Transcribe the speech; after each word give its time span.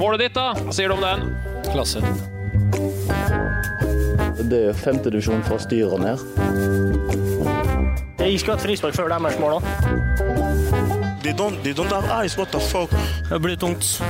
Målet 0.00 0.22
ditt, 0.22 0.32
da? 0.32 0.54
Hva 0.56 0.72
sier 0.72 0.88
du 0.88 0.94
om 0.96 1.02
den? 1.04 1.36
Klasse. 1.68 2.00
Det 4.48 4.60
er 4.70 4.78
femtedivisjon 4.80 5.44
fra 5.44 5.58
styret 5.60 5.92
og 5.92 6.00
ned. 6.00 6.16
Jeg 8.16 8.40
skulle 8.40 8.56
hatt 8.56 8.64
frispark 8.64 8.96
før 8.96 9.12
deres 9.12 9.36
mål 9.42 9.58
òg. 9.58 9.62
They 11.20 11.36
don't 11.36 11.60
they 11.60 11.76
don't 11.76 11.92
have 11.92 12.08
eyes. 12.08 12.32
What 12.40 12.48
the 12.48 12.56
fuck? 12.64 12.88
Det 13.28 13.36
blir 13.44 13.60
tungt. 13.60 14.00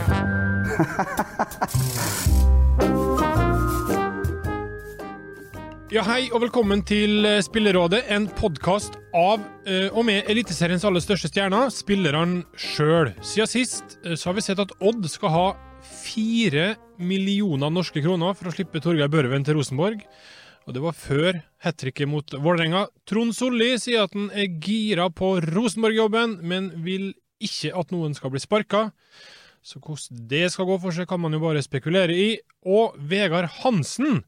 Ja, 5.91 6.05
Hei 6.07 6.31
og 6.31 6.39
velkommen 6.45 6.85
til 6.87 7.27
eh, 7.27 7.41
Spillerådet, 7.43 8.05
en 8.15 8.31
podkast 8.39 8.95
av 9.11 9.43
eh, 9.67 9.91
og 9.91 10.07
med 10.07 10.23
Eliteseriens 10.31 10.87
aller 10.87 11.03
største 11.03 11.27
stjerner, 11.33 11.67
spillerne 11.75 12.47
sjøl. 12.55 13.11
Siden 13.27 13.51
sist 13.51 13.99
eh, 14.05 14.15
så 14.15 14.31
har 14.31 14.39
vi 14.39 14.45
sett 14.47 14.63
at 14.63 14.71
Odd 14.79 15.03
skal 15.11 15.35
ha 15.35 15.43
fire 15.85 16.75
millioner 17.01 17.73
norske 17.73 18.03
kroner 18.05 18.37
for 18.37 18.51
å 18.51 18.55
slippe 18.55 18.83
Torgeir 18.83 19.11
Børven 19.13 19.45
til 19.47 19.59
Rosenborg. 19.59 20.05
Og 20.69 20.77
det 20.77 20.83
var 20.85 20.97
før 20.97 21.41
hat 21.65 21.79
tricket 21.81 22.09
mot 22.11 22.37
Vålerenga. 22.37 22.85
Trond 23.09 23.35
Solli 23.37 23.73
sier 23.81 24.05
at 24.05 24.15
han 24.17 24.29
er 24.37 24.51
gira 24.63 25.09
på 25.11 25.39
Rosenborg-jobben, 25.43 26.39
men 26.47 26.71
vil 26.85 27.13
ikke 27.43 27.73
at 27.81 27.95
noen 27.95 28.15
skal 28.17 28.33
bli 28.35 28.43
sparka. 28.43 28.91
Så 29.65 29.81
hvordan 29.81 30.27
det 30.31 30.47
skal 30.53 30.69
gå 30.69 30.77
for 30.83 30.97
seg, 30.97 31.09
kan 31.09 31.21
man 31.21 31.35
jo 31.37 31.43
bare 31.43 31.65
spekulere 31.65 32.17
i. 32.17 32.29
Og 32.69 32.97
Vegard 33.11 33.51
Hansen 33.61 34.23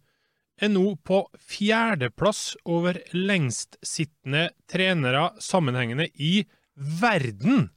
er 0.62 0.73
nå 0.73 0.95
på 1.05 1.23
fjerdeplass 1.36 2.56
over 2.69 2.98
lengstsittende 3.17 4.50
trenere 4.70 5.30
sammenhengende 5.42 6.08
i 6.17 6.45
verden. 6.77 7.70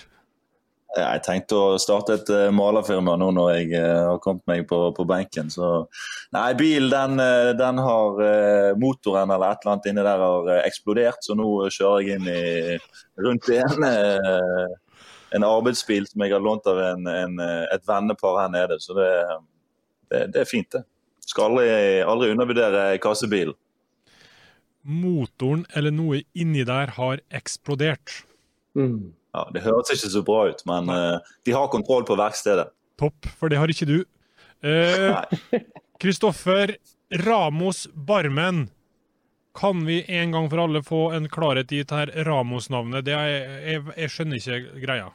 Jeg 0.96 1.20
tenkte 1.26 1.56
å 1.58 1.76
starte 1.76 2.14
et 2.16 2.30
eh, 2.32 2.46
malerfirma 2.54 3.18
nå 3.20 3.28
når 3.36 3.50
jeg 3.58 3.74
eh, 3.76 4.06
har 4.08 4.20
kommet 4.24 4.46
meg 4.48 4.64
på, 4.70 4.78
på 4.96 5.04
benken. 5.06 5.50
Så 5.52 5.84
nei, 6.32 6.46
bilen 6.56 6.88
den, 6.88 7.20
eh, 7.20 7.50
den 7.58 7.82
har 7.84 8.16
motoren 8.80 9.28
eller 9.28 9.52
et 9.52 9.60
eller 9.60 9.74
annet 9.74 9.90
inni 9.90 10.06
der 10.06 10.24
har 10.24 10.48
eksplodert, 10.62 11.20
så 11.20 11.36
nå 11.36 11.68
kjører 11.68 12.00
jeg 12.00 12.16
inn 12.16 12.32
i 12.32 12.78
rundt 13.20 13.52
i 13.52 13.60
en, 15.36 15.44
arbeidsbil 15.44 16.08
som 16.08 16.24
jeg 16.24 16.32
har 16.32 16.40
lånt 16.40 16.66
av 16.72 16.80
en, 16.80 17.04
en, 17.12 17.38
et 17.68 17.84
vennepar 17.86 18.40
her 18.40 18.52
nede. 18.56 18.80
Så 18.80 18.96
det, 18.96 19.12
det, 20.12 20.26
det 20.34 20.42
er 20.42 20.48
fint, 20.48 20.70
det. 20.74 20.84
Skal 21.28 21.50
aldri, 21.50 21.68
aldri 22.08 22.30
undervurdere 22.32 22.84
kassebilen. 23.04 23.56
Motoren 24.88 25.66
eller 25.76 25.92
noe 25.92 26.22
inni 26.38 26.64
der 26.64 26.94
har 26.96 27.20
eksplodert. 27.34 28.22
Mm. 28.78 29.12
Ja, 29.36 29.44
det 29.52 29.64
høres 29.66 29.92
ikke 29.92 30.12
så 30.14 30.22
bra 30.24 30.46
ut, 30.48 30.62
men 30.68 30.88
uh, 30.88 31.34
de 31.44 31.52
har 31.52 31.68
kontroll 31.72 32.06
på 32.08 32.16
verkstedet. 32.16 32.70
Topp, 32.98 33.28
for 33.38 33.52
det 33.52 33.60
har 33.60 33.70
ikke 33.70 33.88
du. 33.88 33.98
Kristoffer 34.62 35.52
uh, 35.60 35.68
Kristoffer 36.00 36.74
Ramos 37.26 37.86
Barmen. 37.92 38.68
Kan 39.58 39.84
vi 39.86 40.04
en 40.08 40.32
gang 40.32 40.48
for 40.50 40.62
alle 40.62 40.82
få 40.86 41.02
en 41.16 41.28
klarhet 41.28 41.72
i 41.72 41.82
dette 41.82 42.24
Ramos-navnet? 42.24 43.04
Det 43.04 43.14
er, 43.14 43.30
jeg, 43.66 43.84
jeg 43.96 44.14
skjønner 44.14 44.40
ikke 44.40 44.82
greia. 44.84 45.08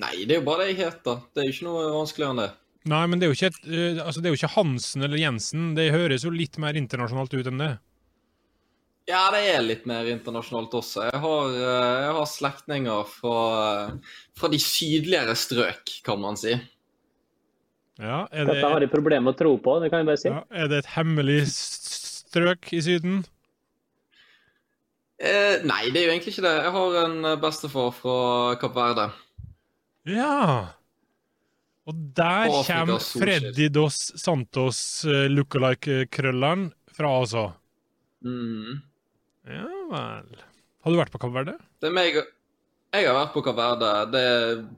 Nei, 0.00 0.24
det 0.24 0.36
er 0.36 0.40
jo 0.40 0.46
bare 0.46 0.64
det 0.64 0.74
jeg 0.74 0.80
heter. 0.84 1.24
Det 1.34 1.42
er 1.42 1.48
jo 1.48 1.54
ikke 1.56 1.68
noe 1.68 1.88
vanskeligere 1.92 2.34
enn 2.36 2.42
det. 2.44 2.50
Nei, 2.88 3.02
men 3.10 3.20
det 3.20 3.26
er 3.26 3.32
jo 3.32 3.36
ikke, 3.36 3.50
et, 3.52 3.60
eh, 3.68 4.00
altså 4.00 4.22
det 4.22 4.30
er 4.30 4.34
jo 4.34 4.38
ikke 4.40 4.54
Hansen 4.54 5.04
eller 5.04 5.20
Jensen. 5.20 5.72
Det 5.76 5.90
høres 5.92 6.24
jo 6.24 6.32
litt 6.32 6.56
mer 6.62 6.78
internasjonalt 6.80 7.34
ut 7.36 7.50
enn 7.50 7.60
det. 7.60 7.74
Ja, 9.10 9.26
det 9.34 9.42
er 9.50 9.64
litt 9.64 9.84
mer 9.90 10.08
internasjonalt 10.08 10.74
også. 10.78 11.04
Jeg 11.10 11.20
har, 11.20 11.56
eh, 11.58 11.96
jeg 12.06 12.14
har 12.16 12.30
slektninger 12.30 13.10
fra, 13.10 13.40
fra 14.38 14.52
de 14.52 14.60
sydligere 14.62 15.34
strøk, 15.36 15.92
kan 16.06 16.22
man 16.22 16.40
si. 16.40 16.54
Ja, 18.00 18.24
er 18.32 18.46
det, 18.46 18.54
Dette 18.54 18.72
har 18.72 18.80
de 18.80 18.88
problemer 18.88 19.28
med 19.28 19.34
å 19.34 19.40
tro 19.42 19.54
på, 19.60 19.76
det 19.82 19.90
kan 19.92 20.00
jeg 20.00 20.08
bare 20.08 20.22
si. 20.22 20.30
ja, 20.32 20.40
er 20.48 20.72
det 20.72 20.80
et 20.80 20.92
hemmelig 20.94 21.42
strøk 21.52 22.72
i 22.72 22.80
Syden? 22.86 23.20
Eh, 25.20 25.60
nei, 25.68 25.90
det 25.92 26.00
er 26.00 26.06
jo 26.06 26.12
egentlig 26.14 26.32
ikke 26.32 26.48
det. 26.48 26.56
Jeg 26.64 26.76
har 26.78 27.00
en 27.02 27.32
bestefar 27.42 27.90
fra 27.92 28.20
Kapp 28.62 28.78
Verde. 28.78 29.10
Ja. 30.08 30.79
Og 31.90 32.04
der 32.16 32.50
På 32.50 32.60
kommer. 32.66 33.02
Freddy 33.02 33.66
Dos 33.74 33.98
Santos 34.20 34.80
uh, 35.08 35.26
lookalike-krølleren 35.32 36.68
fra, 36.94 37.10
altså. 37.22 37.48
Mm. 38.24 38.80
Ja 39.50 39.66
vel. 39.90 40.44
Har 40.80 40.92
du 40.92 40.98
vært 41.00 41.12
på 41.12 41.20
Kapp 41.20 41.34
Verde? 41.34 41.56
Det 41.80 41.88
er 41.90 41.96
meg 41.96 42.16
Jeg 42.20 43.06
har 43.06 43.16
vært 43.16 43.34
på 43.34 43.42
Kapp 43.44 43.58
Verde. 43.58 43.90
Det 44.12 44.24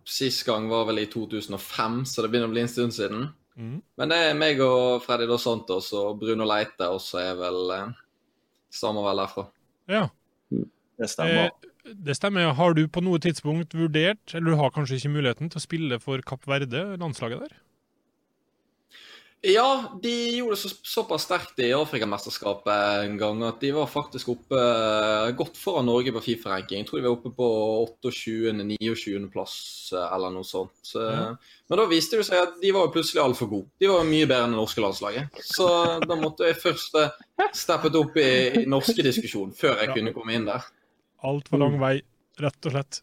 Sist 0.08 0.44
gang 0.48 0.68
var 0.70 0.86
vel 0.88 1.02
i 1.04 1.08
2005, 1.10 2.02
så 2.08 2.24
det 2.24 2.32
begynner 2.32 2.50
å 2.50 2.54
bli 2.54 2.64
en 2.64 2.72
stund 2.72 2.96
siden. 2.96 3.28
Mm. 3.56 3.76
Men 4.00 4.12
det 4.12 4.18
er 4.30 4.38
meg 4.38 4.60
og 4.64 5.02
Freddy 5.04 5.28
Dos 5.28 5.44
Santos 5.44 5.90
og 5.96 6.16
Bruno 6.20 6.46
Leite, 6.48 6.88
og 6.88 7.02
så 7.04 7.20
er 7.20 7.36
vel 7.36 7.74
eh, 7.76 7.90
Stammer 8.72 9.04
vel 9.04 9.20
derfra. 9.20 9.44
Ja. 9.92 10.06
Det 10.48 11.08
stemmer. 11.12 11.50
Eh, 11.50 11.71
det 11.84 12.16
stemmer. 12.18 12.52
Har 12.58 12.76
du 12.78 12.86
på 12.88 13.02
noe 13.04 13.20
tidspunkt 13.22 13.74
vurdert, 13.76 14.22
eller 14.34 14.52
du 14.52 14.60
har 14.60 14.72
kanskje 14.74 15.00
ikke 15.00 15.16
muligheten 15.16 15.52
til 15.52 15.60
å 15.60 15.66
spille 15.66 16.00
for 16.02 16.22
Kapp 16.26 16.46
Verde, 16.50 16.86
landslaget 17.00 17.46
der? 17.46 17.60
Ja, 19.42 19.98
de 19.98 20.10
gjorde 20.36 20.54
det 20.54 20.60
så, 20.60 20.68
såpass 20.86 21.24
sterkt 21.26 21.58
i 21.58 21.72
Afrikamesterskapet 21.74 23.08
en 23.08 23.16
gang 23.18 23.40
at 23.42 23.56
de 23.58 23.72
var 23.74 23.88
faktisk 23.90 24.28
oppe 24.36 24.58
godt 25.34 25.58
foran 25.58 25.88
Norge 25.90 26.12
på 26.14 26.22
Fifa-ranking. 26.22 26.84
Jeg 26.84 26.86
tror 26.86 27.00
de 27.00 27.08
var 27.08 27.16
oppe 27.16 27.32
på 27.34 27.48
28.-29. 28.06 29.26
plass 29.34 29.56
eller 29.98 30.30
noe 30.30 30.46
sånt. 30.46 30.92
Ja. 30.94 31.32
Men 31.66 31.80
da 31.80 31.88
viste 31.90 32.20
det 32.20 32.28
seg 32.28 32.38
at 32.38 32.54
de 32.62 32.70
var 32.76 32.92
plutselig 32.94 33.24
altfor 33.24 33.50
gode. 33.50 33.66
De 33.82 33.90
var 33.90 34.06
mye 34.06 34.28
bedre 34.30 34.46
enn 34.46 34.54
det 34.54 34.60
norske 34.60 34.84
landslaget. 34.84 35.42
Så 35.42 35.66
da 36.06 36.20
måtte 36.22 36.46
jeg 36.46 36.60
først 36.62 37.00
steppet 37.64 37.98
opp 37.98 38.22
i, 38.22 38.30
i 38.62 38.64
norske 38.70 39.02
diskusjon 39.02 39.50
før 39.58 39.82
jeg 39.82 39.90
kunne 39.96 40.14
komme 40.14 40.38
inn 40.38 40.46
der. 40.52 40.70
Altfor 41.22 41.60
lang 41.62 41.76
vei, 41.78 42.00
rett 42.42 42.66
og 42.66 42.74
slett. 42.74 43.02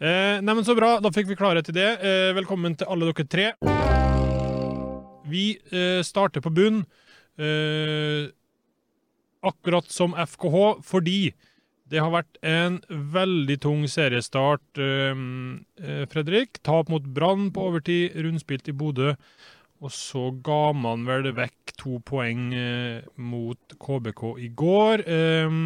Eh, 0.00 0.38
nei, 0.40 0.54
men 0.54 0.64
Så 0.64 0.76
bra, 0.76 0.96
da 1.00 1.10
fikk 1.12 1.28
vi 1.28 1.36
klarhet 1.36 1.68
i 1.68 1.74
det. 1.76 1.88
Eh, 2.00 2.30
velkommen 2.36 2.76
til 2.76 2.88
alle 2.88 3.10
dere 3.10 3.26
tre. 3.28 3.50
Vi 5.26 5.44
eh, 5.72 6.00
starter 6.06 6.40
på 6.40 6.52
bunn, 6.54 6.84
eh, 7.36 8.30
akkurat 9.44 9.90
som 9.92 10.14
FKH, 10.16 10.80
fordi 10.86 11.34
det 11.86 12.00
har 12.00 12.10
vært 12.10 12.38
en 12.42 12.80
veldig 12.88 13.58
tung 13.60 13.84
seriestart, 13.90 14.64
eh, 14.80 15.12
eh, 15.82 16.06
Fredrik. 16.08 16.62
Tap 16.64 16.88
mot 16.88 17.04
Brann 17.04 17.50
på 17.52 17.68
overtid, 17.68 18.16
rundspilt 18.16 18.68
i 18.68 18.76
Bodø. 18.76 19.12
Og 19.84 19.92
så 19.92 20.30
ga 20.40 20.72
man 20.72 21.04
vel 21.04 21.28
vekk 21.36 21.74
to 21.76 21.98
poeng 22.00 22.48
eh, 22.56 23.04
mot 23.20 23.76
KBK 23.76 24.22
i 24.40 24.48
går. 24.56 25.04
Eh, 25.04 25.58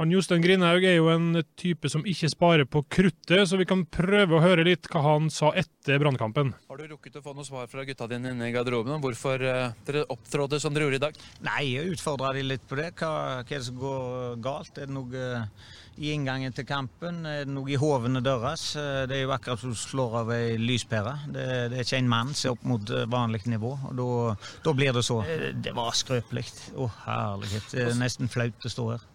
han 0.00 0.12
Jostein 0.14 0.40
Grindhaug 0.40 0.84
er 0.88 0.94
jo 0.96 1.10
en 1.12 1.42
type 1.60 1.90
som 1.92 2.06
ikke 2.08 2.30
sparer 2.32 2.64
på 2.64 2.80
kruttet, 2.88 3.42
så 3.48 3.58
vi 3.60 3.66
kan 3.68 3.82
prøve 3.84 4.38
å 4.38 4.40
høre 4.40 4.64
litt 4.64 4.88
hva 4.88 5.02
han 5.04 5.26
sa 5.32 5.50
etter 5.52 6.00
brannkampen. 6.00 6.54
Har 6.70 6.80
du 6.80 6.86
rukket 6.94 7.18
å 7.20 7.22
få 7.24 7.34
noe 7.36 7.44
svar 7.44 7.68
fra 7.68 7.84
gutta 7.84 8.08
dine 8.08 8.32
inne 8.32 8.48
i 8.48 8.54
garderoben 8.54 8.96
om 8.96 9.04
hvorfor 9.04 9.44
uh, 9.44 9.74
dere 9.84 10.06
opptrådte 10.08 10.62
som 10.62 10.72
dere 10.72 10.88
gjorde 10.88 11.00
i 11.02 11.04
dag? 11.04 11.20
Nei, 11.44 11.66
jeg 11.74 11.92
utfordra 11.92 12.32
de 12.32 12.46
litt 12.46 12.64
på 12.70 12.80
det. 12.80 12.94
Hva, 12.96 13.10
hva, 13.12 13.44
er 13.44 13.52
det 13.52 13.68
som 13.68 13.76
går 13.82 14.40
galt? 14.40 14.80
Er 14.80 14.88
det 14.88 14.96
noe 14.96 15.26
uh, 15.36 15.68
i 16.00 16.14
inngangen 16.14 16.56
til 16.56 16.64
kampen? 16.64 17.20
Er 17.28 17.44
det 17.44 17.52
noe 17.52 17.68
i 17.68 17.76
hovene 17.84 18.24
deres? 18.24 18.70
Uh, 18.80 19.04
det 19.04 19.20
er 19.20 19.24
jo 19.26 19.36
akkurat 19.36 19.60
som 19.60 19.76
du 19.76 19.80
slår 19.84 20.18
av 20.22 20.34
ei 20.38 20.56
lyspære. 20.64 21.16
Det, 21.28 21.46
det, 21.74 21.76
er 21.76 21.84
ikke 21.84 22.00
en 22.00 22.12
mann 22.16 22.32
som 22.32 22.54
er 22.54 22.56
opp 22.56 22.68
mot 22.72 22.96
vanlig 23.12 23.44
nivå, 23.52 23.76
og 23.92 24.50
da 24.64 24.78
blir 24.80 24.96
det 24.96 25.04
så. 25.04 25.20
Det 25.60 25.76
var 25.76 25.92
skrøpelig. 25.92 26.48
Å, 26.72 26.92
herlighet. 27.04 27.72
Det 27.76 27.88
er 27.90 28.00
nesten 28.00 28.32
flaut 28.32 28.64
å 28.64 28.78
stå 28.78 28.92
her. 28.94 29.09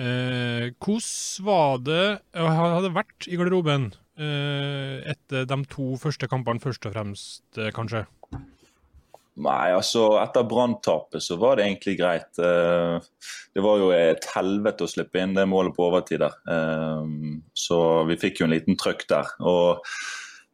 Eh, 0.00 0.70
hvordan 0.80 1.44
var 1.44 1.80
det 1.84 2.04
Jeg 2.32 2.52
hadde 2.56 2.92
vært 2.94 3.26
i 3.28 3.36
garderoben 3.36 3.90
eh, 4.16 5.02
etter 5.12 5.44
de 5.44 5.58
to 5.68 5.92
første 6.00 6.28
kampene, 6.30 6.62
først 6.62 6.88
og 6.88 6.94
fremst, 6.94 7.44
eh, 7.58 7.68
kanskje? 7.76 8.06
Nei, 9.40 9.72
altså 9.72 10.14
etter 10.20 10.46
branntapet 10.48 11.24
så 11.24 11.36
var 11.40 11.56
det 11.56 11.66
egentlig 11.66 11.98
greit. 12.00 12.32
Eh, 12.40 12.96
det 13.52 13.64
var 13.64 13.80
jo 13.80 13.92
et 13.92 14.24
helvete 14.34 14.84
å 14.84 14.90
slippe 14.90 15.20
inn 15.20 15.36
det 15.36 15.46
målet 15.48 15.76
på 15.76 15.86
overtid 15.90 16.24
der. 16.24 16.34
Eh, 16.48 17.12
så 17.52 17.78
vi 18.08 18.18
fikk 18.20 18.40
jo 18.40 18.48
en 18.48 18.56
liten 18.56 18.80
trøkk 18.80 19.04
der. 19.12 19.30
Og 19.44 19.84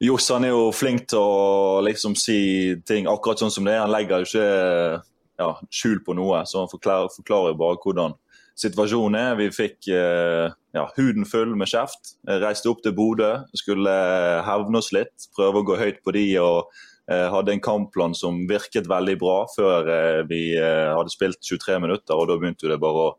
Johs 0.02 0.26
er 0.34 0.50
jo 0.50 0.69
flink 0.75 1.06
til 1.08 1.22
å 1.22 1.81
liksom 1.87 2.19
si 2.19 2.76
ting 2.87 3.06
akkurat 3.10 3.40
sånn 3.40 3.54
som 3.54 3.66
det 3.66 3.78
er. 3.78 3.84
Han 3.87 3.94
legger 3.94 4.22
jo 4.22 4.28
ikke 4.28 5.02
ja, 5.38 5.50
skjul 5.70 6.02
på 6.04 6.19
noe, 6.19 6.43
så 6.48 6.64
han 6.64 6.72
forklarer 6.72 7.54
jo 7.54 7.60
bare 7.62 7.82
hvordan 7.82 8.19
situasjonen 8.56 9.19
er. 9.20 9.38
Vi 9.38 9.49
fikk 9.55 9.88
eh, 9.93 10.49
ja, 10.76 10.85
huden 10.97 11.26
full 11.29 11.55
med 11.58 11.70
kjeft. 11.70 12.17
Reiste 12.26 12.70
opp 12.73 12.82
til 12.85 12.94
Bodø, 12.97 13.32
skulle 13.56 13.93
eh, 13.93 14.43
hevne 14.47 14.81
oss 14.81 14.93
litt. 14.97 15.29
Prøve 15.37 15.62
å 15.62 15.67
gå 15.67 15.79
høyt 15.81 16.00
på 16.05 16.14
de 16.17 16.25
og 16.43 16.70
eh, 17.11 17.26
hadde 17.32 17.55
en 17.55 17.64
kampplan 17.64 18.17
som 18.17 18.44
virket 18.49 18.88
veldig 18.91 19.19
bra 19.20 19.41
før 19.53 19.91
vi 20.31 20.41
hadde 20.61 21.12
spilt 21.12 21.43
23 21.44 21.82
minutter. 21.85 22.17
og 22.17 22.31
Da 22.31 22.38
begynte 22.41 22.73
det 22.73 22.81
bare 22.82 23.11
å, 23.11 23.12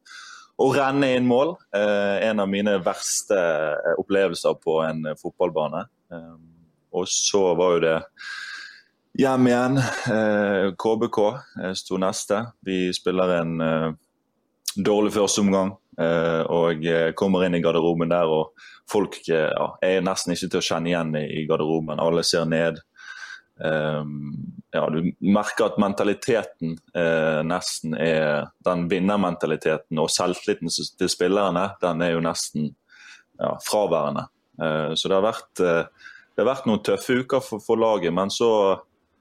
å 0.63 0.71
renne 0.73 1.13
inn 1.15 1.29
mål. 1.29 1.55
En 1.77 2.41
av 2.41 2.49
mine 2.49 2.79
verste 2.85 3.37
opplevelser 4.01 4.57
på 4.63 4.81
en 4.87 5.05
fotballbane. 5.21 5.85
Og 6.97 7.07
så 7.11 7.43
var 7.59 7.75
jo 7.75 7.85
det 7.85 7.95
hjem 9.21 9.49
igjen. 9.51 9.79
KBK 10.81 11.21
sto 11.77 12.01
neste. 12.01 12.41
Vi 12.65 12.87
spiller 12.97 13.37
en 13.37 13.55
dårlig 14.75 15.13
førsteomgang. 15.15 15.75
Uh, 15.97 16.43
og 16.53 16.83
kommer 17.17 17.47
inn 17.47 17.57
i 17.57 17.61
garderoben 17.63 18.11
der, 18.11 18.29
og 18.29 18.67
folk 18.89 19.17
uh, 19.31 19.49
ja, 19.49 19.69
er 19.81 20.03
nesten 20.05 20.35
ikke 20.35 20.51
til 20.53 20.59
å 20.59 20.67
kjenne 20.67 20.91
igjen 20.91 21.15
i, 21.17 21.45
garderoben. 21.49 22.01
Alle 22.03 22.21
ser 22.27 22.45
ned. 22.49 22.77
Um, 23.57 24.35
ja, 24.75 24.83
du 24.93 25.09
merker 25.25 25.71
at 25.71 25.79
mentaliteten 25.81 26.75
nesten 27.49 27.95
er 27.97 28.51
den 28.67 28.83
vinnermentaliteten 28.91 29.97
og 29.97 30.11
selvtilliten 30.13 30.69
til 30.69 31.09
spillerne, 31.09 31.71
den 31.81 32.03
er 32.05 32.11
jo 32.13 32.21
nesten 32.21 32.67
ja, 33.39 33.55
fraværende. 33.65 34.27
så 34.93 35.09
det 35.09 35.15
har, 35.15 35.23
vært, 35.25 35.49
det 35.57 36.43
har 36.43 36.49
vært 36.51 36.67
noen 36.69 36.83
tøffe 36.85 37.17
uker 37.23 37.41
for, 37.41 37.63
for, 37.63 37.81
laget, 37.81 38.13
men 38.13 38.29
så 38.29 38.51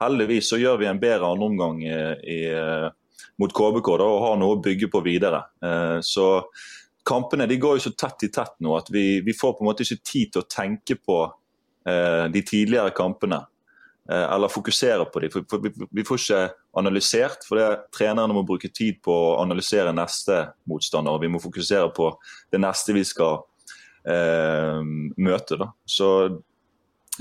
heldigvis 0.03 0.51
så 0.53 0.61
gjør 0.61 0.83
vi 0.83 0.91
en 0.91 1.01
bedre 1.01 1.31
andreomgang 1.33 1.81
i, 1.87 1.97
i 2.37 2.41
mot 3.41 3.53
KBK 3.53 3.93
da, 4.01 4.09
og 4.09 4.25
har 4.25 4.41
noe 4.41 4.57
å 4.57 4.63
bygge 4.65 4.89
på 4.93 5.05
videre. 5.05 5.45
Eh, 5.65 5.99
så 6.05 6.27
Kampene 7.07 7.47
de 7.47 7.55
går 7.63 7.77
jo 7.77 7.83
så 7.85 7.93
tett 7.95 8.25
i 8.27 8.29
tett 8.35 8.57
nå 8.65 8.73
at 8.75 8.89
vi, 8.91 9.21
vi 9.23 9.35
får 9.37 9.53
på 9.55 9.63
en 9.63 9.69
måte 9.69 9.85
ikke 9.87 10.03
tid 10.03 10.33
til 10.35 10.43
å 10.43 10.49
tenke 10.51 10.97
på 10.99 11.21
eh, 11.87 12.25
de 12.35 12.43
tidligere 12.43 12.91
kampene. 12.97 13.45
Eh, 14.11 14.25
eller 14.35 14.51
fokusere 14.51 15.05
på 15.05 15.23
dem. 15.23 15.37
Vi, 15.95 16.05
får 16.07 16.19
ikke 16.19 16.41
analysert, 16.83 17.47
for 17.47 17.61
det, 17.61 17.69
trenerne 17.95 18.35
må 18.35 18.43
bruke 18.47 18.73
tid 18.75 18.99
på 19.07 19.15
å 19.15 19.37
analysere 19.45 19.95
neste 19.95 20.43
motstander. 20.67 21.15
og 21.15 21.23
Vi 21.23 21.31
må 21.31 21.43
fokusere 21.43 21.93
på 21.95 22.11
det 22.51 22.63
neste 22.63 22.95
vi 22.97 23.05
skal 23.07 23.41
eh, 24.03 24.83
møte. 25.17 25.59
Da. 25.63 25.71
Så 25.87 26.11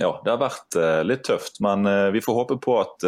ja, 0.02 0.12
det 0.26 0.34
har 0.34 0.42
vært 0.42 0.78
eh, 0.82 1.02
litt 1.06 1.26
tøft. 1.30 1.62
Men 1.66 1.86
eh, 1.90 2.10
vi 2.14 2.26
får 2.26 2.42
håpe 2.42 2.58
på 2.62 2.80
at 2.82 3.06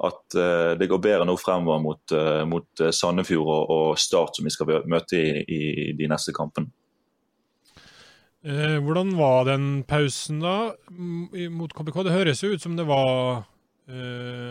at 0.00 0.36
uh, 0.38 0.72
det 0.78 0.88
går 0.90 1.00
bedre 1.02 1.26
nå 1.28 1.34
fremover 1.40 1.82
mot, 1.82 2.14
uh, 2.16 2.42
mot 2.48 2.66
uh, 2.80 2.90
Sandefjord 2.94 3.50
og, 3.50 3.72
og, 3.74 3.98
Start, 4.00 4.36
som 4.36 4.48
vi 4.48 4.52
skal 4.54 4.70
møte 4.88 5.18
i, 5.18 5.42
i 5.44 5.90
de 5.98 6.08
neste 6.10 6.34
kampene. 6.36 6.72
hvordan 8.42 9.12
var 9.14 9.44
den 9.46 9.84
pausen 9.86 10.40
da 10.42 10.72
mot 10.90 11.70
KBK? 11.70 11.98
Det 12.02 12.14
høres 12.14 12.40
jo 12.42 12.48
ut 12.50 12.62
som 12.62 12.74
det 12.74 12.88
var 12.88 13.44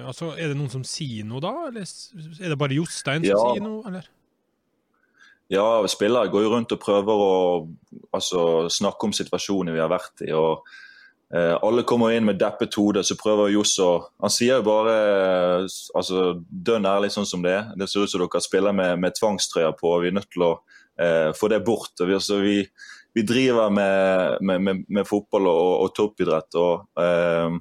altså, 0.07 0.29
Er 0.39 0.47
det 0.47 0.55
noen 0.55 0.71
som 0.71 0.85
sier 0.87 1.25
noe 1.27 1.41
da, 1.43 1.51
eller 1.67 1.83
er 1.83 2.53
det 2.53 2.57
bare 2.59 2.77
Jostein 2.77 3.25
som 3.25 3.33
ja. 3.33 3.41
sier 3.41 3.65
noe? 3.65 3.81
eller? 3.89 4.07
Ja, 5.51 5.65
spillere 5.91 6.31
går 6.31 6.45
jo 6.45 6.53
rundt 6.53 6.71
og 6.71 6.79
prøver 6.79 7.25
å 7.25 7.35
altså, 8.15 8.69
snakke 8.71 9.09
om 9.09 9.17
situasjonen 9.17 9.75
vi 9.75 9.83
har 9.83 9.91
vært 9.91 10.23
i. 10.23 10.31
og 10.31 10.63
Eh, 10.63 10.90
alle 11.31 11.83
kommer 11.87 12.11
inn 12.11 12.25
med 12.27 12.39
deppet 12.41 12.75
hode, 12.75 13.05
så 13.07 13.15
prøver 13.15 13.53
Johs 13.53 13.77
å 13.79 13.91
Han 14.19 14.33
sier 14.33 14.59
jo 14.59 14.65
bare 14.67 14.95
eh, 14.95 15.67
altså, 15.95 16.23
dønn 16.43 16.87
ærlig 16.89 17.11
sånn 17.13 17.29
som 17.29 17.45
det 17.45 17.53
er. 17.55 17.69
Det 17.79 17.87
ser 17.87 18.03
ut 18.03 18.11
som 18.11 18.23
dere 18.23 18.41
spiller 18.43 18.75
med, 18.75 18.99
med 18.99 19.15
tvangstrøyer 19.15 19.71
på. 19.79 19.93
Vi 20.03 20.11
er 20.11 20.17
nødt 20.17 20.31
til 20.33 20.43
å 20.49 20.51
eh, 20.99 21.29
få 21.37 21.51
det 21.53 21.61
bort. 21.63 21.93
Vi, 21.99 22.11
altså, 22.17 22.41
vi, 22.43 22.57
vi, 23.15 23.23
driver 23.27 23.71
med, 23.71 24.43
med, 24.43 24.83
med 24.87 25.07
fotball 25.07 25.47
og, 25.53 25.71
og 25.85 25.95
toppidrett. 25.95 26.59
og 26.59 26.99
eh, 26.99 27.57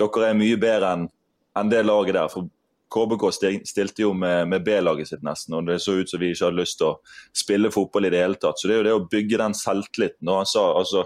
Dere 0.00 0.30
er 0.30 0.38
mye 0.38 0.60
bedre 0.60 0.94
enn 0.94 1.10
en 1.58 1.70
det 1.70 1.82
laget 1.82 2.14
der. 2.14 2.30
for 2.30 2.46
KBK 2.90 3.24
stilte 3.66 4.02
jo 4.02 4.12
med, 4.14 4.48
med 4.50 4.64
B-laget 4.66 5.08
sitt 5.08 5.22
nesten, 5.22 5.54
og 5.54 5.68
det 5.68 5.78
så 5.82 5.94
ut 6.00 6.10
som 6.10 6.18
vi 6.18 6.32
ikke 6.32 6.48
hadde 6.48 6.58
lyst 6.58 6.78
til 6.80 6.88
å 6.88 6.96
spille 7.36 7.70
fotball 7.70 8.08
i 8.08 8.10
det 8.10 8.22
hele 8.22 8.38
tatt. 8.38 8.58
Så 8.58 8.66
det 8.66 8.76
er 8.76 8.80
jo 8.80 8.86
det 8.88 8.94
å 8.96 9.08
bygge 9.12 9.38
den 9.38 9.54
selvtilliten. 9.54 10.30
Og 10.30 10.40
han 10.42 10.50
sa 10.50 10.64
altså 10.78 11.04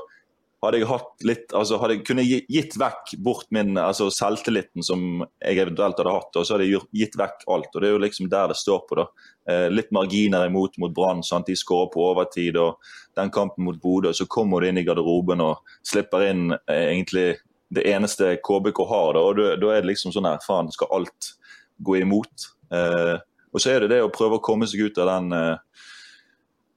hadde 0.65 0.81
jeg 0.81 0.89
hatt 0.89 1.25
litt, 1.27 1.53
altså 1.57 1.79
hadde 1.81 1.97
jeg 2.01 2.45
gitt 2.51 2.77
vekk 2.81 3.15
bort 3.25 3.51
min 3.55 3.79
altså 3.81 4.09
selvtilliten 4.13 4.85
som 4.85 5.23
jeg 5.43 5.61
eventuelt 5.63 6.01
hadde 6.01 6.15
hatt, 6.15 6.37
og 6.37 6.47
så 6.47 6.57
hadde 6.57 6.69
jeg 6.69 6.83
gitt 6.97 7.19
vekk 7.21 7.45
alt. 7.53 7.71
og 7.73 7.83
Det 7.83 7.89
er 7.89 7.95
jo 7.95 8.03
liksom 8.03 8.31
der 8.33 8.53
det 8.53 8.59
står 8.61 8.83
på. 8.89 8.99
da. 9.01 9.07
Eh, 9.49 9.67
litt 9.73 9.93
marginer 9.95 10.47
imot 10.47 10.79
mot 10.79 10.95
Brann. 10.95 11.23
De 11.23 11.57
skårer 11.57 11.93
på 11.93 12.05
overtid. 12.11 12.57
og 12.57 12.79
Den 13.17 13.31
kampen 13.31 13.65
mot 13.65 13.81
Bodø, 13.81 14.13
så 14.13 14.27
kommer 14.27 14.61
du 14.61 14.69
inn 14.69 14.79
i 14.79 14.85
garderoben 14.85 15.41
og 15.41 15.63
slipper 15.83 16.29
inn 16.31 16.53
eh, 16.53 16.89
egentlig 16.93 17.37
det 17.75 17.87
eneste 17.91 18.37
KBK 18.37 18.85
har. 18.89 19.15
Da, 19.15 19.21
og 19.21 19.37
da 19.61 19.73
er 19.75 19.83
det 19.83 19.93
liksom 19.95 20.13
sånn 20.13 20.29
her, 20.29 20.43
faen, 20.47 20.71
skal 20.73 20.93
alt 20.93 21.35
gå 21.79 21.99
imot? 22.03 22.51
Eh, 22.73 23.17
og 23.55 23.63
så 23.63 23.71
er 23.71 23.85
det 23.85 23.95
det 23.95 24.03
å 24.03 24.13
prøve 24.13 24.41
å 24.41 24.45
komme 24.45 24.67
seg 24.67 24.89
ut 24.89 24.99
av 24.99 25.13
den 25.13 25.59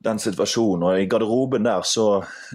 den 0.07 0.19
situasjonen. 0.21 0.85
Og 0.87 1.01
I 1.01 1.09
garderoben 1.09 1.65
der 1.67 1.85
så 1.87 2.07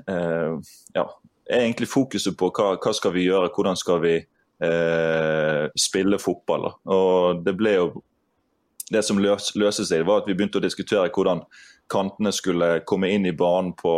eh, 0.07 0.55
ja, 0.95 1.07
er 1.51 1.65
egentlig 1.65 1.91
fokuset 1.91 2.37
på 2.39 2.51
hva, 2.55 2.77
hva 2.81 2.95
skal 2.97 3.15
vi 3.17 3.27
gjøre, 3.27 3.51
hvordan 3.55 3.79
skal 3.79 4.01
vi 4.03 4.15
eh, 4.19 5.67
spille 5.79 6.19
fotball. 6.23 6.71
Og 6.87 7.45
Det 7.45 7.55
ble 7.59 7.77
jo 7.77 7.87
det 8.93 9.03
som 9.07 9.21
løs, 9.23 9.55
løste 9.57 9.87
seg, 9.89 10.05
var 10.07 10.23
at 10.23 10.29
vi 10.29 10.37
begynte 10.37 10.61
å 10.61 10.65
diskutere 10.65 11.11
hvordan 11.13 11.45
kantene 11.93 12.33
skulle 12.35 12.83
komme 12.89 13.11
inn 13.13 13.27
i 13.29 13.37
banen 13.37 13.73
på, 13.79 13.95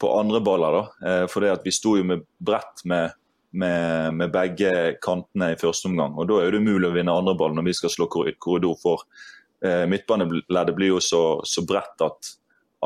på 0.00 0.14
andre 0.18 0.40
baller. 0.44 0.78
da. 0.78 1.10
Eh, 1.10 1.26
for 1.30 1.44
det 1.44 1.52
at 1.58 1.66
vi 1.66 1.74
sto 1.74 1.96
jo 1.98 2.06
med 2.08 2.24
brett 2.38 2.84
med, 2.84 3.16
med, 3.52 4.14
med, 4.18 4.32
begge 4.34 4.96
kantene 5.04 5.52
i 5.52 5.60
første 5.60 5.90
omgang. 5.90 6.16
og 6.18 6.28
Da 6.30 6.40
er 6.42 6.52
det 6.52 6.62
umulig 6.64 6.90
å 6.90 6.94
vinne 6.96 7.14
andre 7.14 7.36
ball 7.38 7.54
når 7.56 7.68
vi 7.70 7.76
skal 7.80 7.92
slå 7.92 8.08
korridor. 8.10 8.78
for 8.82 9.04
eh, 9.64 9.84
Midtbaneleddet 9.90 10.76
blir 10.76 10.94
jo 10.94 11.02
så, 11.04 11.24
så 11.44 11.66
bredt 11.68 12.04
at, 12.04 12.34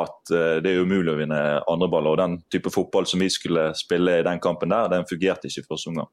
at 0.02 0.32
eh, 0.34 0.60
det 0.64 0.72
er 0.72 0.84
umulig 0.84 1.12
å 1.12 1.18
vinne 1.18 1.40
andre 1.70 1.88
baller. 1.90 2.14
og 2.14 2.20
Den 2.20 2.38
type 2.52 2.72
fotball 2.74 3.06
som 3.08 3.22
vi 3.22 3.30
skulle 3.32 3.70
spille 3.78 4.18
i 4.18 4.24
den 4.26 4.40
kampen 4.42 4.72
der, 4.72 4.90
den 4.92 5.06
fungerte 5.08 5.50
ikke 5.50 5.64
i 5.64 5.68
første 5.68 5.92
omgang. 5.92 6.10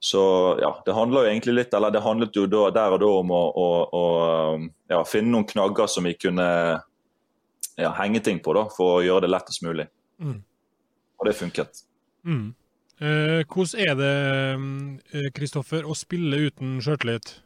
Så 0.00 0.20
ja, 0.62 0.70
det 0.86 0.96
handler 0.96 1.26
jo 1.26 1.32
egentlig 1.32 1.54
litt, 1.58 1.74
eller 1.76 1.92
det 1.92 2.00
handlet 2.00 2.36
jo 2.36 2.46
da, 2.48 2.68
der 2.72 2.94
og 2.96 3.02
da 3.02 3.10
om 3.18 3.34
å, 3.36 3.40
å, 3.52 3.66
å 3.92 4.04
ja, 4.88 5.02
finne 5.04 5.34
noen 5.34 5.44
knagger 5.48 5.90
som 5.92 6.08
vi 6.08 6.14
kunne 6.16 6.46
ja, 7.76 7.90
henge 7.98 8.22
ting 8.24 8.40
på 8.40 8.54
da, 8.56 8.64
for 8.72 8.96
å 8.96 9.04
gjøre 9.04 9.26
det 9.26 9.34
lettest 9.34 9.60
mulig. 9.66 9.90
Mm. 10.24 10.38
Og 11.20 11.28
det 11.28 11.36
funket. 11.36 11.84
Mm. 12.24 12.48
Eh, 13.00 13.42
hvordan 13.44 13.84
er 13.84 14.00
det 14.00 15.32
Kristoffer, 15.36 15.84
å 15.84 15.96
spille 15.96 16.46
uten 16.48 16.78
sjøltillit? 16.84 17.36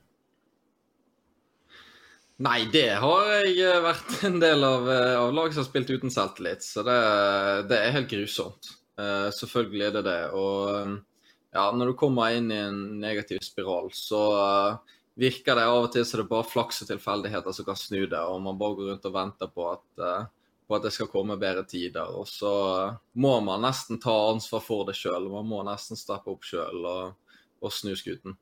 Nei, 2.43 2.65
det 2.67 2.97
har 2.99 3.29
jeg 3.31 3.61
eh, 3.63 3.83
vært 3.85 4.15
en 4.27 4.41
del 4.43 4.67
av, 4.67 4.89
eh, 4.91 5.17
av 5.21 5.35
lag 5.35 5.53
som 5.53 5.63
har 5.63 5.69
spilt 5.69 5.93
uten 5.93 6.11
selvtillit. 6.11 6.65
Så 6.67 6.83
det, 6.87 6.97
det 7.71 7.79
er 7.79 7.95
helt 7.95 8.11
grusomt. 8.11 8.73
Uh, 8.95 9.27
selvfølgelig 9.35 9.87
er 9.89 9.95
det 9.97 10.03
det. 10.07 10.21
Og 10.39 10.99
ja, 11.55 11.65
når 11.71 11.91
du 11.91 11.95
kommer 11.99 12.35
inn 12.35 12.51
i 12.51 12.59
en 12.59 12.81
negativ 13.03 13.41
spiral, 13.43 13.91
så 13.95 14.23
uh, 14.35 14.95
virker 15.19 15.59
det 15.59 15.67
av 15.71 15.87
og 15.87 15.93
til 15.95 16.07
som 16.07 16.23
det 16.23 16.29
bare 16.31 16.47
flaks 16.47 16.83
og 16.83 16.91
tilfeldigheter 16.91 17.55
som 17.55 17.67
kan 17.67 17.79
snu 17.79 18.01
det, 18.03 18.19
og 18.23 18.43
man 18.43 18.59
bare 18.59 18.79
går 18.79 18.91
rundt 18.93 19.09
og 19.11 19.15
venter 19.15 19.51
på 19.55 19.67
at, 19.71 19.87
uh, 20.03 20.55
på 20.67 20.79
at 20.79 20.87
det 20.87 20.95
skal 20.95 21.11
komme 21.11 21.39
bedre 21.39 21.63
tider. 21.71 22.11
Og 22.19 22.27
så 22.31 22.55
må 23.15 23.37
man 23.47 23.63
nesten 23.67 24.03
ta 24.03 24.15
ansvar 24.33 24.63
for 24.63 24.87
det 24.91 24.99
sjøl. 24.99 25.31
Man 25.31 25.47
må 25.51 25.63
nesten 25.67 25.99
steppe 25.99 26.35
opp 26.35 26.47
sjøl 26.47 26.83
og, 26.83 27.37
og 27.63 27.75
snu 27.75 27.95
skuten. 27.99 28.39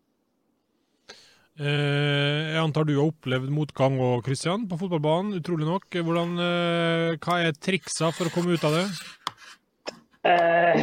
Eh, 1.61 2.55
jeg 2.55 2.61
antar 2.63 2.87
du 2.89 2.95
har 2.97 3.11
opplevd 3.11 3.51
motgang 3.53 3.99
òg, 4.01 4.23
Christian, 4.25 4.65
på 4.69 4.79
fotballbanen. 4.81 5.35
Utrolig 5.37 5.67
nok. 5.69 5.85
Hvordan, 5.93 6.39
eh, 6.41 7.17
hva 7.21 7.41
er 7.45 7.53
triksa 7.53 8.09
for 8.13 8.25
å 8.25 8.33
komme 8.33 8.55
ut 8.57 8.65
av 8.65 8.73
det? 8.73 8.87
Eh, 10.25 10.81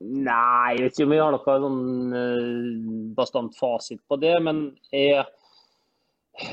nei, 0.00 0.74
jeg 0.74 0.82
vet 0.82 0.92
ikke 0.92 1.06
om 1.06 1.14
jeg 1.14 1.22
har 1.22 1.32
noen 1.32 1.64
sånn 1.64 2.18
eh, 2.20 3.14
bastant 3.16 3.56
fasit 3.56 4.02
på 4.06 4.20
det. 4.20 4.34
Men 4.42 4.76
jeg, 4.92 5.24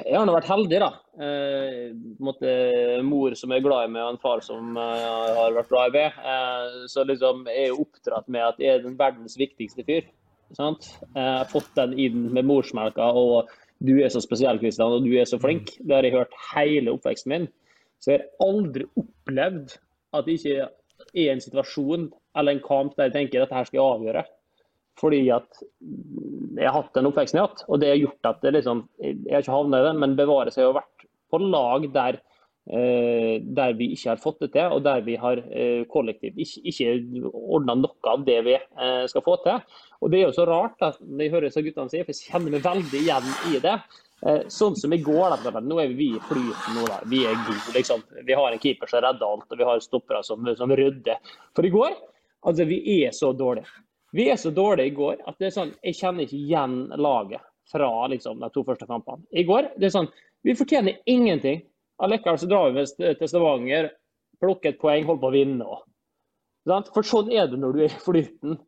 jeg 0.05 0.15
har 0.15 0.25
nå 0.25 0.31
vært 0.31 0.47
heldig, 0.53 0.79
da. 0.79 0.91
Eh, 1.19 3.03
mor 3.03 3.35
som 3.35 3.51
er 3.51 3.59
glad 3.59 3.89
i 3.89 3.91
meg, 3.91 4.05
og 4.05 4.13
en 4.13 4.23
far 4.23 4.39
som 4.39 4.79
har 4.79 5.51
vært 5.51 5.67
glad 5.67 5.91
i 5.91 5.99
meg. 5.99 6.87
så 6.87 7.03
liksom, 7.03 7.43
jeg 7.51 7.73
er 7.73 7.83
oppdratt 7.83 8.31
med 8.31 8.53
at 8.53 8.63
jeg 8.63 8.77
er 8.77 8.83
den 8.87 8.95
verdens 8.95 9.35
viktigste 9.35 9.83
fyr. 9.83 10.07
Sant? 10.57 10.87
Jeg 11.15 11.25
har 11.25 11.49
fått 11.51 11.71
den 11.77 11.95
inn 11.99 12.27
med 12.35 12.47
morsmelka, 12.49 13.07
og 13.15 13.51
du 13.81 13.95
er 14.03 14.11
så 14.13 14.21
spesiell, 14.23 14.59
Kristian, 14.61 14.93
og 14.97 15.05
du 15.05 15.15
er 15.17 15.29
så 15.29 15.39
flink. 15.41 15.73
Det 15.79 15.95
har 15.95 16.05
jeg 16.05 16.17
hørt 16.17 16.37
hele 16.51 16.93
oppveksten 16.93 17.33
min. 17.33 17.47
Så 18.01 18.13
jeg 18.13 18.21
har 18.23 18.47
aldri 18.49 18.85
opplevd 18.97 19.75
at 20.17 20.27
det 20.27 20.37
ikke 20.37 20.67
er 21.11 21.31
en 21.31 21.43
situasjon 21.43 22.09
eller 22.37 22.55
en 22.55 22.63
kamp 22.63 22.95
der 22.97 23.09
jeg 23.09 23.15
tenker 23.15 23.41
at 23.41 23.49
dette 23.49 23.57
her 23.59 23.69
skal 23.69 23.79
jeg 23.79 23.95
avgjøre. 23.95 24.23
Fordi 25.01 25.21
at 25.33 25.61
jeg 25.81 26.67
har 26.67 26.75
hatt 26.75 26.97
den 26.97 27.09
oppveksten 27.09 27.39
jeg 27.39 27.45
har 27.45 27.53
hatt, 27.53 27.63
og 27.67 27.81
det 27.81 27.93
har 27.93 28.01
gjort 28.01 28.29
at 28.33 28.43
det 28.43 28.55
liksom, 28.57 28.83
jeg 29.01 29.31
har 29.31 29.45
ikke 29.45 29.55
havna 29.55 29.79
i 29.81 29.87
den, 29.87 30.01
men 30.03 30.17
bevares 30.19 30.59
jeg 30.59 30.67
har 30.67 30.77
vært 30.81 31.07
på 31.31 31.39
lag 31.41 31.87
der 31.93 32.19
der 32.65 33.73
vi 33.73 33.87
ikke 33.95 34.11
har 34.11 34.19
fått 34.21 34.43
det 34.43 34.51
til, 34.53 34.75
og 34.75 34.83
der 34.85 35.01
vi 35.01 35.15
har 35.19 35.39
eh, 35.49 35.81
kollektivt 35.89 36.37
ikke, 36.37 36.61
ikke 36.69 37.31
ordna 37.31 37.73
noe 37.79 38.11
av 38.11 38.21
det 38.27 38.37
vi 38.45 38.53
eh, 38.53 39.01
skal 39.09 39.25
få 39.25 39.39
til. 39.43 39.57
Og 40.01 40.11
Det 40.13 40.19
er 40.19 40.27
jo 40.27 40.35
så 40.35 40.45
rart 40.45 40.85
at 40.85 41.01
når 41.01 41.25
jeg 41.25 41.33
hører 41.33 41.47
disse 41.49 41.65
guttene 41.65 41.89
si, 41.89 42.03
for 42.05 42.13
jeg 42.13 42.29
kjenner 42.29 42.55
meg 42.55 42.65
veldig 42.65 43.01
igjen 43.01 43.33
i 43.49 43.61
det. 43.65 43.75
Sånn 44.53 44.75
som 44.77 44.93
i 44.93 44.99
går, 45.01 45.33
da, 45.41 45.61
nå 45.65 45.79
er 45.81 45.95
vi 45.97 46.11
i 46.13 46.19
flyten 46.27 46.75
nå. 46.77 46.83
da, 46.85 46.99
Vi 47.09 47.23
er 47.25 47.39
gode, 47.41 47.71
liksom. 47.73 48.03
Vi 48.27 48.35
har 48.37 48.53
en 48.53 48.61
keeper 48.61 48.89
som 48.91 49.01
redder 49.01 49.25
alt, 49.25 49.47
og 49.49 49.57
vi 49.57 49.65
har 49.65 49.81
stoppere 49.81 50.21
som, 50.21 50.45
som 50.59 50.73
rydder. 50.77 51.31
For 51.57 51.65
i 51.65 51.71
går, 51.73 51.95
altså 52.45 52.67
vi 52.69 52.77
er 52.99 53.15
så 53.17 53.31
dårlige. 53.33 53.65
Vi 54.13 54.27
er 54.29 54.37
så 54.37 54.51
dårlige 54.53 54.91
i 54.91 54.93
går 54.93 55.23
at 55.25 55.39
det 55.39 55.49
er 55.49 55.55
sånn, 55.55 55.73
jeg 55.81 55.97
kjenner 55.97 56.27
ikke 56.27 56.37
igjen 56.37 56.77
laget 57.01 57.41
fra 57.71 57.89
liksom, 58.11 58.41
de 58.43 58.49
to 58.53 58.63
første 58.67 58.85
kampene. 58.89 59.23
I 59.31 59.45
går, 59.47 59.71
det 59.79 59.87
er 59.87 59.95
sånn, 59.95 60.09
vi 60.45 60.57
fortjener 60.57 60.99
ingenting. 61.09 61.61
Allikevel 62.01 62.39
så 62.41 62.49
drar 62.49 62.73
vi 62.73 62.85
til 62.97 63.29
Stavanger, 63.29 63.91
plukker 64.41 64.73
et 64.73 64.81
poeng, 64.81 65.05
holder 65.05 65.21
på 65.21 65.29
å 65.29 65.35
vinne 65.35 65.67
òg. 65.67 65.87
For 66.93 67.05
sånn 67.05 67.31
er 67.33 67.49
det 67.49 67.59
når 67.61 67.73
du 67.77 67.83
er 67.85 67.93
i 67.93 68.03
flyten. 68.03 68.59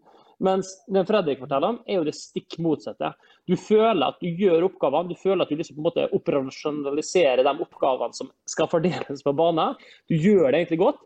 Mens 0.44 0.70
den 0.92 1.06
Fredrik 1.08 1.40
forteller 1.40 1.76
om, 1.76 1.80
er 1.88 2.02
jo 2.02 2.06
det 2.08 2.16
stikk 2.18 2.58
motsatte. 2.62 3.14
Du 3.48 3.56
føler 3.60 4.04
at 4.10 4.20
du 4.20 4.28
gjør 4.28 4.68
oppgavene, 4.68 5.14
du 5.14 5.20
føler 5.20 5.46
at 5.46 5.52
du 5.52 5.56
liksom 5.60 5.78
på 5.78 5.84
en 5.84 5.88
måte 5.88 6.08
operasjonaliserer 6.18 7.46
de 7.46 7.54
oppgavene 7.64 8.18
som 8.18 8.32
skal 8.50 8.70
fordeles 8.72 9.24
på 9.24 9.36
banen. 9.38 9.78
Du 10.12 10.18
gjør 10.18 10.50
det 10.50 10.64
egentlig 10.64 10.82
godt. 10.84 11.02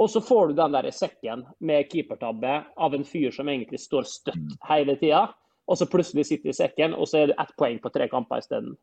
Og 0.00 0.08
så 0.10 0.22
får 0.22 0.50
du 0.50 0.58
den 0.58 0.74
der 0.74 0.88
sekken 0.94 1.44
med 1.66 1.88
keepertabbe 1.90 2.60
av 2.78 2.94
en 2.96 3.04
fyr 3.04 3.34
som 3.34 3.48
egentlig 3.50 3.82
står 3.82 4.06
støtt 4.08 4.56
hele 4.68 4.96
tida. 5.00 5.26
Og 5.70 5.78
så 5.78 5.86
plutselig 5.86 6.26
sitter 6.26 6.50
i 6.50 6.56
sekken, 6.56 6.94
og 6.96 7.06
så 7.10 7.20
er 7.20 7.30
det 7.30 7.38
ett 7.42 7.52
poeng 7.58 7.78
på 7.82 7.92
tre 7.94 8.08
kamper 8.10 8.42
isteden. 8.42 8.74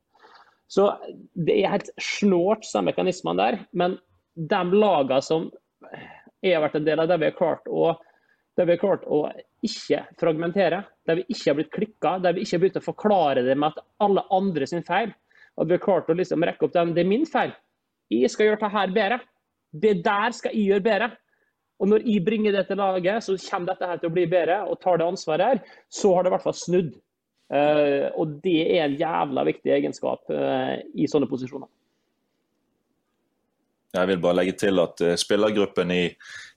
Så 0.67 0.89
det 1.33 1.55
er 1.61 1.71
helt 1.77 1.89
snålt, 2.01 2.67
de 2.67 2.83
mekanismene 2.83 3.39
der. 3.39 3.59
Men 3.71 3.97
de 4.35 4.63
lagene 4.73 5.21
som 5.23 5.47
jeg 6.43 6.55
har 6.55 6.65
vært 6.65 6.79
en 6.79 6.87
del 6.87 7.01
av, 7.01 7.09
der 7.09 7.21
vi 7.21 7.29
har 7.29 7.37
klart 7.37 7.69
å, 7.71 7.93
vi 8.57 8.67
har 8.67 8.81
klart 8.81 9.05
å 9.07 9.23
ikke 9.65 10.03
fragmentere, 10.19 10.83
der 11.07 11.19
vi 11.19 11.25
ikke 11.31 11.49
har 11.49 11.57
blitt 11.59 11.73
klikka, 11.73 12.17
der 12.21 12.35
vi 12.35 12.43
ikke 12.43 12.57
har 12.57 12.63
begynt 12.65 12.81
å 12.81 12.85
forklare 12.85 13.45
det 13.45 13.55
med 13.57 13.71
at 13.71 13.85
alle 14.03 14.25
andre 14.33 14.67
sin 14.69 14.85
feil, 14.85 15.13
at 15.57 15.69
vi 15.69 15.77
har 15.77 15.85
klart 15.85 16.11
å 16.11 16.17
liksom 16.17 16.45
rekke 16.45 16.67
opp 16.67 16.75
dem, 16.75 16.93
Det 16.93 17.01
er 17.01 17.09
min 17.09 17.25
feil. 17.25 17.55
Jeg 18.13 18.29
skal 18.31 18.51
gjøre 18.51 18.69
dette 18.69 18.93
bedre. 18.93 19.19
Det 19.71 19.95
der 20.03 20.35
skal 20.35 20.53
jeg 20.53 20.69
gjøre 20.69 20.85
bedre. 20.85 21.09
Og 21.77 21.89
når 21.91 22.05
jeg 22.07 22.23
bringer 22.25 22.55
det 22.55 22.67
til 22.67 22.79
laget, 22.81 23.23
så 23.23 23.35
kommer 23.49 23.73
dette 23.73 23.89
her 23.89 23.99
til 24.01 24.09
å 24.09 24.13
bli 24.13 24.25
bedre, 24.29 24.61
og 24.65 24.79
tar 24.81 24.97
det 24.97 25.05
ansvaret 25.05 25.45
her, 25.45 25.59
så 25.89 26.15
har 26.15 26.23
det 26.23 26.31
i 26.31 26.35
hvert 26.35 26.45
fall 26.45 26.57
snudd. 26.57 26.95
Uh, 27.47 28.11
og 28.19 28.39
det 28.43 28.59
er 28.75 28.81
en 28.83 28.97
jævla 28.99 29.45
viktig 29.47 29.71
egenskap 29.71 30.25
uh, 30.33 30.75
i 30.99 31.07
sånne 31.07 31.29
posisjoner. 31.31 31.69
Jeg 33.95 34.09
vil 34.09 34.19
bare 34.19 34.41
legge 34.41 34.57
til 34.59 34.83
at 34.83 34.99
uh, 34.99 35.13
spillergruppen 35.15 35.93
i, 35.95 36.03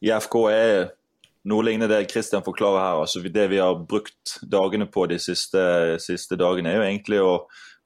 i, 0.03 0.11
FK 0.11 0.37
er 0.51 0.75
noe 1.49 1.65
lignende 1.65 1.89
det 1.95 2.09
Kristian 2.11 2.45
forklarer 2.45 2.83
her. 2.83 3.03
Altså, 3.05 3.23
det 3.23 3.47
vi 3.53 3.63
har 3.63 3.79
brukt 3.87 4.41
dagene 4.43 4.91
på 4.91 5.07
de 5.13 5.21
siste, 5.23 5.63
siste, 6.03 6.37
dagene, 6.37 6.73
er 6.73 6.81
jo 6.81 6.89
egentlig 6.89 7.21
å 7.23 7.35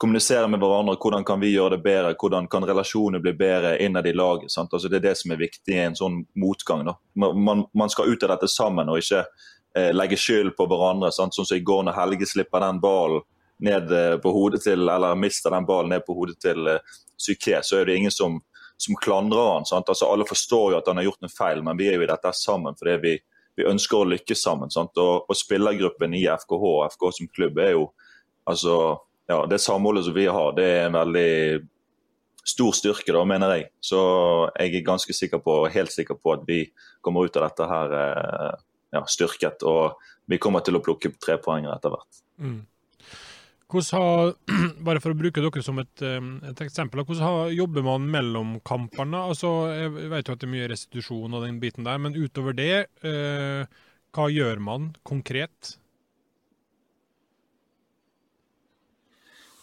kommunisere 0.00 0.48
med 0.50 0.64
hverandre. 0.64 0.96
Hvordan 0.98 1.26
kan 1.28 1.42
vi 1.44 1.52
gjøre 1.52 1.76
det 1.76 1.84
bedre? 1.84 2.16
Hvordan 2.18 2.48
kan 2.50 2.66
relasjonene 2.66 3.22
bli 3.22 3.34
bedre 3.38 3.76
innad 3.84 4.08
i 4.08 4.16
laget? 4.16 4.56
Altså, 4.58 4.88
det 4.88 5.02
er 5.02 5.10
det 5.10 5.16
som 5.20 5.34
er 5.34 5.44
viktig 5.44 5.76
i 5.76 5.84
en 5.84 5.98
sånn 5.98 6.22
motgang. 6.40 6.88
Man, 7.14 7.66
man, 7.68 7.92
skal 7.92 8.10
ut 8.10 8.24
av 8.26 8.34
dette 8.34 8.50
sammen 8.50 8.90
og 8.90 9.04
ikke 9.04 9.22
eh, 9.22 9.44
legge 9.74 10.16
skyld 10.20 10.52
på 10.54 10.68
hverandre. 10.70 11.08
Sant? 11.10 11.34
Sånn 11.34 11.48
som 11.48 11.58
i 11.58 11.64
går 11.66 11.86
når 11.86 11.96
Helge 11.96 12.28
slipper 12.30 12.62
den 12.62 12.78
ballen 12.82 13.24
ned 13.58 13.92
eh, 13.92 14.16
på 14.18 14.30
hodet 14.30 14.62
til, 14.62 14.88
eller 14.88 15.14
mister 15.14 15.50
den 15.50 15.66
ballen 15.66 15.94
ned 15.94 16.04
på 16.06 16.16
hodet 16.16 16.38
til 16.42 16.66
eh, 16.66 16.94
Psyké, 17.18 17.60
så 17.62 17.78
er 17.78 17.86
det 17.86 17.96
ingen 17.96 18.14
som, 18.14 18.40
som 18.76 18.96
klandrer 19.02 19.52
han. 19.52 19.66
Altså, 19.70 20.08
alle 20.10 20.26
forstår 20.28 20.72
jo 20.72 20.80
at 20.80 20.90
han 20.90 20.98
har 20.98 21.08
gjort 21.08 21.22
en 21.22 21.32
feil, 21.32 21.62
men 21.66 21.78
vi 21.78 21.88
er 21.88 21.98
jo 21.98 22.06
i 22.06 22.10
dette 22.10 22.32
sammen 22.36 22.74
fordi 22.78 22.96
vi, 23.04 23.12
vi 23.60 23.68
ønsker 23.70 24.00
å 24.00 24.08
lykkes 24.10 24.42
sammen. 24.42 24.72
Og, 24.80 25.28
og 25.28 25.38
spillergruppen 25.38 26.16
i 26.18 26.24
FKH 26.26 26.64
og 26.72 26.88
FK 26.96 27.06
som 27.20 27.30
klubb 27.30 27.62
er 27.62 27.76
jo 27.76 27.86
altså, 28.50 28.98
ja, 29.30 29.38
Det 29.48 29.62
samholdet 29.62 30.04
som 30.08 30.18
vi 30.18 30.26
har, 30.26 30.50
det 30.58 30.66
er 30.68 30.82
en 30.88 30.98
veldig 30.98 31.30
stor 32.44 32.74
styrke, 32.76 33.08
da, 33.14 33.22
mener 33.24 33.54
jeg. 33.54 33.70
Så 33.80 34.00
jeg 34.58 34.74
er 34.74 34.84
ganske 34.84 35.14
sikker 35.16 35.40
på, 35.40 35.62
helt 35.72 35.94
sikker 35.94 36.18
på 36.20 36.34
at 36.34 36.42
vi 36.44 36.58
kommer 37.00 37.24
ut 37.24 37.38
av 37.38 37.46
dette 37.46 37.68
her 37.70 37.94
eh, 38.02 38.50
ja, 38.94 39.02
styrket. 39.10 39.64
Og 39.68 39.98
vi 40.30 40.40
kommer 40.42 40.64
til 40.64 40.78
å 40.78 40.82
plukke 40.84 41.12
tre 41.20 41.36
poeng 41.42 41.68
etter 41.70 41.92
hvert. 41.94 42.22
Mm. 42.40 42.62
Har, 43.74 44.34
bare 44.86 45.00
for 45.02 45.14
å 45.14 45.18
bruke 45.18 45.42
dere 45.42 45.62
som 45.66 45.80
et, 45.82 46.02
et 46.04 46.60
eksempel, 46.62 47.02
hvordan 47.02 47.24
har, 47.24 47.54
jobber 47.56 47.86
man 47.86 48.04
mellom 48.10 48.58
kampene? 48.66 49.24
Altså, 49.32 49.50
jeg 49.74 50.10
vet 50.12 50.28
jo 50.28 50.36
at 50.36 50.42
det 50.42 50.48
er 50.48 50.54
mye 50.54 50.68
restitusjon 50.70 51.34
og 51.34 51.46
den 51.46 51.58
biten 51.62 51.86
der, 51.86 51.98
men 52.02 52.14
utover 52.14 52.54
det, 52.54 52.86
eh, 53.02 53.80
hva 54.14 54.28
gjør 54.30 54.62
man 54.62 54.92
konkret? 55.02 55.74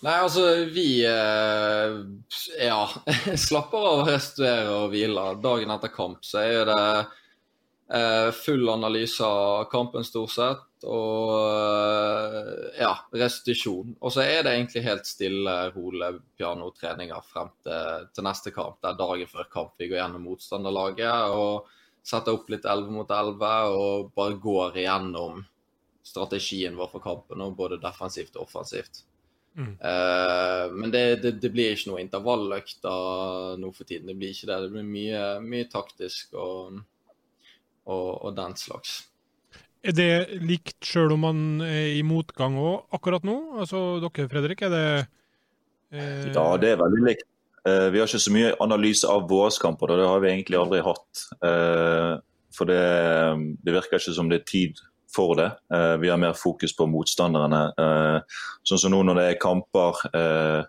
Nei, 0.01 0.17
altså 0.17 0.43
vi 0.73 1.03
eh, 1.05 1.97
ja, 2.65 2.81
slapper 3.45 3.83
av, 3.85 4.03
restituerer 4.09 4.71
og 4.73 4.87
hviler. 4.95 5.37
Dagen 5.43 5.73
etter 5.75 5.93
kamp 5.93 6.25
så 6.25 6.41
er 6.41 6.65
det 6.67 6.85
full 8.37 8.69
analyse 8.71 9.25
av 9.25 9.65
kampen, 9.71 10.05
stort 10.07 10.31
sett. 10.31 10.67
Og 10.87 11.33
eh, 11.45 12.79
ja, 12.81 12.93
restitusjon. 13.13 13.95
Og 14.01 14.13
så 14.13 14.23
er 14.25 14.41
det 14.45 14.55
egentlig 14.55 14.85
helt 14.85 15.05
stille, 15.09 15.53
rolig 15.75 16.15
pianotreninger 16.39 17.27
frem 17.27 17.51
til, 17.65 18.07
til, 18.15 18.25
neste 18.25 18.53
kamp. 18.55 18.79
Det 18.81 18.91
er 18.91 18.99
dagen 19.01 19.29
før 19.29 19.49
kamp 19.51 19.75
vi 19.77 19.91
går 19.91 20.01
gjennom 20.01 20.25
motstanderlaget 20.25 21.37
og 21.37 21.69
setter 22.01 22.33
opp 22.33 22.49
litt 22.49 22.65
11 22.65 22.89
mot 22.95 23.13
11 23.13 23.77
og 23.77 24.11
bare 24.17 24.39
går 24.41 24.81
igjennom 24.81 25.43
strategien 26.01 26.73
vår 26.79 26.89
for 26.95 27.03
kampen, 27.03 27.43
både 27.53 27.77
defensivt 27.81 28.39
og 28.39 28.47
offensivt. 28.47 29.03
Mm. 29.53 29.75
Uh, 29.83 30.71
men 30.73 30.93
det, 30.93 31.03
det, 31.21 31.31
det, 31.43 31.49
blir 31.51 31.75
ikke 31.75 31.91
noe 31.91 32.01
intervalløkter 32.01 33.59
nå 33.61 33.69
for 33.75 33.85
tiden. 33.85 34.09
Det 34.09 34.17
blir 34.17 34.33
ikke 34.33 34.49
det. 34.49 34.57
Det 34.63 34.71
blir 34.73 34.87
mye, 34.87 35.25
mye 35.45 35.67
taktisk 35.69 36.33
og, 36.39 36.79
og, 37.87 38.09
og, 38.21 38.35
den 38.37 38.55
slags. 38.59 39.01
Er 39.81 39.95
det 39.97 40.41
likt 40.45 40.85
sjøl 40.85 41.15
om 41.15 41.25
man 41.25 41.39
er 41.65 41.95
i 41.97 42.03
motgang 42.05 42.59
òg 42.61 42.93
akkurat 42.93 43.25
nå? 43.25 43.37
Altså 43.63 43.99
dere, 44.03 44.27
Fredrik, 44.29 44.61
er 44.67 44.73
det 44.73 44.85
eh... 45.95 46.27
Ja, 46.35 46.45
det 46.61 46.75
er 46.75 46.83
veldig 46.83 47.05
likt. 47.07 47.25
Eh, 47.65 47.87
vi 47.93 48.01
har 48.01 48.09
ikke 48.09 48.21
så 48.21 48.33
mye 48.33 48.53
analyse 48.61 49.09
av 49.09 49.25
våreskamper, 49.29 49.93
og 49.93 50.01
det 50.01 50.09
har 50.09 50.21
vi 50.21 50.29
egentlig 50.33 50.59
aldri 50.61 50.83
hatt. 50.85 51.25
Eh, 51.45 52.13
for 52.53 52.69
det, 52.69 52.81
det 53.63 53.75
virker 53.75 53.97
ikke 53.97 54.15
som 54.15 54.29
det 54.29 54.41
er 54.41 54.49
tid 54.49 54.81
for 55.15 55.35
det. 55.35 55.49
Eh, 55.73 55.95
vi 56.01 56.09
har 56.09 56.17
mer 56.17 56.33
fokus 56.33 56.75
på 56.75 56.87
motstanderne. 56.89 57.63
Eh, 57.77 58.37
sånn 58.67 58.81
som 58.81 58.93
nå 58.93 59.01
når 59.07 59.19
det 59.19 59.25
er 59.29 59.41
kamper 59.41 60.03
eh, 60.15 60.61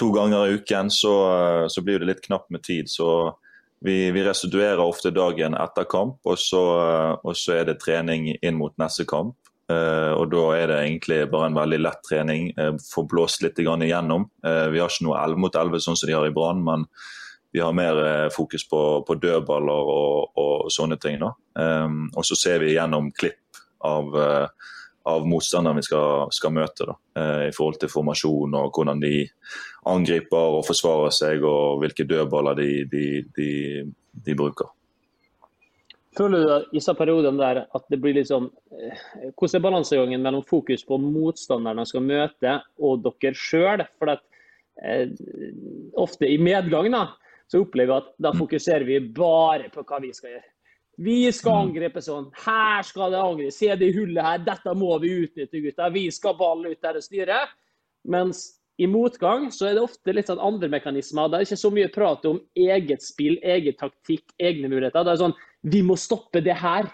to 0.00 0.10
ganger 0.14 0.46
i 0.46 0.58
uken, 0.58 0.90
så, 0.90 1.14
så 1.70 1.84
blir 1.86 2.02
det 2.02 2.10
litt 2.10 2.24
knapt 2.24 2.50
med 2.54 2.64
tid. 2.66 2.90
Så 2.90 3.08
vi, 3.84 4.10
vi 4.14 4.24
restituerer 4.24 4.82
ofte 4.82 5.12
dagen 5.14 5.56
etter 5.60 5.88
kamp, 5.90 6.20
og 6.24 6.38
så, 6.40 6.62
og 7.20 7.34
så, 7.36 7.58
er 7.58 7.68
det 7.68 7.80
trening 7.82 8.30
inn 8.34 8.56
mot 8.56 8.72
neste 8.80 9.06
kamp. 9.08 9.36
og 9.68 10.24
Da 10.32 10.44
er 10.56 10.68
det 10.68 10.78
egentlig 10.82 11.18
bare 11.32 11.50
en 11.50 11.56
veldig 11.56 11.78
lett 11.80 12.00
trening. 12.08 12.50
Få 12.84 13.04
blåst 13.08 13.44
litt 13.44 13.60
igjennom. 13.60 14.26
vi 14.42 14.80
har 14.80 14.88
ikke 14.92 15.06
noe 15.06 15.20
11 15.20 15.40
mot 15.40 15.56
11 15.56 15.84
sånn 15.84 15.96
som 15.96 16.08
de 16.08 16.16
har 16.16 16.26
i 16.28 16.32
Brann, 16.32 16.64
men 16.64 16.84
vi 17.52 17.60
har 17.60 17.72
mer 17.72 18.30
fokus 18.34 18.68
på, 18.68 18.80
på 19.06 19.14
dødballer 19.14 19.90
og, 19.94 20.32
og, 20.36 20.66
sånne 20.72 20.96
ting. 21.00 21.22
Um, 21.22 22.08
og 22.16 22.26
så 22.26 22.36
ser 22.36 22.64
vi 22.64 22.74
gjennom 22.74 23.12
klipp 23.14 23.44
av, 23.84 24.22
eh, 24.22 24.48
av 25.04 25.26
motstanderen 25.28 25.76
vi 25.76 25.86
skal, 25.86 26.32
skal 26.32 26.54
møte. 26.56 26.88
Da, 26.88 26.96
eh, 27.20 27.42
I 27.48 27.54
forhold 27.54 27.80
til 27.80 27.92
formasjon 27.92 28.56
og 28.58 28.72
hvordan 28.74 29.02
de 29.02 29.26
angriper 29.90 30.58
og 30.58 30.64
forsvarer 30.68 31.12
seg, 31.14 31.44
og 31.44 31.82
hvilke 31.82 32.06
dødballer 32.08 32.56
de, 32.58 32.70
de, 32.90 33.04
de, 33.36 33.50
de 34.26 34.36
bruker. 34.38 34.70
Føler 36.14 36.44
du 36.44 36.52
i 36.54 36.76
disse 36.76 36.94
periodene 36.94 37.40
der 37.40 37.64
at 37.74 37.86
det 37.90 37.98
blir 38.02 38.20
eh, 38.20 39.00
Hvordan 39.34 39.58
er 39.58 39.64
balansegangen 39.64 40.22
mellom 40.22 40.44
fokus 40.46 40.84
på 40.86 40.98
motstanderne 41.02 41.86
skal 41.90 42.06
møte 42.06 42.54
og 42.78 43.02
dere 43.02 43.34
sjøl? 43.34 43.82
For 43.98 44.14
at, 44.14 44.22
eh, 44.78 45.10
ofte 45.98 46.30
i 46.30 46.38
medgang 46.38 46.92
da, 46.94 47.08
så 47.50 47.64
opplever 47.64 47.90
vi 47.90 47.98
at 47.98 48.12
da 48.28 48.34
fokuserer 48.36 48.86
vi 48.86 49.00
bare 49.14 49.72
på 49.74 49.82
hva 49.82 50.00
vi 50.04 50.12
skal 50.14 50.36
gjøre. 50.36 50.50
Vi 50.96 51.32
skal 51.34 51.56
mm. 51.56 51.62
angripe 51.66 52.02
sånn. 52.06 52.28
Her 52.44 52.84
skal 52.86 53.10
det 53.10 53.18
angripes. 53.18 53.58
Se 53.58 53.74
det 53.78 53.90
hullet 53.96 54.22
her. 54.22 54.44
Dette 54.46 54.74
må 54.78 54.92
vi 55.02 55.10
utnytte, 55.24 55.62
gutta. 55.64 55.90
Vi 55.90 56.06
skal 56.14 56.36
balle 56.38 56.70
ut 56.70 56.86
der 56.86 57.00
og 57.00 57.02
styre. 57.02 57.40
Mens 58.14 58.44
i 58.78 58.88
motgang 58.90 59.50
så 59.54 59.68
er 59.68 59.76
det 59.76 59.84
ofte 59.84 60.14
litt 60.14 60.30
sånn 60.30 60.42
andre 60.42 60.68
mekanismer. 60.72 61.28
Det 61.30 61.38
er 61.38 61.46
ikke 61.46 61.60
så 61.60 61.70
mye 61.74 61.90
prat 61.94 62.24
om 62.26 62.40
eget 62.58 63.04
spill, 63.06 63.36
eget 63.42 63.78
taktikk, 63.78 64.24
egne 64.38 64.70
muligheter. 64.72 65.06
Det 65.06 65.14
er 65.14 65.22
sånn 65.26 65.36
Vi 65.64 65.80
må 65.86 65.96
stoppe 65.96 66.42
det 66.44 66.56
her. 66.60 66.90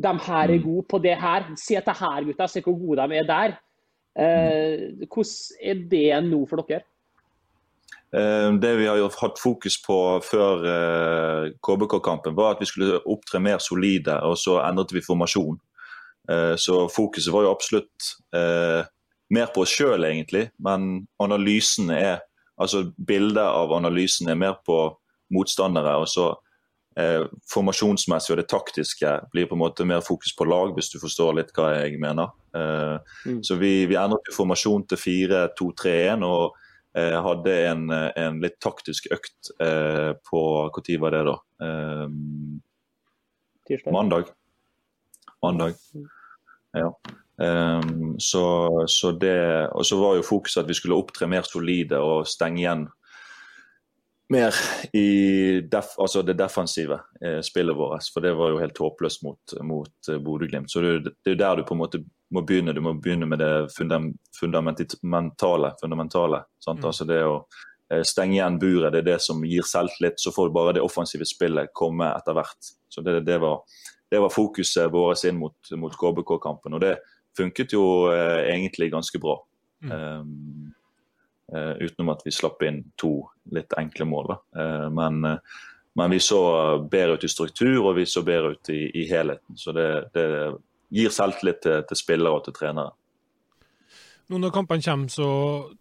De 0.00 0.10
her 0.10 0.48
er 0.48 0.58
mm. 0.58 0.64
gode 0.64 0.86
på 0.90 0.98
det 1.04 1.16
her. 1.20 1.44
Se 1.60 1.76
til 1.76 1.98
her, 2.00 2.24
gutta. 2.26 2.48
Se 2.48 2.62
hvor 2.64 2.78
gode 2.80 3.04
de 3.04 3.20
er 3.20 3.28
der. 3.28 3.58
Eh, 4.18 5.04
hvordan 5.04 5.60
er 5.60 5.84
det 5.92 6.06
nå 6.26 6.40
for 6.50 6.64
dere? 6.64 6.82
Eh, 8.10 8.48
det 8.58 8.72
vi 8.80 8.88
har 8.90 8.98
hatt 9.22 9.38
fokus 9.38 9.76
på 9.84 9.96
før 10.26 10.64
eh, 10.66 11.50
KBK-kampen, 11.62 12.34
var 12.34 12.56
at 12.56 12.62
vi 12.62 12.66
skulle 12.66 13.02
opptre 13.06 13.38
mer 13.42 13.60
solide, 13.62 14.16
og 14.26 14.38
så 14.40 14.58
endret 14.64 14.94
vi 14.96 15.04
formasjon. 15.04 15.60
Eh, 16.30 16.56
så 16.58 16.88
fokuset 16.90 17.32
var 17.34 17.46
jo 17.46 17.54
absolutt 17.54 18.14
mer 19.30 19.50
på 19.54 19.64
oss 19.64 19.74
sjøl, 19.78 20.04
egentlig. 20.06 20.48
Men 20.62 21.06
analysen 21.22 21.90
er, 21.94 22.20
altså 22.60 22.84
bildet 22.96 23.46
av 23.46 23.72
analysen 23.76 24.30
er 24.30 24.38
mer 24.38 24.56
på 24.66 24.78
motstandere. 25.34 25.96
og 26.02 26.08
så 26.10 26.26
eh, 26.98 27.26
Formasjonsmessig 27.52 28.34
og 28.34 28.40
det 28.42 28.48
taktiske 28.50 29.12
blir 29.32 29.46
på 29.50 29.56
en 29.56 29.62
måte 29.64 29.86
mer 29.86 30.02
fokus 30.04 30.34
på 30.36 30.48
lag, 30.48 30.74
hvis 30.74 30.90
du 30.92 30.98
forstår 31.02 31.36
litt 31.38 31.54
hva 31.56 31.70
jeg 31.78 32.00
mener. 32.02 32.32
Eh, 32.56 32.96
mm. 33.26 33.42
Så 33.46 33.58
vi, 33.60 33.86
vi 33.90 33.98
endret 33.98 34.34
formasjon 34.36 34.86
til 34.90 34.98
4-2-3-1. 35.04 36.26
og 36.26 36.58
jeg 36.90 37.22
hadde 37.22 37.52
en, 37.68 37.82
en, 38.18 38.40
litt 38.42 38.56
taktisk 38.58 39.04
økt 39.14 39.52
eh, 39.62 40.10
på 40.26 40.40
Når 40.74 40.88
var 40.98 41.10
det, 41.14 41.20
da? 41.28 41.36
Eh, 41.62 42.08
mandag. 43.94 44.24
Mandag. 45.42 45.74
Ja. 46.74 46.90
Um, 47.40 48.18
så, 48.20 48.44
så, 48.86 49.14
det, 49.16 49.68
og 49.72 49.86
så 49.86 49.96
var 49.96 50.18
jo 50.18 50.26
fokuset 50.26 50.60
at 50.60 50.68
vi 50.68 50.76
skulle 50.76 50.98
opptre 51.00 51.28
mer 51.30 51.46
solide 51.48 51.96
og 52.04 52.28
stenge 52.28 52.60
igjen 52.60 52.82
mer 54.30 54.54
i 54.92 55.60
def, 55.60 55.96
altså 55.98 56.22
det 56.22 56.36
defensive 56.38 57.00
eh, 57.24 57.40
spillet 57.42 57.76
vårt. 57.76 58.06
For 58.14 58.22
det 58.22 58.34
var 58.38 58.52
jo 58.52 58.60
helt 58.62 58.78
håpløst 58.78 59.24
mot, 59.26 59.54
mot 59.66 60.10
eh, 60.10 60.20
Bodø-Glimt. 60.22 60.70
Så 60.70 60.80
det, 60.84 61.16
det, 61.24 61.32
er 61.32 61.40
der 61.40 61.56
du 61.58 61.64
på 61.66 61.74
en 61.74 61.82
måte 61.82 62.02
må 62.30 62.44
begynne. 62.46 62.74
Du 62.76 62.80
må 62.84 62.94
begynne 62.94 63.26
med 63.26 63.42
det 63.42 63.72
fundamentale. 63.74 65.72
fundamentale 65.80 66.44
mm. 66.44 66.84
Altså 66.84 67.08
det 67.08 67.18
å 67.26 67.34
eh, 67.90 68.04
stenge 68.06 68.38
igjen 68.38 68.60
buret, 68.62 68.92
det 68.94 69.02
er 69.02 69.08
det 69.14 69.20
som 69.24 69.42
gir 69.42 69.66
selvtillit. 69.66 70.22
Så 70.22 70.30
får 70.36 70.48
du 70.48 70.58
bare 70.60 70.76
det 70.78 70.86
offensive 70.86 71.26
spillet 71.26 71.74
komme 71.74 72.12
etter 72.14 72.38
hvert. 72.38 72.74
Så 72.88 73.02
det, 73.02 73.24
det, 73.26 73.40
var, 73.42 73.64
det 74.10 74.22
var, 74.22 74.30
fokuset 74.30 74.92
vårt 74.94 75.26
inn 75.26 75.42
mot, 75.42 75.74
mot 75.74 75.96
KBK-kampen. 76.04 76.78
Og 76.78 76.86
det 76.86 77.00
funket 77.36 77.74
jo 77.76 77.84
eh, 78.12 78.50
egentlig 78.52 78.90
ganske 78.92 79.20
bra. 79.22 79.38
Mm. 79.84 79.92
Um, 79.92 80.74
Uh, 81.50 81.74
utenom 81.82 82.12
at 82.12 82.20
vi 82.22 82.30
slapp 82.30 82.62
inn 82.62 82.84
to 83.00 83.24
litt 83.50 83.72
enkle 83.74 84.06
mål. 84.06 84.36
Uh, 84.54 84.86
men, 84.94 85.24
uh, 85.24 85.64
men, 85.98 86.12
vi 86.14 86.20
så 86.22 86.38
bedre 86.86 87.16
ut 87.18 87.24
i 87.26 87.30
struktur 87.32 87.88
og 87.88 87.96
vi 87.96 88.04
så 88.06 88.22
bedre 88.22 88.52
ut 88.54 88.70
i, 88.70 88.84
i 88.94 89.08
helheten. 89.10 89.56
Så 89.58 89.74
det, 89.74 89.88
det 90.14 90.26
gir 90.94 91.10
selvtillit 91.10 91.58
til, 91.64 91.82
til, 91.88 91.98
spillere 91.98 92.38
og 92.38 92.44
til 92.46 92.54
trenere. 92.54 92.94
Nå 94.30 94.38
når 94.38 94.52
kampene 94.54 94.84
kommer 94.84 95.10
så 95.10 95.28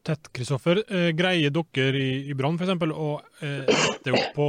tett, 0.01 0.31
Kristoffer, 0.33 0.79
greier 1.13 1.53
dere 1.53 1.99
i, 2.01 2.31
i 2.31 2.33
Brann 2.33 2.57
f.eks. 2.57 2.71
å 2.89 3.09
rette 3.45 4.15
opp 4.15 4.31
på 4.33 4.47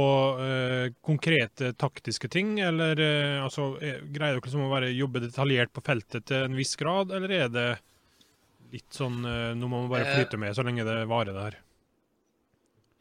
konkrete 1.05 1.69
taktiske 1.77 2.31
ting? 2.33 2.55
Eller 2.65 2.97
altså, 3.43 3.75
greier 3.77 4.33
dere 4.33 4.41
liksom 4.41 4.65
å 4.65 4.71
være, 4.73 4.89
jobbe 4.97 5.21
detaljert 5.27 5.69
på 5.75 5.85
feltet 5.85 6.25
til 6.31 6.47
en 6.47 6.57
viss 6.57 6.73
grad, 6.81 7.13
eller 7.13 7.35
er 7.43 7.53
det 7.53 7.69
litt 8.71 8.95
sånn 8.95 9.19
eh, 9.25 9.51
Nå 9.57 9.67
må 9.67 9.83
man 9.83 9.91
bare 9.91 10.15
flyte 10.15 10.39
med 10.39 10.55
så 10.55 10.65
lenge 10.65 10.87
det 10.87 11.03
varer, 11.09 11.35
det 11.35 11.45
her. 11.49 11.59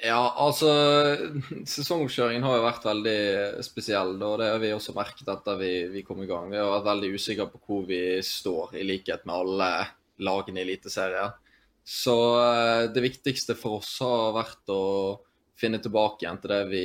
Ja, 0.00 0.20
altså 0.40 0.70
Sesongoppkjøringen 1.68 2.44
har 2.46 2.56
jo 2.56 2.64
vært 2.64 2.86
veldig 2.88 3.18
spesiell. 3.64 4.14
og 4.16 4.38
Det 4.40 4.48
har 4.48 4.62
vi 4.62 4.72
også 4.72 4.94
merket 4.96 5.28
etter 5.28 5.58
vi, 5.60 5.72
vi 5.92 6.04
kom 6.06 6.22
i 6.24 6.28
gang. 6.28 6.48
Vi 6.48 6.56
har 6.56 6.70
vært 6.72 6.88
veldig 6.88 7.10
usikre 7.18 7.50
på 7.52 7.60
hvor 7.66 7.82
vi 7.88 8.00
står, 8.24 8.78
i 8.80 8.86
likhet 8.88 9.26
med 9.28 9.36
alle 9.36 9.70
lagene 10.20 10.62
i 10.62 10.66
Eliteserien. 10.68 11.35
Så 11.85 12.16
eh, 12.38 12.85
det 12.92 13.02
viktigste 13.02 13.56
for 13.59 13.80
oss 13.80 13.96
har 14.04 14.35
vært 14.37 14.72
å 14.72 14.83
finne 15.61 15.80
tilbake 15.83 16.24
igjen 16.24 16.40
til 16.40 16.52
det 16.54 16.64
vi, 16.70 16.85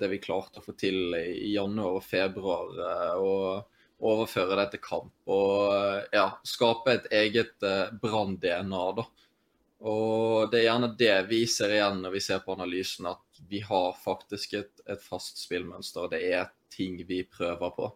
det 0.00 0.08
vi 0.08 0.20
klarte 0.22 0.60
å 0.60 0.64
få 0.64 0.76
til 0.78 1.16
i 1.18 1.52
januar 1.52 1.98
og 1.98 2.06
februar. 2.06 2.70
Eh, 2.88 3.14
og 3.20 3.72
overføre 4.04 4.56
det 4.58 4.70
til 4.74 4.82
kamp 4.84 5.30
og 5.32 6.12
ja, 6.12 6.26
skape 6.46 6.96
et 6.96 7.10
eget 7.14 7.62
eh, 7.64 7.92
Brann-DNA. 8.02 8.84
da. 8.98 9.06
Og 9.84 10.50
Det 10.50 10.60
er 10.60 10.68
gjerne 10.68 10.94
det 10.98 11.14
vi 11.28 11.44
ser 11.50 11.74
igjen 11.76 12.02
når 12.04 12.16
vi 12.16 12.24
ser 12.24 12.40
på 12.44 12.54
analysen, 12.56 13.08
at 13.10 13.44
vi 13.48 13.60
har 13.64 13.92
faktisk 14.00 14.56
et, 14.60 14.84
et 14.88 15.02
fast 15.02 15.40
spillmønster. 15.44 16.08
Det 16.12 16.22
er 16.32 16.52
ting 16.72 16.98
vi 17.08 17.22
prøver 17.28 17.74
på. 17.76 17.90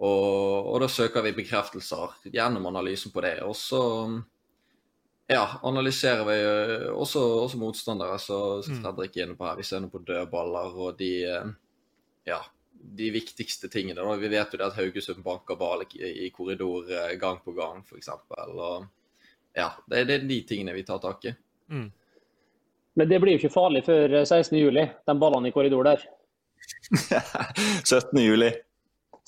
Og, 0.00 0.66
og, 0.66 0.76
da 0.80 0.88
søker 0.88 1.24
vi 1.26 1.36
bekreftelser 1.36 2.30
gjennom 2.32 2.70
analysen 2.70 3.12
på 3.12 3.20
det. 3.20 3.34
Og 3.44 3.52
så 3.56 3.80
ja, 5.28 5.44
analyserer 5.62 6.24
vi 6.24 6.38
også, 6.90 7.20
også 7.44 7.60
motstandere, 7.60 8.16
så 8.18 8.38
mm. 8.64 8.78
Fredrik 8.80 9.18
er 9.18 9.28
inne 9.28 9.36
på 9.36 9.44
her. 9.44 9.58
Vi 9.60 9.66
ser 9.68 9.84
nå 9.84 9.90
på 9.92 10.00
dødballer 10.06 10.78
og 10.86 10.96
de 10.98 11.10
eh, 11.28 11.52
ja, 12.30 12.40
de 12.72 13.10
viktigste 13.12 13.68
tingene. 13.68 14.00
Da. 14.00 14.16
Vi 14.16 14.30
vet 14.32 14.54
jo 14.54 14.60
det 14.60 14.70
at 14.70 14.78
Haugesund 14.80 15.20
banker 15.24 15.58
ball 15.60 15.84
i 15.84 16.30
korridor 16.32 16.88
eh, 16.88 17.14
gang 17.20 17.42
på 17.44 17.52
gang, 17.56 17.84
f.eks. 17.84 18.08
Ja, 19.52 19.68
det, 19.86 20.04
det, 20.08 20.14
er 20.14 20.26
de 20.30 20.40
tingene 20.48 20.74
vi 20.76 20.86
tar 20.86 21.02
tak 21.02 21.28
i. 21.28 21.34
Mm. 21.68 21.90
Men 22.98 23.12
det 23.12 23.20
blir 23.22 23.36
jo 23.36 23.42
ikke 23.42 23.52
farlig 23.52 23.84
før 23.86 24.22
16.07, 24.22 24.80
eh, 24.80 24.96
de 25.06 25.18
ballene 25.20 25.52
i 25.52 25.54
korridor 25.54 25.92
der. 25.92 26.08
17.07. 27.84 28.69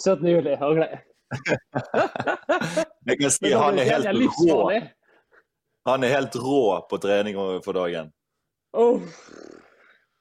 17.07, 0.03 0.59
ok. 0.67 0.81
Jeg 3.09 3.19
kan 3.21 3.31
si 3.33 3.53
han 3.57 3.79
er 3.81 3.89
helt 3.89 4.11
rå. 4.37 4.59
Han 5.89 6.05
er 6.05 6.13
helt 6.13 6.37
rå 6.39 6.65
på 6.91 6.99
trening 7.03 7.39
for 7.65 7.73
dagen. 7.77 8.13
Oh, 8.73 9.01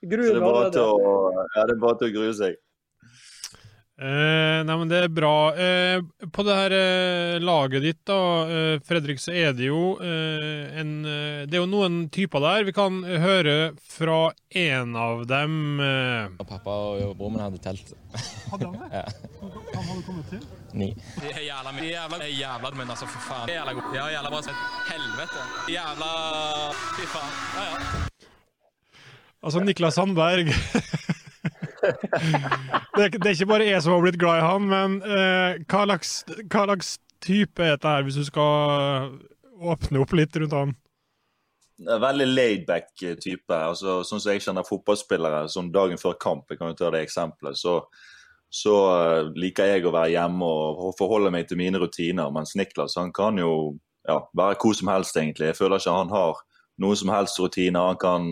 gruer 0.01 0.39
meg 0.39 0.47
allerede. 0.49 0.85
Ja, 1.55 1.65
det 1.67 1.75
er 1.75 1.81
bare 1.83 1.99
til 1.99 2.09
å 2.09 2.15
grue 2.17 2.33
seg. 2.37 2.57
Eh, 4.01 4.63
nei, 4.65 4.75
men 4.81 4.89
det 4.89 4.97
er 5.03 5.11
bra. 5.13 5.53
Eh, 5.53 5.99
på 6.33 6.41
det 6.47 6.55
her 6.57 6.73
eh, 6.73 7.35
laget 7.43 7.83
ditt, 7.85 7.99
da, 8.09 8.15
eh, 8.49 8.79
Fredrik, 8.81 9.19
så 9.21 9.29
er 9.37 9.51
det 9.53 9.67
jo 9.67 9.91
eh, 10.01 10.71
en 10.81 10.93
eh, 11.05 11.43
Det 11.45 11.59
er 11.59 11.61
jo 11.61 11.67
noen 11.69 11.99
typer 12.09 12.41
der. 12.41 12.65
Vi 12.65 12.73
kan 12.73 12.97
høre 13.05 13.75
fra 13.93 14.31
en 14.57 14.95
av 14.97 15.21
dem. 15.29 15.53
eh. 15.85 16.33
Pappa 16.41 16.73
og 16.97 17.13
broren 17.19 17.35
min 17.37 17.43
hadde 17.45 17.61
telt. 17.61 17.93
Hadde 18.49 18.71
han 18.71 18.79
det? 18.81 18.89
Ja. 19.01 19.05
Hva 19.37 19.83
hadde 19.85 19.99
du 20.01 20.03
kommet 20.09 20.33
til? 20.33 20.41
Ni. 20.81 20.89
Det 21.21 21.35
er 21.35 21.45
jævla 21.45 21.75
mye. 21.77 21.91
Jævla, 21.93 22.31
jævla 22.33 22.73
men 22.81 22.89
altså, 22.95 23.05
for 23.05 23.21
faen. 23.29 23.45
De 23.51 23.53
er 23.53 23.61
jævla 23.61 23.77
god. 23.77 23.95
Ja, 23.99 24.07
jævla 24.17 24.33
bra 24.33 24.41
sett. 24.49 24.67
Helvete. 24.89 25.45
Jævla 25.77 26.11
Fy 26.97 27.05
faen. 27.13 27.39
Ja, 27.53 27.69
ja. 27.69 28.05
Altså, 29.45 29.61
Niklas 29.65 29.93
Sandberg 30.01 30.49
det, 32.95 33.03
er, 33.03 33.09
det 33.15 33.25
er 33.25 33.33
ikke 33.33 33.49
bare 33.49 33.67
jeg 33.67 33.81
som 33.83 33.95
har 33.95 34.03
blitt 34.05 34.19
glad 34.21 34.41
i 34.41 34.45
han, 34.45 34.67
men 34.69 34.99
eh, 35.05 35.61
hva, 35.65 35.85
slags, 35.87 36.13
hva 36.45 36.67
slags 36.69 36.95
type 37.21 37.63
er 37.63 37.75
dette 37.75 37.89
her, 37.89 38.05
hvis 38.05 38.19
du 38.19 38.25
skal 38.27 39.11
åpne 39.61 40.01
opp 40.01 40.15
litt 40.17 40.37
rundt 40.41 40.57
han? 40.57 40.73
Veldig 41.81 42.27
laidback 42.29 42.91
type. 43.21 43.55
altså 43.55 44.01
Sånn 44.05 44.21
som 44.21 44.33
jeg 44.33 44.43
kjenner 44.45 44.65
fotballspillere, 44.67 45.47
sånn 45.49 45.71
dagen 45.73 46.01
før 46.01 46.17
kamp, 46.21 46.49
jeg 46.49 46.59
kan 46.59 46.73
jo 46.73 46.77
ta 46.77 46.91
det 46.93 47.01
eksempelet, 47.07 47.57
så, 47.57 47.79
så 48.53 48.75
eh, 48.91 49.31
liker 49.41 49.71
jeg 49.71 49.87
å 49.87 49.95
være 49.95 50.13
hjemme 50.13 50.45
og 50.45 50.85
og 50.85 50.97
forholde 50.99 51.33
meg 51.33 51.49
til 51.49 51.59
mine 51.61 51.81
rutiner. 51.81 52.29
Mens 52.33 52.53
Niklas 52.57 52.97
han 52.99 53.13
kan 53.15 53.39
jo 53.41 53.77
ja, 54.07 54.21
være 54.37 54.57
hvor 54.61 54.77
som 54.77 54.91
helst, 54.93 55.17
egentlig. 55.17 55.51
Jeg 55.51 55.57
føler 55.57 55.81
ikke 55.81 55.97
han 55.97 56.13
har 56.13 56.41
noen 56.81 56.97
som 56.97 57.13
helst 57.13 57.39
rutiner. 57.39 57.93
Han 57.93 58.01
kan 58.01 58.29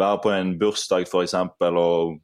være 0.00 0.20
på 0.22 0.32
en 0.32 0.56
bursdag 0.60 1.06
f.eks. 1.08 1.34
og 1.36 2.16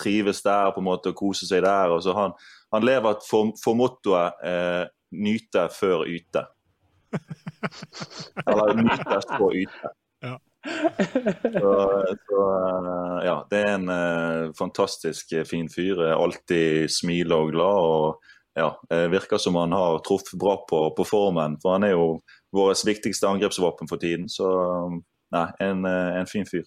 trives 0.00 0.42
der 0.46 0.72
på 0.74 0.82
en 0.82 0.88
måte 0.88 1.12
og 1.12 1.20
kose 1.20 1.48
seg 1.48 1.64
der. 1.66 1.92
og 1.92 2.02
så 2.04 2.16
Han, 2.16 2.34
han 2.72 2.86
lever 2.86 3.20
for, 3.28 3.52
for 3.64 3.78
mottoet 3.78 4.40
eh, 4.44 4.86
'nyte 5.12 5.68
før 5.74 6.06
yte'. 6.06 6.44
Eller 8.46 8.74
'nyte 8.78 9.20
på 9.36 9.50
yte'. 9.64 9.94
Ja. 10.22 10.36
Så, 11.42 11.70
så 12.28 12.40
eh, 12.56 13.26
ja, 13.26 13.36
det 13.50 13.60
er 13.64 13.74
en 13.74 13.88
eh, 13.88 14.50
fantastisk 14.58 15.32
eh, 15.32 15.46
fin 15.48 15.70
fyr. 15.72 16.02
Alltid 16.14 16.88
smiler 16.92 17.46
og 17.46 17.52
glad. 17.54 17.80
og 17.94 18.22
ja, 18.58 18.74
eh, 18.92 19.06
Virker 19.10 19.38
som 19.38 19.56
han 19.56 19.72
har 19.72 19.98
truffet 20.06 20.38
bra 20.38 20.58
på, 20.70 20.82
på 20.96 21.04
formen. 21.04 21.56
For 21.62 21.76
han 21.78 21.86
er 21.88 21.96
jo 21.96 22.20
vårt 22.52 22.84
viktigste 22.86 23.28
angrepsvåpen 23.28 23.88
for 23.88 23.96
tiden. 24.02 24.28
Så 24.28 24.50
nei, 25.32 25.46
en, 25.60 25.86
en 25.86 26.30
fin 26.30 26.46
fyr. 26.46 26.66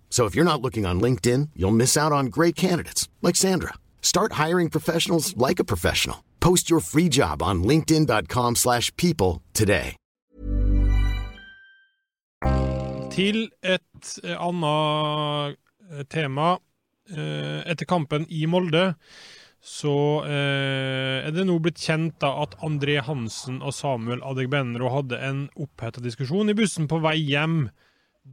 So 0.11 0.27
if 0.27 0.35
you're 0.35 0.51
not 0.51 0.61
looking 0.61 0.85
on 0.85 1.01
LinkedIn, 1.01 1.49
you'll 1.55 1.71
miss 1.71 1.95
out 1.97 2.11
on 2.11 2.25
great 2.27 2.55
candidates 2.55 3.09
like 3.21 3.37
Sandra. 3.37 3.73
Start 4.01 4.33
hiring 4.33 4.69
professionals 4.69 5.35
like 5.37 5.59
a 5.59 5.63
professional. 5.63 6.17
Post 6.41 6.69
your 6.69 6.81
free 6.81 7.09
job 7.09 7.41
on 7.41 7.63
linkedin.com/people 7.63 9.41
today. 9.53 9.95
Til 13.11 13.49
et 13.61 14.19
eh, 14.23 14.37
annet 14.39 15.57
eh, 15.91 16.03
tema. 16.07 16.57
Eh, 17.11 17.71
Etter 17.71 17.85
kampen 17.85 18.25
i 18.29 18.45
Molde 18.45 18.93
så 19.61 20.23
eh, 20.25 21.27
er 21.27 21.33
det 21.35 21.43
nå 21.45 21.57
blitt 21.61 21.81
kjent 21.83 22.15
da 22.23 22.31
at 22.41 22.55
André 22.65 22.97
Hansen 23.05 23.59
og 23.61 23.75
Samuel 23.77 24.23
Adegbenro 24.25 24.89
hadde 24.89 25.19
en 25.21 25.43
oppheta 25.53 26.01
diskusjon 26.01 26.49
i 26.49 26.55
bussen 26.57 26.87
på 26.89 27.01
vei 27.03 27.17
hjem 27.19 27.67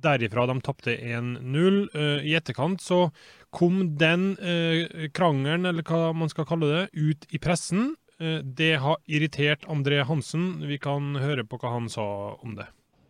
derifra. 0.02 0.46
De 0.50 0.58
tapte 0.64 0.94
1-0. 0.96 1.78
Eh, 1.94 2.26
I 2.28 2.34
etterkant 2.38 2.82
så 2.84 3.08
kom 3.54 3.96
den 4.00 4.32
eh, 4.38 5.08
krangelen, 5.14 5.68
eller 5.68 5.86
hva 5.86 6.12
man 6.16 6.30
skal 6.32 6.48
kalle 6.48 6.72
det, 6.72 6.84
ut 6.92 7.28
i 7.34 7.40
pressen. 7.42 7.94
Eh, 8.20 8.40
det 8.42 8.74
har 8.82 8.98
irritert 9.06 9.68
André 9.70 10.02
Hansen. 10.06 10.66
Vi 10.68 10.80
kan 10.82 11.14
høre 11.20 11.46
på 11.46 11.60
hva 11.60 11.76
han 11.76 11.88
sa 11.92 12.08
om 12.42 12.58
det. 12.58 12.68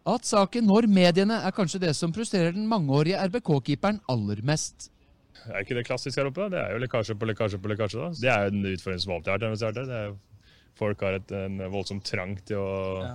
At 0.09 0.25
saken 0.25 0.69
når 0.69 0.87
mediene 0.89 1.43
er 1.45 1.53
kanskje 1.53 1.83
det 1.83 1.97
som 1.97 2.15
frustrerer 2.17 2.55
den 2.57 2.69
mangeårige 2.71 3.21
RBK-keeperen 3.29 4.01
aller 4.09 4.41
mest. 4.47 4.89
Det 5.39 5.53
er 5.55 5.65
ikke 5.65 5.77
det 5.79 5.87
klassisk 5.89 6.19
her 6.21 6.29
oppe. 6.29 6.47
da? 6.47 6.49
Det 6.53 6.63
er 6.63 6.75
jo 6.75 6.81
lekkasje 6.85 7.17
på 7.19 7.29
lekkasje 7.29 7.61
på 7.63 7.71
lekkasje. 7.73 8.01
da. 8.01 8.09
Det 8.21 8.33
er 8.33 8.47
jo 8.47 8.55
den 8.55 8.73
utfordringen 8.73 9.05
som 9.05 9.15
alltid 9.17 9.33
har 9.33 9.43
vært. 9.45 9.79
Det 9.79 9.99
er 9.99 10.09
jo, 10.09 10.17
folk 10.79 11.03
har 11.05 11.19
et, 11.19 11.33
en 11.35 11.59
voldsom 11.73 12.01
trang 12.07 12.37
til 12.49 12.57
å 12.63 12.73
Ja. 13.05 13.15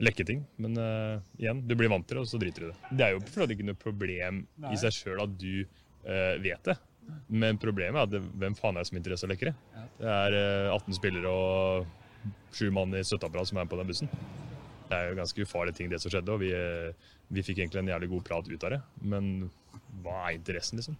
lekke 0.00 0.24
ting. 0.26 0.44
Men 0.62 0.78
uh, 0.78 1.18
igjen, 1.38 1.60
du 1.68 1.74
blir 1.76 1.90
vant 1.92 2.06
til 2.08 2.16
det, 2.20 2.22
og 2.24 2.30
så 2.30 2.40
driter 2.40 2.64
du 2.64 2.68
i 2.68 2.70
det. 2.72 2.92
Det 2.96 3.06
er 3.08 3.16
jo 3.16 3.20
for 3.26 3.34
så 3.36 3.46
vidt 3.46 3.56
ikke 3.58 3.68
noe 3.68 3.80
problem 3.82 4.44
Nei. 4.62 4.72
i 4.74 4.80
seg 4.80 4.94
sjøl 4.96 5.22
at 5.26 5.34
du 5.40 5.64
uh, 5.64 6.36
vet 6.42 6.62
det. 6.70 6.76
Men 7.28 7.58
problemet 7.58 7.98
er 7.98 8.06
at 8.06 8.12
det, 8.14 8.20
hvem 8.38 8.54
faen 8.54 8.76
er 8.78 8.84
det 8.84 8.88
som 8.90 8.96
er 8.96 9.02
interesse 9.02 9.26
av 9.26 9.30
å 9.30 9.34
lekke 9.34 9.50
det? 9.50 9.86
Er 10.06 10.36
uh, 10.70 10.76
18 10.78 10.94
spillere 11.00 11.30
og 11.34 11.96
sju 12.54 12.68
mann 12.74 12.94
i 12.94 13.02
støtteapparat 13.06 13.48
som 13.50 13.58
er 13.58 13.64
med 13.66 13.72
på 13.72 13.78
den 13.80 13.90
bussen. 13.90 14.10
Det 14.90 14.98
er 14.98 15.08
jo 15.12 15.18
ganske 15.20 15.44
ufarlige 15.46 15.78
ting, 15.78 15.90
det 15.90 16.00
som 16.02 16.10
skjedde. 16.12 16.34
Og 16.34 16.40
vi, 16.42 16.48
eh, 16.50 17.10
vi 17.30 17.42
fikk 17.46 17.60
egentlig 17.62 17.78
en 17.84 17.90
jævlig 17.92 18.08
god 18.10 18.24
prat 18.26 18.48
ut 18.50 18.64
av 18.66 18.72
det. 18.74 18.80
Men 19.06 19.28
hva 20.02 20.16
er 20.26 20.34
interessen, 20.34 20.80
liksom? 20.80 20.96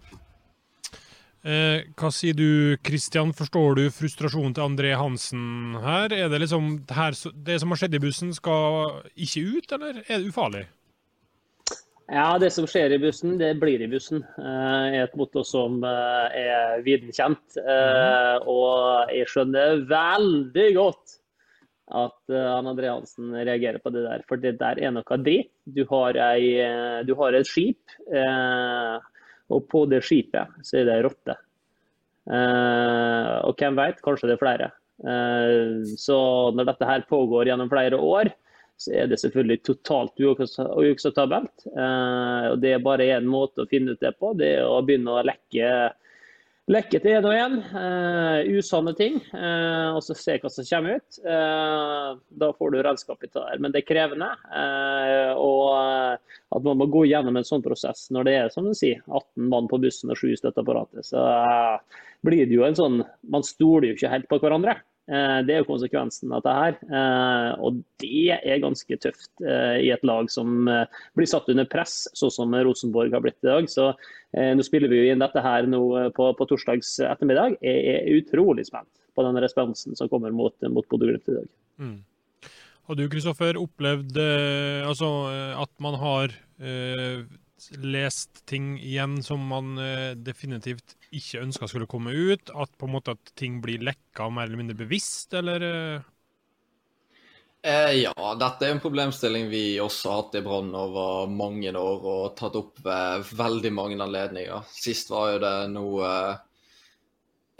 Eh, 1.40 1.86
hva 1.96 2.10
sier 2.12 2.36
du, 2.36 2.76
Christian? 2.84 3.30
Forstår 3.32 3.78
du 3.78 3.86
frustrasjonen 3.94 4.52
til 4.56 4.66
André 4.66 4.90
Hansen 4.98 5.78
her? 5.80 6.12
Er 6.12 6.28
det 6.28 6.42
liksom 6.42 6.74
det, 6.84 6.96
her, 6.96 7.16
det 7.46 7.56
som 7.62 7.72
har 7.72 7.80
skjedd 7.80 7.96
i 7.96 8.02
bussen, 8.02 8.34
skal 8.36 9.00
ikke 9.16 9.46
ut, 9.56 9.72
eller 9.72 10.02
er 10.02 10.20
det 10.20 10.28
ufarlig? 10.28 10.66
Ja, 12.10 12.34
det 12.42 12.50
som 12.52 12.66
skjer 12.66 12.92
i 12.92 12.98
bussen, 13.00 13.38
det 13.38 13.54
blir 13.62 13.80
i 13.80 13.88
bussen. 13.88 14.24
Det 14.36 14.98
er 14.98 15.06
et 15.06 15.16
motto 15.16 15.44
som 15.46 15.78
eh, 15.86 16.40
er 16.42 16.82
viden 16.84 17.14
kjent. 17.14 17.56
Eh, 17.56 18.36
og 18.50 19.14
jeg 19.14 19.30
skjønner 19.30 19.86
veldig 19.88 20.68
godt 20.76 21.16
at 21.90 22.30
uh, 22.30 22.60
André 22.60 22.86
Hansen 22.86 23.32
reagerer 23.34 23.80
på 23.82 23.90
det 23.90 24.04
der. 24.04 24.20
For 24.28 24.38
det 24.38 24.60
der 24.60 24.78
er 24.78 24.92
noe 24.94 25.16
dritt. 25.18 25.50
Du 25.66 25.80
har, 25.90 26.14
ei, 26.30 27.02
du 27.02 27.16
har 27.18 27.34
et 27.34 27.48
skip, 27.48 27.80
uh, 28.14 29.02
og 29.50 29.66
på 29.70 29.84
det 29.90 30.02
skipet 30.06 30.60
så 30.66 30.80
er 30.80 30.86
det 30.88 30.98
ei 30.98 31.06
rotte. 31.06 31.36
og 32.30 33.58
hvem 33.58 33.78
vet, 33.78 34.02
kanskje 34.04 34.30
det 34.30 34.36
er 34.36 34.44
flere. 34.44 34.70
så 35.98 36.20
når 36.54 36.70
dette 36.70 36.88
her 36.88 37.06
pågår 37.08 37.50
gjennom 37.50 37.70
flere 37.72 37.96
år, 37.96 38.32
så 38.80 38.94
er 38.96 39.08
det 39.10 39.20
selvfølgelig 39.20 39.62
totalt 39.66 40.20
uakseptabelt. 40.20 41.66
og 41.66 42.60
det 42.62 42.74
er 42.74 42.84
bare 42.84 43.10
én 43.16 43.28
måte 43.28 43.64
å 43.64 43.70
finne 43.70 43.92
ut 43.96 44.00
det 44.00 44.14
på, 44.20 44.32
det 44.38 44.54
er 44.58 44.68
å 44.68 44.80
begynne 44.84 45.18
å 45.18 45.26
lekke 45.26 45.90
lekke 46.70 47.00
til 47.02 47.16
en 47.16 47.26
og 47.28 47.34
en. 47.34 47.56
Uh, 47.74 48.58
usanne 48.58 48.94
ting. 48.98 49.18
Uh, 49.34 49.96
og 49.96 50.02
så 50.06 50.16
se 50.18 50.36
hva 50.40 50.50
som 50.52 50.66
kommer 50.68 51.00
ut. 51.00 51.20
Uh, 51.24 52.18
da 52.42 52.50
får 52.56 52.74
du 52.74 52.80
redskap 52.86 53.24
i 53.24 53.30
det 53.30 53.36
der. 53.36 53.62
Men 53.62 53.74
det 53.74 53.82
er 53.82 53.88
krevende. 53.90 54.30
og 55.40 56.18
at 56.50 56.64
man 56.66 56.78
må 56.80 56.86
gå 56.90 57.04
gjennom 57.06 57.36
en 57.38 57.46
sånn 57.46 57.62
prosess 57.62 58.08
når 58.14 58.26
det 58.26 58.34
er 58.36 58.52
som 58.54 58.66
du 58.66 58.74
sier, 58.74 59.02
18 59.06 59.50
mann 59.52 59.68
på 59.70 59.78
bussen 59.82 60.10
og 60.10 60.18
7 60.18 60.32
i 60.32 60.38
støtteapparatet, 60.38 61.06
så 61.06 61.22
blir 62.26 62.46
det 62.46 62.56
jo 62.56 62.66
en 62.66 62.76
sånn 62.76 62.98
Man 63.30 63.46
stoler 63.46 63.90
jo 63.90 63.98
ikke 63.98 64.10
helt 64.12 64.28
på 64.30 64.40
hverandre. 64.42 64.80
Eh, 65.08 65.38
det 65.46 65.54
er 65.54 65.62
jo 65.62 65.68
konsekvensen 65.72 66.30
av 66.30 66.42
dette 66.44 66.56
her. 66.56 66.76
Eh, 66.86 67.52
og 67.66 67.80
det 68.02 68.36
er 68.36 68.62
ganske 68.62 68.98
tøft 69.02 69.42
eh, 69.42 69.80
i 69.86 69.90
et 69.94 70.04
lag 70.06 70.30
som 70.30 70.68
blir 71.18 71.30
satt 71.30 71.48
under 71.50 71.66
press, 71.70 72.04
sånn 72.18 72.34
som 72.34 72.54
Rosenborg 72.54 73.14
har 73.16 73.24
blitt 73.24 73.40
i 73.42 73.50
dag. 73.50 73.70
Så 73.70 73.90
nå 74.30 74.62
spiller 74.62 74.86
vi 74.86 75.00
jo 75.00 75.10
inn 75.10 75.22
dette 75.22 75.42
her 75.42 75.66
på, 76.14 76.28
på 76.38 76.46
torsdags 76.46 76.92
ettermiddag. 77.02 77.56
Jeg 77.66 77.96
er 77.96 78.20
utrolig 78.20 78.68
spent 78.68 78.90
på 79.18 79.24
den 79.26 79.40
responsen 79.42 79.98
som 79.98 80.10
kommer 80.12 80.30
mot, 80.30 80.54
mot 80.70 80.86
Bodø-Glimt 80.86 81.26
i 81.26 81.40
dag. 81.40 81.48
Mm. 81.82 81.96
Har 82.86 82.98
du 82.98 83.02
Kristoffer, 83.10 83.58
opplevd 83.58 84.20
altså, 84.86 85.08
at 85.58 85.72
man 85.82 85.98
har 85.98 86.36
lest 87.78 88.46
ting 88.46 88.74
igjen 88.78 89.22
som 89.22 89.42
man 89.50 89.78
eh, 89.78 90.12
definitivt 90.16 90.96
ikke 91.10 91.42
ønska 91.42 91.68
skulle 91.70 91.88
komme 91.90 92.14
ut? 92.14 92.52
At 92.54 92.72
på 92.78 92.88
en 92.88 92.94
måte 92.96 93.16
at 93.16 93.34
ting 93.38 93.60
blir 93.64 93.82
lekka 93.84 94.28
mer 94.32 94.48
eller 94.48 94.60
mindre 94.62 94.78
bevisst, 94.78 95.34
eller? 95.36 95.64
Eh? 95.68 96.08
eh, 97.62 97.92
ja, 98.02 98.14
dette 98.40 98.66
er 98.66 98.76
en 98.76 98.82
problemstilling 98.82 99.48
vi 99.52 99.64
også 99.82 100.12
har 100.12 100.22
hatt 100.22 100.38
i 100.40 100.44
Brann 100.46 100.70
over 100.76 101.32
mange 101.32 101.72
år 101.76 102.06
og 102.14 102.36
tatt 102.38 102.58
opp 102.60 102.80
ved 102.84 103.34
veldig 103.38 103.74
mange 103.76 104.00
anledninger. 104.00 104.70
Sist 104.72 105.12
var 105.12 105.34
jo 105.34 105.42
det 105.44 105.56
noe 105.74 106.14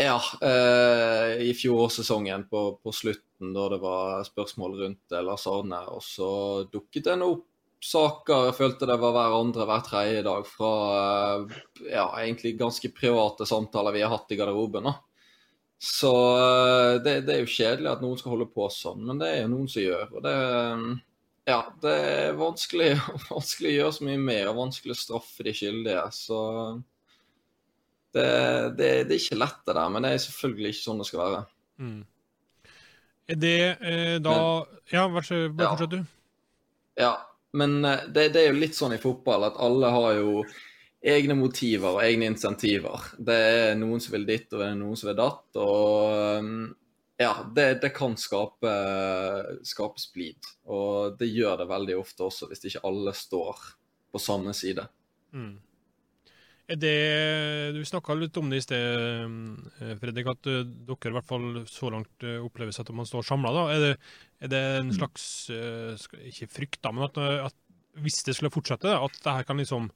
ja, 0.01 0.17
eh, 0.41 1.43
i 1.45 1.53
fjorårssesongen 1.57 2.47
på, 2.49 2.65
på 2.83 2.93
slutten, 2.93 3.53
da 3.53 3.69
det 3.73 3.81
var 3.83 4.25
spørsmål 4.25 4.79
rundt 4.85 5.21
Lars 5.27 5.47
Arne. 5.51 5.83
Og 5.93 6.03
så 6.05 6.31
dukket 6.73 7.11
det 7.11 7.21
opp 7.27 7.50
saker 7.81 8.51
jeg 8.51 8.57
følte 8.59 8.89
det 8.89 8.99
var 9.01 9.15
hver 9.17 9.37
andre, 9.39 9.67
hver 9.69 9.85
tredje 9.87 10.25
dag 10.27 10.49
fra 10.49 10.73
eh, 10.97 11.61
ja, 11.89 12.07
egentlig 12.21 12.59
ganske 12.61 12.91
private 12.93 13.47
samtaler 13.49 13.97
vi 13.97 14.03
har 14.05 14.13
hatt 14.13 14.33
i 14.33 14.39
garderoben. 14.41 14.91
da. 14.91 14.99
Så 15.81 16.13
eh, 16.37 16.99
det, 17.01 17.15
det, 17.25 17.35
er 17.35 17.41
jo 17.41 17.55
kjedelig 17.55 17.93
at 17.95 18.05
noen 18.05 18.21
skal 18.21 18.35
holde 18.35 18.51
på 18.53 18.69
sånn, 18.75 19.01
men 19.09 19.23
det 19.23 19.31
er 19.33 19.43
jo 19.43 19.55
noen 19.55 19.71
som 19.73 19.85
gjør. 19.87 20.13
og 20.13 20.27
det, 20.27 20.37
ja, 21.49 21.61
det 21.83 21.97
er 22.11 22.39
vanskelig, 22.39 22.93
vanskelig 23.33 23.73
å 23.73 23.77
gjøre 23.79 23.97
så 23.97 24.09
mye 24.11 24.23
mer 24.29 24.53
og 24.53 24.61
vanskelig 24.61 24.97
å 24.97 25.01
straffe 25.01 25.49
de 25.49 25.57
skyldige. 25.57 26.05
Så 26.13 26.41
det, 28.13 28.29
det, 28.77 28.93
det, 29.09 29.17
er 29.17 29.19
ikke 29.23 29.41
lett 29.41 29.65
det 29.65 29.79
der, 29.79 29.91
men 29.95 30.05
det 30.05 30.13
er 30.13 30.25
selvfølgelig 30.27 30.75
ikke 30.75 30.85
sånn 30.85 31.01
det 31.01 31.09
skal 31.09 31.25
være. 31.25 31.43
Mm. 31.81 32.01
Er 33.31 33.39
det 33.41 33.59
eh, 33.65 34.15
da 34.21 34.37
men, 34.37 34.79
Ja, 34.93 35.09
vær 35.09 35.25
så 35.25 35.43
god, 35.49 35.65
fortsett 35.65 35.93
du. 35.97 36.01
Ja, 37.01 37.15
men 37.53 37.85
eh, 37.85 38.05
det, 38.09 38.29
det, 38.35 38.43
er 38.43 38.53
jo 38.53 38.61
litt 38.61 38.77
sånn 38.79 38.95
i 38.97 39.03
fotball 39.03 39.49
at 39.49 39.59
alle 39.63 39.93
har 39.95 40.19
jo 40.21 40.45
egne 41.01 41.37
motiver 41.39 41.97
og 41.97 42.05
egne 42.05 42.29
insentiver. 42.31 43.09
Det 43.17 43.37
er 43.37 43.79
noen 43.81 44.03
som 44.03 44.15
vil 44.15 44.29
ditt, 44.29 44.51
og 44.53 44.61
det 44.61 44.69
er 44.69 44.79
noen 44.79 45.01
som 45.01 45.11
vil 45.11 45.19
datt. 45.19 45.47
Og 45.63 46.13
eh, 46.13 46.53
ja, 47.21 47.33
det, 47.57 47.67
det 47.83 47.93
kan 47.97 48.17
skape, 48.21 48.75
skape 49.67 50.01
splid. 50.01 50.53
Og 50.73 51.19
det 51.21 51.29
gjør 51.33 51.63
det 51.63 51.71
veldig 51.73 51.99
ofte 52.01 52.29
også, 52.29 52.49
hvis 52.51 52.65
ikke 52.71 52.85
alle 52.89 53.17
står 53.17 53.67
på 54.11 54.23
samme 54.23 54.55
side. 54.57 54.87
Mm. 55.37 55.59
Er 56.71 56.79
det, 56.79 57.75
Du 57.75 57.81
snakka 57.87 58.15
litt 58.15 58.37
om 58.39 58.51
det 58.51 58.61
i 58.61 58.63
sted, 58.63 59.25
eh, 59.83 59.95
Fredrik, 59.99 60.29
at 60.31 60.47
eh, 60.51 60.63
dere 60.87 61.11
i 61.11 61.17
hvert 61.17 61.27
fall 61.27 61.65
så 61.67 61.91
langt 61.91 62.27
eh, 62.27 62.39
oppleves 62.39 62.79
at 62.79 62.93
man 62.95 63.09
står 63.09 63.27
samla. 63.27 63.65
Er, 63.75 63.83
det, 63.83 63.97
er 64.39 64.53
det 64.53 64.61
en 64.77 64.93
mm. 64.93 64.95
slags 65.01 65.25
Ikke 66.31 66.51
frykt, 66.51 66.79
da, 66.85 66.95
men 66.95 67.09
at, 67.09 67.19
at, 67.51 67.57
hvis 67.99 68.23
det 68.27 68.37
skulle 68.37 68.55
fortsette, 68.55 68.87
at 68.87 69.19
det 69.19 69.35
her 69.35 69.49
kan 69.49 69.59
liksom 69.59 69.91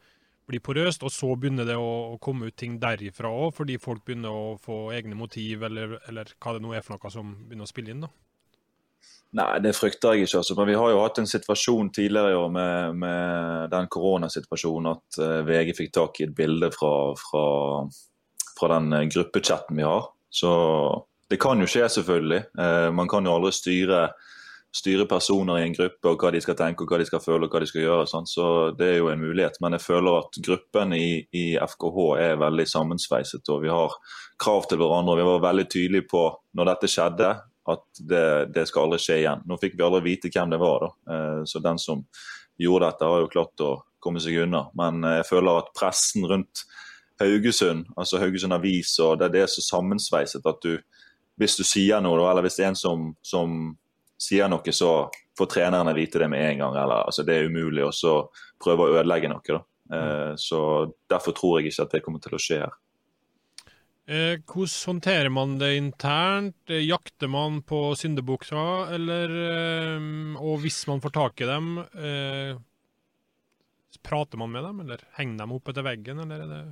bli 0.50 0.58
porøst, 0.60 1.06
og 1.06 1.12
så 1.14 1.30
begynner 1.38 1.68
det 1.68 1.76
å, 1.78 2.18
komme 2.20 2.50
ut 2.50 2.56
ting 2.58 2.76
derifra 2.82 3.30
òg, 3.30 3.54
fordi 3.56 3.78
folk 3.80 4.02
begynner 4.04 4.34
å 4.34 4.58
få 4.60 4.90
egne 4.96 5.16
motiv, 5.16 5.62
eller, 5.64 5.96
eller 6.10 6.34
hva 6.36 6.56
det 6.56 6.64
nå 6.64 6.74
er 6.74 6.84
for 6.84 6.98
noe 6.98 7.12
som 7.14 7.30
begynner 7.46 7.68
å 7.68 7.70
spille 7.70 7.94
inn? 7.94 8.02
da? 8.04 8.10
Nei, 9.34 9.58
det 9.64 9.72
frykter 9.74 10.14
jeg 10.14 10.28
ikke. 10.28 10.40
Altså. 10.40 10.54
Men 10.58 10.68
vi 10.70 10.76
har 10.78 10.92
jo 10.92 11.00
hatt 11.02 11.18
en 11.18 11.26
situasjon 11.26 11.90
tidligere 11.94 12.34
i 12.34 12.36
år 12.38 12.50
med, 12.54 12.98
med 13.02 13.70
den 13.72 13.88
koronasituasjonen 13.90 14.92
at 14.92 15.18
eh, 15.18 15.40
VG 15.48 15.72
fikk 15.80 15.94
tak 15.96 16.20
i 16.20 16.28
et 16.28 16.34
bilde 16.36 16.70
fra, 16.74 16.92
fra, 17.18 17.46
fra 18.54 18.68
den 18.76 18.94
uh, 18.94 19.02
gruppechatten 19.10 19.80
vi 19.80 19.86
har. 19.86 20.06
Så 20.30 20.52
det 21.30 21.40
kan 21.42 21.58
jo 21.58 21.66
skje, 21.66 21.88
selvfølgelig. 21.96 22.44
Uh, 22.60 22.92
man 22.94 23.10
kan 23.10 23.26
jo 23.26 23.32
aldri 23.34 23.50
styre, 23.56 24.04
styre, 24.70 25.08
personer 25.10 25.58
i 25.58 25.64
en 25.66 25.74
gruppe 25.74 26.12
og 26.12 26.22
hva 26.22 26.30
de 26.30 26.42
skal 26.44 26.58
tenke 26.60 26.86
og 26.86 26.94
hva 26.94 27.00
de 27.02 27.08
skal 27.08 27.22
føle 27.24 27.48
og 27.48 27.56
hva 27.56 27.62
de 27.64 27.70
skal 27.72 27.82
gjøre. 27.82 28.04
Sånn. 28.12 28.30
Så 28.30 28.46
det 28.78 28.92
er 28.92 29.00
jo 29.00 29.10
en 29.10 29.24
mulighet. 29.24 29.58
Men 29.64 29.74
jeg 29.74 29.82
føler 29.82 30.20
at 30.20 30.38
gruppen 30.46 30.94
i, 30.94 31.08
i 31.34 31.44
FKH 31.58 31.98
er 32.28 32.38
veldig 32.44 32.68
sammensveiset 32.70 33.50
og 33.50 33.66
vi 33.66 33.74
har 33.74 33.98
krav 34.38 34.70
til 34.70 34.78
hverandre. 34.78 35.18
Vi 35.18 35.26
var 35.32 35.42
veldig 35.48 35.66
tydelige 35.74 36.06
på 36.14 36.22
når 36.54 36.70
dette 36.70 36.92
skjedde 36.94 37.32
at 37.70 37.84
det, 37.98 38.26
det, 38.54 38.66
skal 38.68 38.86
aldri 38.86 39.00
skje 39.02 39.18
igjen. 39.22 39.44
Nå 39.48 39.58
fikk 39.60 39.76
vi 39.78 39.84
aldri 39.86 40.02
vite 40.04 40.30
hvem 40.32 40.52
det 40.52 40.60
var, 40.60 40.84
da. 40.84 41.14
Eh, 41.14 41.42
så 41.48 41.62
den 41.64 41.80
som 41.80 42.04
gjorde 42.60 42.90
dette, 42.90 43.10
har 43.10 43.22
jo 43.24 43.32
klart 43.32 43.64
å 43.64 43.72
komme 44.04 44.20
seg 44.20 44.42
unna. 44.44 44.66
Men 44.78 45.04
eh, 45.04 45.18
jeg 45.20 45.30
føler 45.30 45.62
at 45.62 45.72
pressen 45.76 46.26
rundt 46.30 46.64
Haugesund, 47.22 47.86
altså 47.96 48.20
Haugesund 48.20 48.56
Avis, 48.56 48.96
og 49.02 49.18
det, 49.20 49.30
det 49.34 49.44
er 49.44 49.50
så 49.52 49.64
sammensveiset 49.64 50.46
at 50.50 50.64
du, 50.64 50.76
hvis 51.40 51.56
du 51.58 51.64
sier 51.66 52.02
noe, 52.04 52.18
eller 52.30 52.44
hvis 52.44 52.58
det 52.58 52.66
er 52.66 52.72
en 52.72 52.78
som, 52.78 53.12
som 53.24 53.74
sier 54.20 54.50
noe, 54.50 54.74
så 54.74 54.94
får 55.38 55.50
trenerne 55.50 55.94
vite 55.96 56.20
det 56.22 56.28
med 56.30 56.44
en 56.50 56.64
gang. 56.64 56.76
Eller, 56.78 57.06
altså, 57.08 57.24
det 57.26 57.38
er 57.38 57.50
umulig 57.50 57.86
å 57.86 58.16
prøve 58.62 58.86
å 58.86 58.98
ødelegge 58.98 59.30
noe. 59.32 59.44
Da. 59.48 59.62
Eh, 59.96 60.32
så 60.40 60.60
Derfor 61.10 61.36
tror 61.36 61.60
jeg 61.60 61.72
ikke 61.72 61.86
at 61.86 61.96
det 61.96 62.02
kommer 62.04 62.22
til 62.22 62.36
å 62.36 62.42
skje 62.42 62.60
her. 62.64 62.74
Eh, 64.04 64.36
hvordan 64.44 64.68
håndterer 64.86 65.30
man 65.32 65.56
det 65.58 65.76
internt? 65.78 66.56
Eh, 66.68 66.84
jakter 66.84 67.28
man 67.28 67.62
på 67.64 67.94
syndebukser, 67.96 68.92
eller 68.92 69.32
eh, 69.32 70.36
Og 70.44 70.60
hvis 70.60 70.82
man 70.90 71.00
får 71.00 71.14
tak 71.16 71.40
i 71.40 71.48
dem, 71.48 71.78
eh, 71.78 72.56
prater 74.04 74.36
man 74.36 74.52
med 74.52 74.64
dem, 74.64 74.80
eller 74.84 75.00
henger 75.16 75.38
dem 75.40 75.54
opp 75.56 75.70
etter 75.72 75.86
veggen, 75.86 76.20
eller 76.20 76.42
er 76.44 76.50
det 76.50 76.64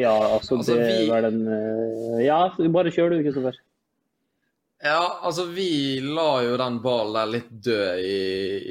Ja, 0.00 0.16
altså, 0.34 0.56
altså 0.56 0.74
det 0.74 0.88
vi... 0.88 1.06
var 1.12 1.22
den 1.22 1.46
eh, 1.46 2.24
Ja, 2.26 2.40
bare 2.74 2.90
kjør 2.90 3.14
du, 3.14 3.22
Kristoffer. 3.22 3.60
Ja, 4.82 5.20
altså 5.22 5.46
vi 5.54 6.00
la 6.02 6.42
jo 6.42 6.56
den 6.58 6.82
ballen 6.82 7.14
der 7.16 7.30
litt 7.38 7.54
død 7.64 8.02
i, 8.02 8.18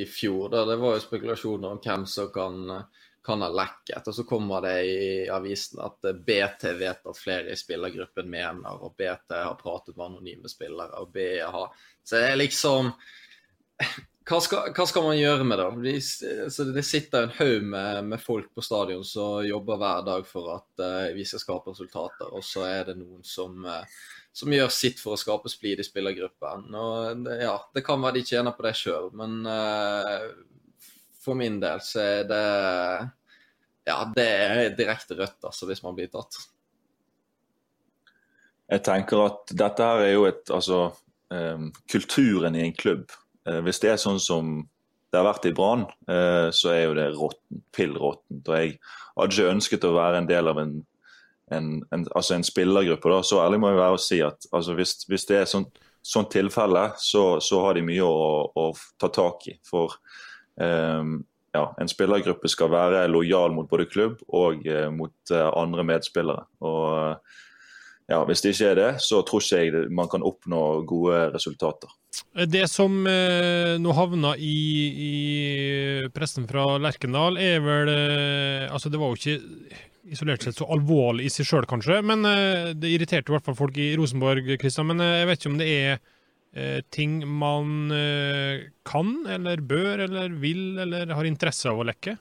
i 0.04 0.06
fjor. 0.06 0.52
Da. 0.52 0.66
Det 0.68 0.76
var 0.84 0.98
jo 0.98 1.06
spekulasjoner 1.08 1.72
om 1.72 1.80
hvem 1.82 2.04
som 2.10 2.28
kan 2.36 2.60
kan 3.26 3.42
ha 3.42 3.50
lekket. 3.50 4.08
Og 4.08 4.16
så 4.16 4.26
kommer 4.30 4.64
det 4.66 4.76
i 4.88 5.06
avisen 5.34 5.82
at 5.84 6.06
BT 6.26 6.72
vet 6.80 7.06
at 7.06 7.20
flere 7.20 7.54
i 7.54 7.60
spillergruppen 7.60 8.30
mener, 8.32 8.80
og 8.80 8.96
BT 8.98 9.36
har 9.36 9.60
pratet 9.60 9.98
med 9.98 10.12
anonyme 10.12 10.52
spillere. 10.52 11.02
og 11.02 11.14
BE 11.14 11.42
har... 11.44 11.72
Så 12.06 12.20
det 12.20 12.28
er 12.32 12.44
liksom 12.44 12.94
hva 14.26 14.40
skal, 14.42 14.72
hva 14.74 14.86
skal, 14.90 15.04
man 15.06 15.20
gjøre 15.20 15.46
med 15.46 15.60
det? 15.62 15.66
De, 15.86 16.72
det 16.74 16.84
sitter 16.86 17.28
en 17.28 17.34
haug 17.38 17.66
med, 17.70 18.08
med, 18.10 18.22
folk 18.22 18.48
på 18.58 18.64
stadion 18.66 19.04
som 19.06 19.46
jobber 19.46 19.78
hver 19.78 20.06
dag 20.08 20.26
for 20.26 20.50
at 20.56 20.82
uh, 20.82 21.14
vi 21.14 21.26
skal 21.30 21.44
skape 21.44 21.74
resultater, 21.76 22.32
og 22.34 22.42
så 22.46 22.66
er 22.66 22.90
det 22.90 22.98
noen 22.98 23.22
som, 23.26 23.60
uh, 23.70 23.86
som 24.34 24.54
gjør 24.54 24.74
sitt 24.74 25.02
for 25.02 25.14
å 25.14 25.22
skape 25.22 25.52
splid 25.54 25.84
i 25.84 25.86
spillergruppen. 25.86 26.66
Og 26.74 27.30
ja, 27.38 27.54
det 27.78 27.86
kan 27.86 28.02
være 28.02 28.18
de 28.18 28.26
tjener 28.32 28.58
på 28.58 28.66
det 28.66 28.74
sjøl, 28.80 29.12
men 29.14 29.46
uh, 29.46 30.26
for 31.26 31.38
min 31.38 31.60
del 31.62 31.82
så 31.84 32.02
er 32.04 32.28
det 32.30 32.44
Ja, 33.86 34.00
det 34.16 34.26
er 34.26 34.76
direkte 34.78 35.18
rødt, 35.18 35.42
altså, 35.46 35.68
hvis 35.70 35.84
man 35.86 35.98
blir 35.98 36.10
tatt. 36.14 36.38
Jeg 38.72 38.82
tenker 38.86 39.28
at 39.28 39.54
dette 39.54 39.86
her 39.86 40.06
er 40.08 40.14
jo 40.16 40.24
et 40.26 40.50
Altså, 40.50 40.88
um, 41.30 41.70
kulturen 41.92 42.58
i 42.58 42.64
en 42.66 42.74
klubb. 42.74 43.12
Uh, 43.46 43.62
hvis 43.66 43.82
det 43.84 43.94
er 43.94 44.02
sånn 44.02 44.22
som 44.22 44.58
det 45.14 45.22
har 45.22 45.28
vært 45.28 45.46
i 45.48 45.54
Brann, 45.56 45.86
uh, 46.10 46.50
så 46.50 46.74
er 46.74 46.82
jo 46.88 46.98
det 46.98 47.12
råttent. 47.14 47.62
Pill 47.76 47.94
råttent. 48.00 48.48
Og 48.50 48.58
jeg 48.58 48.78
hadde 49.16 49.36
ikke 49.36 49.54
ønsket 49.54 49.86
å 49.88 49.96
være 49.96 50.24
en 50.24 50.30
del 50.32 50.50
av 50.50 50.60
en 50.64 50.76
en, 51.48 51.84
en, 51.92 52.08
altså 52.16 52.36
en 52.36 52.44
spillergruppe. 52.44 53.10
Da. 53.10 53.24
Så 53.24 53.42
ærlig 53.44 53.60
må 53.62 53.72
jeg 53.72 53.82
være 53.82 53.98
å 53.98 54.02
si 54.02 54.22
at 54.26 54.48
altså 54.52 54.76
hvis, 54.78 54.98
hvis, 55.10 55.28
det 55.30 55.42
er 55.42 55.50
sånn, 55.50 55.68
sånt 56.06 56.32
tilfelle, 56.34 56.88
så, 57.02 57.26
så, 57.44 57.62
har 57.66 57.78
de 57.78 57.86
mye 57.86 58.06
å, 58.06 58.46
å 58.50 58.70
ta 59.02 59.12
tak 59.14 59.48
i. 59.52 59.58
For 59.68 59.98
ja, 60.60 61.64
en 61.80 61.90
spillergruppe 61.92 62.48
skal 62.52 62.72
være 62.72 63.06
lojal 63.12 63.56
mot 63.56 63.68
både 63.70 63.88
klubb 63.92 64.22
og 64.28 64.64
uh, 64.68 64.88
mot 64.92 65.34
uh, 65.34 65.50
andre 65.60 65.84
medspillere. 65.88 66.46
Og 66.64 66.86
uh, 66.96 67.42
ja, 68.06 68.20
Hvis 68.26 68.44
det 68.44 68.54
ikke 68.54 68.68
er 68.70 68.78
det, 68.78 68.90
så 69.02 69.24
tror 69.26 69.42
ikke 69.42 69.62
jeg 69.64 69.90
man 69.90 70.10
kan 70.12 70.26
oppnå 70.26 70.62
gode 70.86 71.24
resultater. 71.34 71.90
Det 72.48 72.68
som 72.70 73.02
eh, 73.10 73.76
nå 73.82 73.96
havna 73.98 74.36
i, 74.38 74.60
i, 75.08 75.16
pressen 76.14 76.46
fra 76.48 76.78
Lerkendal, 76.80 77.40
er 77.42 77.60
vel 77.66 77.92
eh, 77.92 78.70
Altså, 78.70 78.92
det 78.94 79.02
var 79.02 79.12
jo 79.12 79.18
ikke 79.20 79.82
isolert 80.14 80.46
sett 80.46 80.60
så 80.62 80.68
alvorlig 80.70 81.26
i 81.26 81.34
seg 81.34 81.50
sjøl, 81.50 81.66
kanskje, 81.68 81.98
men 82.06 82.28
eh, 82.30 82.76
det 82.78 82.94
irriterte 82.94 83.34
i 83.34 83.36
hvert 83.36 83.48
fall 83.48 83.58
folk 83.58 83.82
i 83.82 83.96
Rosenborg. 83.98 84.54
Christian, 84.62 84.92
Men 84.94 85.02
jeg 85.02 85.32
vet 85.32 85.42
ikke 85.42 85.54
om 85.56 85.60
det 85.60 85.72
er 85.74 86.04
ting 86.96 87.18
man 87.28 87.90
kan, 88.88 89.10
eller 89.28 89.60
bør, 89.60 90.06
eller 90.06 90.38
vil, 90.40 90.78
eller 90.80 91.12
har 91.12 91.28
interesse 91.28 91.68
av 91.68 91.82
å 91.82 91.88
lekke? 91.90 92.14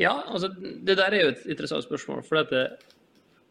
Ja, 0.00 0.12
altså, 0.26 0.48
det 0.48 0.96
der 0.96 1.12
er 1.12 1.26
jo 1.26 1.32
et 1.34 1.44
interessant 1.52 1.84
spørsmål. 1.84 2.22
for 2.24 2.44
det, 2.48 2.62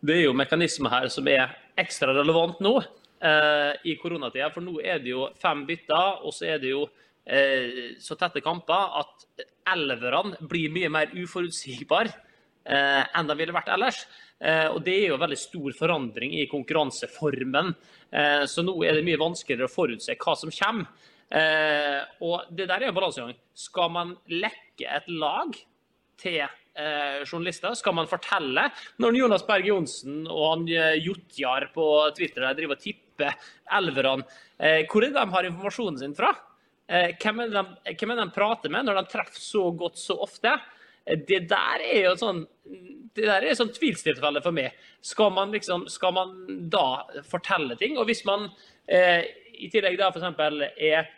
det 0.02 0.16
er 0.16 0.24
jo 0.26 0.34
mekanismer 0.34 0.90
her 0.90 1.08
som 1.14 1.28
er 1.30 1.54
ekstra 1.78 2.14
relevant 2.16 2.60
nå 2.64 2.80
eh, 2.82 3.74
i 3.86 3.96
koronatida. 4.02 4.50
For 4.54 4.66
nå 4.66 4.80
er 4.82 5.04
det 5.04 5.14
jo 5.14 5.28
fem 5.42 5.66
bytter, 5.68 6.26
og 6.26 6.34
så 6.34 6.50
er 6.56 6.64
det 6.64 6.74
jo 6.74 6.88
eh, 7.26 7.94
så 8.02 8.18
tette 8.18 8.42
kamper 8.42 8.98
at 9.04 9.46
elverne 9.72 10.50
blir 10.50 10.74
mye 10.74 10.90
mer 10.90 11.14
uforutsigbare 11.14 12.10
eh, 12.10 13.04
enn 13.06 13.30
de 13.30 13.38
ville 13.38 13.56
vært 13.56 13.70
ellers. 13.76 14.02
Eh, 14.42 14.68
og 14.74 14.82
Det 14.84 14.96
er 14.98 15.12
jo 15.12 15.20
veldig 15.22 15.38
stor 15.38 15.76
forandring 15.78 16.34
i 16.40 16.48
konkurranseformen. 16.50 17.74
Eh, 18.10 18.46
så 18.50 18.66
nå 18.66 18.74
er 18.86 18.98
det 18.98 19.06
mye 19.06 19.22
vanskeligere 19.22 19.70
å 19.70 19.74
forutse 19.74 20.18
hva 20.18 20.36
som 20.38 20.54
kommer. 20.56 20.90
Eh, 21.32 22.02
og 22.26 22.50
Det 22.50 22.68
der 22.68 22.82
er 22.82 22.90
en 22.90 22.98
balansegang. 22.98 23.36
Skal 23.54 23.94
man 23.94 24.18
lekke 24.28 24.90
et 24.90 25.08
lag 25.10 25.54
til 26.18 26.44
journalister 27.28 27.74
skal 27.76 27.92
man 27.92 28.08
fortelle 28.08 28.62
når 29.04 29.18
Jonas 29.18 29.42
Berg 29.44 29.66
Johnsen 29.68 30.22
og 30.24 30.46
han 30.46 30.62
Jotjar 31.04 31.66
på 31.74 31.84
Twitter 32.16 32.46
der 32.46 32.56
driver 32.56 32.78
og 32.78 32.80
tipper 32.80 33.36
elverne, 33.76 34.24
hvor 34.88 35.04
er 35.04 35.12
det 35.12 35.18
de 35.18 35.34
har 35.34 35.50
informasjonen 35.50 36.00
sin 36.00 36.16
fra? 36.16 36.30
Hvem, 36.88 37.44
er 37.44 37.52
de, 37.52 37.66
de 37.92 38.28
prater 38.32 38.72
med 38.72 38.88
når 38.88 39.02
de 39.02 39.12
treffer 39.12 39.44
så 39.44 39.66
godt 39.76 40.00
så 40.00 40.16
ofte? 40.24 40.56
Det 41.06 41.42
der 41.50 41.84
er 41.86 42.10
jo 42.10 42.16
sånn 42.20 42.46
det 43.12 43.26
der 43.28 43.44
er 43.44 43.58
sånn 43.58 43.74
tvilstilfelle 43.76 44.40
for 44.44 44.56
meg. 44.56 44.76
Skal 45.04 45.34
man, 45.36 45.52
liksom, 45.52 45.84
skal 45.92 46.14
man 46.16 46.36
da 46.72 47.04
fortelle 47.28 47.76
ting? 47.80 47.98
Og 48.00 48.08
hvis 48.08 48.24
man 48.28 48.46
eh, 48.88 49.26
i 49.62 49.70
tillegg 49.72 49.98
da 50.00 50.10
f.eks. 50.14 50.40
er, 50.80 51.10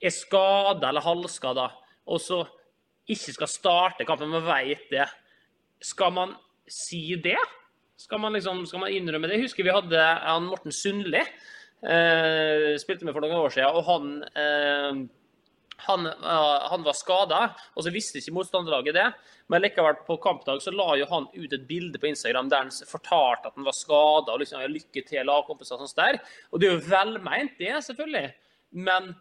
er 0.00 0.14
skada 0.14 0.88
eller 0.88 1.04
halvskada, 1.04 1.68
og 2.08 2.22
så 2.22 2.40
ikke 3.12 3.34
skal 3.36 3.50
starte 3.50 4.06
kampen, 4.08 4.30
men 4.32 4.46
veit 4.46 4.86
det. 4.92 5.06
Skal 5.82 6.14
man 6.14 6.36
si 6.70 7.18
det? 7.20 7.38
Skal 8.00 8.22
man, 8.22 8.34
liksom, 8.34 8.64
skal 8.66 8.82
man 8.82 8.94
innrømme 8.94 9.28
det? 9.28 9.38
Jeg 9.38 9.50
husker 9.50 9.66
vi 9.66 9.74
hadde 9.74 10.06
han 10.24 10.48
Morten 10.48 10.74
Sundli. 10.74 11.22
Eh, 11.82 12.72
spilte 12.78 13.06
med 13.06 13.14
for 13.14 13.24
noen 13.24 13.42
år 13.42 13.54
siden, 13.54 13.74
og 13.74 13.86
han, 13.90 14.12
eh, 14.38 15.02
han, 15.86 16.06
eh, 16.06 16.58
han 16.72 16.84
var 16.86 16.96
skada. 16.98 17.40
Og 17.76 17.86
så 17.86 17.92
visste 17.94 18.20
ikke 18.20 18.36
motstanderlaget 18.38 18.96
det. 18.98 19.08
Men 19.52 19.64
likevel 19.64 19.98
på 20.06 20.16
kampdag 20.22 20.62
så 20.64 20.72
la 20.74 20.94
jo 21.00 21.08
han 21.10 21.26
ut 21.34 21.52
et 21.52 21.66
bilde 21.68 22.00
på 22.00 22.08
Instagram 22.12 22.48
der 22.52 22.64
han 22.64 22.72
fortalte 22.88 23.50
at 23.50 23.58
han 23.58 23.66
var 23.66 23.76
skada. 23.76 24.34
Og 24.34 24.42
liksom, 24.42 24.62
lykke 24.70 25.04
til, 25.08 25.26
lagkompiser 25.28 25.76
og 25.76 25.84
sånt 25.86 26.00
der. 26.00 26.22
Og 26.52 26.62
det 26.62 26.68
er 26.68 26.76
jo 26.76 26.86
velmeint, 26.92 27.58
det, 27.60 27.74
selvfølgelig. 27.88 28.32
Men 28.88 29.12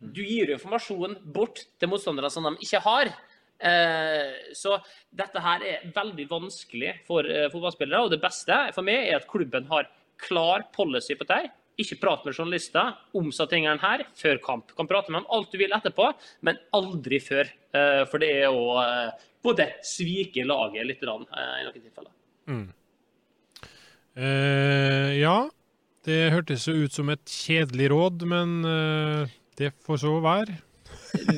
du 0.00 0.22
gir 0.24 0.48
jo 0.48 0.56
informasjon 0.56 1.18
bort 1.34 1.64
til 1.78 1.90
motstandere 1.92 2.30
som 2.32 2.46
de 2.48 2.56
ikke 2.64 2.80
har. 2.86 3.12
Eh, 3.60 4.52
så 4.56 4.78
dette 5.12 5.42
her 5.44 5.64
er 5.68 5.88
veldig 5.92 6.24
vanskelig 6.30 6.94
for 7.08 7.28
eh, 7.28 7.48
fotballspillere. 7.52 8.06
Og 8.06 8.14
det 8.14 8.22
beste 8.22 8.56
for 8.76 8.86
meg 8.86 9.10
er 9.10 9.20
at 9.20 9.28
klubben 9.30 9.68
har 9.72 9.90
klar 10.20 10.64
policy 10.76 11.16
på 11.18 11.28
det. 11.28 11.46
Ikke 11.80 11.98
prat 12.00 12.26
med 12.26 12.36
journalister 12.36 12.94
om 13.16 13.30
tingene 13.32 13.80
her 13.82 14.04
før 14.18 14.40
kamp. 14.44 14.74
Kan 14.76 14.88
prate 14.90 15.12
med 15.12 15.22
dem 15.22 15.30
alt 15.36 15.52
du 15.52 15.58
vil 15.60 15.72
etterpå, 15.76 16.10
men 16.46 16.60
aldri 16.76 17.20
før. 17.24 17.50
Eh, 17.72 18.02
for 18.10 18.22
det 18.22 18.30
er 18.42 18.50
å 18.50 18.76
både 19.42 19.70
svike 19.86 20.44
laget 20.44 20.86
litt 20.86 21.02
i 21.02 21.08
noen 21.08 21.28
tilfeller. 21.72 22.12
Mm. 22.50 22.66
Eh, 24.20 25.10
ja, 25.20 25.36
det 26.04 26.22
hørtes 26.34 26.68
ut 26.68 26.92
som 26.92 27.12
et 27.12 27.24
kjedelig 27.24 27.90
råd, 27.94 28.26
men 28.28 28.58
det 29.60 29.72
får 29.86 30.04
så 30.04 30.18
være. 30.24 30.60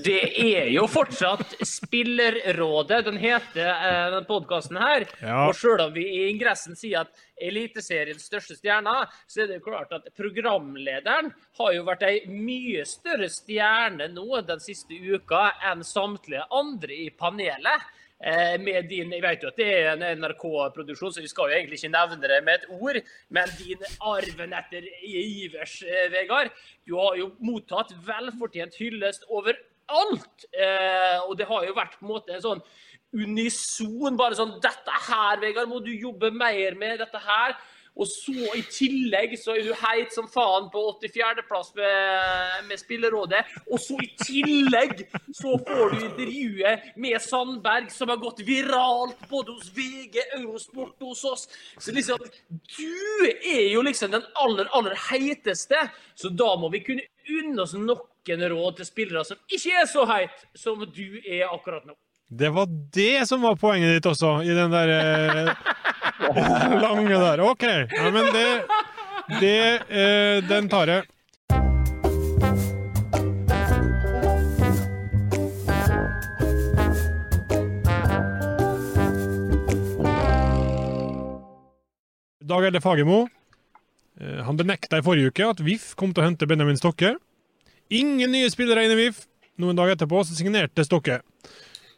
Det 0.05 0.21
er 0.43 0.69
jo 0.73 0.85
fortsatt 0.91 1.55
Spillerrådet 1.67 3.03
den 3.07 3.19
heter, 3.21 3.69
eh, 3.69 4.09
den 4.15 4.27
podkasten 4.29 4.79
her. 4.81 5.07
Ja. 5.23 5.47
Og 5.49 5.57
sjøl 5.59 5.81
om 5.87 5.93
vi 5.95 6.05
i 6.07 6.25
ingressen 6.31 6.77
sier 6.79 7.07
at 7.07 7.25
Eliteseriens 7.43 8.25
største 8.29 8.57
stjerne, 8.59 8.95
så 9.27 9.43
er 9.43 9.51
det 9.51 9.59
jo 9.61 9.67
klart 9.67 9.93
at 9.97 10.07
programlederen 10.19 11.33
har 11.59 11.73
jo 11.75 11.87
vært 11.89 12.07
ei 12.07 12.21
mye 12.31 12.85
større 12.89 13.31
stjerne 13.33 14.09
nå 14.13 14.43
den 14.47 14.63
siste 14.63 14.95
uka 14.95 15.49
enn 15.73 15.85
samtlige 15.87 16.47
andre 16.53 17.03
i 17.07 17.11
panelet. 17.11 17.91
Eh, 18.23 18.61
med 18.63 18.87
din, 18.87 19.11
Jeg 19.11 19.23
vet 19.23 19.43
jo 19.43 19.49
at 19.51 19.57
det 19.59 19.67
er 19.67 19.89
en 19.97 20.21
NRK-produksjon, 20.23 21.11
så 21.11 21.23
vi 21.25 21.31
skal 21.31 21.51
jo 21.51 21.57
egentlig 21.57 21.81
ikke 21.81 21.91
nevne 21.91 22.29
det 22.31 22.39
med 22.47 22.61
et 22.61 22.69
ord. 22.71 22.99
Men 23.35 23.51
din 23.59 23.83
arven 23.99 24.55
etter 24.55 24.87
Ivers, 25.03 25.83
eh, 25.83 26.07
Vegard, 26.13 26.53
du 26.87 26.95
har 27.01 27.19
jo 27.19 27.33
mottatt 27.43 27.91
velfortjent 28.07 28.79
hyllest 28.79 29.27
overalt. 29.29 30.47
Eh, 30.55 31.19
og 31.27 31.35
det 31.37 31.49
har 31.51 31.67
jo 31.67 31.75
vært 31.75 31.99
på 31.99 32.07
en 32.07 32.13
måte 32.15 32.37
en 32.37 32.47
sånn 32.47 32.63
unison 33.13 34.17
bare 34.17 34.39
sånn 34.39 34.55
Dette 34.63 34.95
her, 35.09 35.41
Vegard, 35.43 35.69
må 35.69 35.83
du 35.83 35.91
jobbe 35.91 36.31
mer 36.31 36.79
med. 36.79 37.01
Dette 37.03 37.19
her. 37.19 37.59
Og 37.93 38.09
så 38.09 38.33
i 38.57 38.63
tillegg 38.73 39.35
så 39.41 39.57
er 39.57 39.67
du 39.67 39.73
heit 39.77 40.15
som 40.15 40.29
faen 40.31 40.69
på 40.73 40.81
84.-plass 41.03 41.73
med, 41.77 42.69
med 42.69 42.81
Spillerådet. 42.81 43.43
Og 43.69 43.81
så 43.83 43.99
i 44.01 44.09
tillegg 44.23 45.05
så 45.37 45.59
får 45.67 45.93
du 45.93 45.99
intervjuet 46.07 46.93
med 47.05 47.19
Sandberg, 47.23 47.91
som 47.93 48.13
har 48.13 48.21
gått 48.23 48.41
viralt 48.49 49.27
både 49.31 49.57
hos 49.59 49.69
VG, 49.77 50.23
Eurosport 50.39 50.97
og 51.03 51.13
hos 51.13 51.25
oss. 51.29 51.49
Så 51.79 51.93
liksom 51.93 52.23
Du 52.77 53.29
er 53.29 53.69
jo 53.73 53.83
liksom 53.85 54.15
den 54.15 54.25
aller, 54.41 54.71
aller 54.73 54.97
heiteste. 55.11 55.89
Så 56.15 56.33
da 56.33 56.55
må 56.57 56.73
vi 56.73 56.85
kunne 56.87 57.09
unne 57.29 57.67
oss 57.67 57.77
noen 57.77 58.49
råd 58.53 58.79
til 58.79 58.89
spillere 58.89 59.27
som 59.27 59.41
ikke 59.53 59.83
er 59.83 59.89
så 59.91 60.07
heit 60.09 60.47
som 60.59 60.81
du 60.87 61.21
er 61.27 61.51
akkurat 61.51 61.85
nå. 61.87 61.97
Det 62.35 62.49
var 62.51 62.67
det 62.93 63.29
som 63.29 63.43
var 63.43 63.57
poenget 63.61 63.91
ditt 63.93 64.07
også, 64.09 64.39
i 64.41 64.55
den 64.57 64.73
der 64.73 64.89
eh, 64.89 65.49
lange 66.85 67.13
der. 67.13 67.41
OK. 67.45 67.63
Ja, 67.93 68.07
men 68.09 68.29
det, 68.33 68.45
det 69.41 69.59
eh, 69.93 70.39
Den 70.49 70.69
tar 70.73 70.89
jeg. 70.89 71.03
Dag 82.41 82.65
Elde 82.65 82.81
Fagermo. 82.81 83.27
Eh, 84.21 84.41
han 84.41 84.57
benekta 84.57 85.03
i 85.03 85.05
forrige 85.05 85.35
uke 85.35 85.51
at 85.53 85.61
VIF 85.61 85.91
kom 86.01 86.17
til 86.17 86.25
å 86.25 86.31
hente 86.31 86.49
Benjamin 86.49 86.81
Stokke. 86.81 87.13
Ingen 87.93 88.33
nye 88.33 88.49
spillere 88.49 88.87
inn 88.89 88.97
i 88.97 88.99
VIF. 89.03 89.27
Noen 89.61 89.77
dager 89.77 89.99
etterpå 89.99 90.25
så 90.25 90.33
signerte 90.39 90.89
Stokke. 90.89 91.21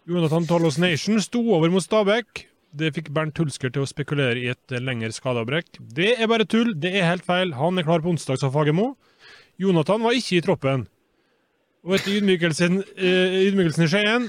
Jonathan 0.05 0.45
Tollos 0.45 0.77
Nation 0.77 1.21
sto 1.23 1.40
over 1.57 1.71
mot 1.73 1.81
Stabæk. 1.81 2.43
Det 2.77 2.90
fikk 2.93 3.07
Bernt 3.17 3.38
Hulsker 3.40 3.71
til 3.73 3.87
å 3.87 3.88
spekulere 3.88 4.37
i 4.37 4.51
et 4.53 4.75
lengre 4.83 5.09
skadeavbrekk. 5.14 5.79
Det 5.97 6.11
er 6.19 6.29
bare 6.29 6.45
tull, 6.45 6.75
det 6.77 6.90
er 6.93 7.07
helt 7.09 7.25
feil. 7.25 7.55
Han 7.57 7.81
er 7.81 7.87
klar 7.87 8.03
på 8.05 8.12
onsdag, 8.12 8.37
sa 8.43 8.51
Fagermo. 8.53 8.90
Jonathan 9.57 10.05
var 10.05 10.19
ikke 10.19 10.37
i 10.37 10.43
troppen. 10.45 10.85
Og 11.88 11.97
etter 11.97 12.19
ydmykelsen, 12.19 12.83
eh, 12.99 13.38
ydmykelsen 13.47 13.87
i 13.87 13.88
Skien 13.95 14.29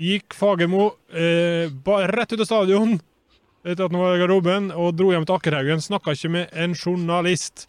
gikk 0.00 0.36
Fagermo 0.38 0.94
eh, 1.12 1.68
rett 1.68 2.32
ut 2.32 2.40
av 2.40 2.48
stadion 2.48 2.96
etter 3.64 3.84
at 3.84 3.92
han 3.92 4.00
var 4.00 4.16
i 4.16 4.22
garderoben, 4.22 4.70
og 4.72 4.96
dro 4.96 5.10
hjem 5.12 5.28
til 5.28 5.36
Akkerhaugen. 5.36 5.84
Snakka 5.84 6.16
ikke 6.16 6.32
med 6.32 6.48
en 6.52 6.72
journalist. 6.72 7.66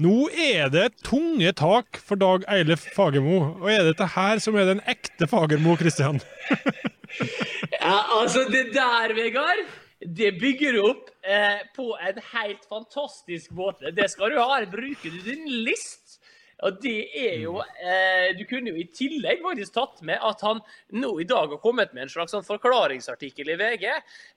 Nå 0.00 0.30
er 0.32 0.70
det 0.72 0.86
tunge 1.04 1.50
tak 1.52 1.98
for 2.00 2.16
Dag 2.16 2.46
Eilef 2.48 2.86
Fagermo. 2.94 3.58
Og 3.60 3.66
er 3.68 3.82
det 3.82 3.90
dette 3.90 4.06
her 4.14 4.40
som 4.40 4.56
er 4.56 4.70
den 4.70 4.80
ekte 4.88 5.28
Fagermo, 5.28 5.74
Kristian? 5.76 6.22
ja, 7.74 7.98
altså, 8.16 8.46
det 8.48 8.70
der, 8.72 9.12
Vegard, 9.18 9.60
det 10.00 10.30
bygger 10.40 10.78
opp 10.86 11.10
eh, 11.20 11.60
på 11.76 11.90
en 12.00 12.22
helt 12.30 12.64
fantastisk 12.70 13.52
måte. 13.52 13.92
Det 13.92 14.08
skal 14.08 14.32
du 14.32 14.40
ha. 14.40 14.62
Bruker 14.72 15.12
du 15.12 15.20
din 15.26 15.44
list 15.66 16.16
og 16.60 16.76
det 16.82 17.06
er 17.16 17.38
jo 17.40 17.54
eh, 17.60 18.32
Du 18.36 18.42
kunne 18.48 18.68
jo 18.68 18.76
i 18.76 18.88
tillegg 18.92 19.40
faktisk 19.44 19.72
tatt 19.78 20.02
med 20.04 20.20
at 20.20 20.42
han 20.44 20.60
nå 20.92 21.14
i 21.22 21.28
dag 21.28 21.48
har 21.48 21.60
kommet 21.62 21.94
med 21.96 22.04
en 22.04 22.12
slags 22.12 22.34
sånn 22.36 22.44
forklaringsartikkel 22.44 23.48
i 23.54 23.56
VG, 23.56 23.86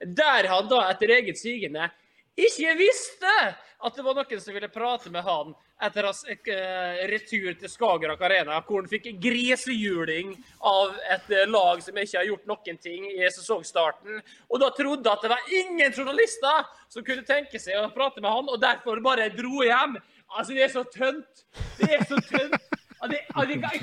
der 0.08 0.48
han 0.48 0.70
da 0.72 0.86
etter 0.92 1.12
eget 1.18 1.40
sigende 1.40 1.90
ikke 2.40 2.72
visste 2.80 3.34
at 3.84 3.96
det 3.98 4.04
var 4.06 4.16
noen 4.16 4.42
som 4.42 4.56
ville 4.56 4.70
prate 4.72 5.12
med 5.12 5.26
han 5.26 5.54
etter 5.84 6.08
hans 6.08 6.22
eh, 6.30 7.02
retur 7.12 7.56
til 7.60 7.72
Skagerrak 7.72 8.22
Arena, 8.24 8.60
hvor 8.64 8.82
han 8.82 8.90
fikk 8.92 9.10
grisehjuling 9.24 10.32
av 10.70 10.94
et 11.12 11.34
eh, 11.34 11.50
lag 11.50 11.82
som 11.84 11.98
ikke 12.00 12.20
har 12.22 12.30
gjort 12.30 12.48
noen 12.50 12.80
ting 12.84 13.10
i 13.12 13.22
sesongstarten. 13.28 14.22
Og 14.50 14.62
da 14.64 14.72
trodde 14.78 15.12
at 15.12 15.26
det 15.26 15.34
var 15.34 15.52
ingen 15.60 15.92
journalister 15.92 16.70
som 16.88 17.04
kunne 17.04 17.26
tenke 17.28 17.60
seg 17.60 17.82
å 17.82 17.90
prate 17.96 18.24
med 18.24 18.32
han, 18.32 18.48
og 18.48 18.62
derfor 18.64 19.04
bare 19.04 19.32
dro 19.36 19.66
hjem. 19.66 19.98
Altså, 20.34 20.54
det 20.56 20.68
er 20.68 20.72
så 20.74 20.86
tønt. 20.88 21.44
Det 21.82 21.92
er 21.98 22.08
så 22.08 22.22
tønt. 22.30 22.56
Jeg 23.04 23.26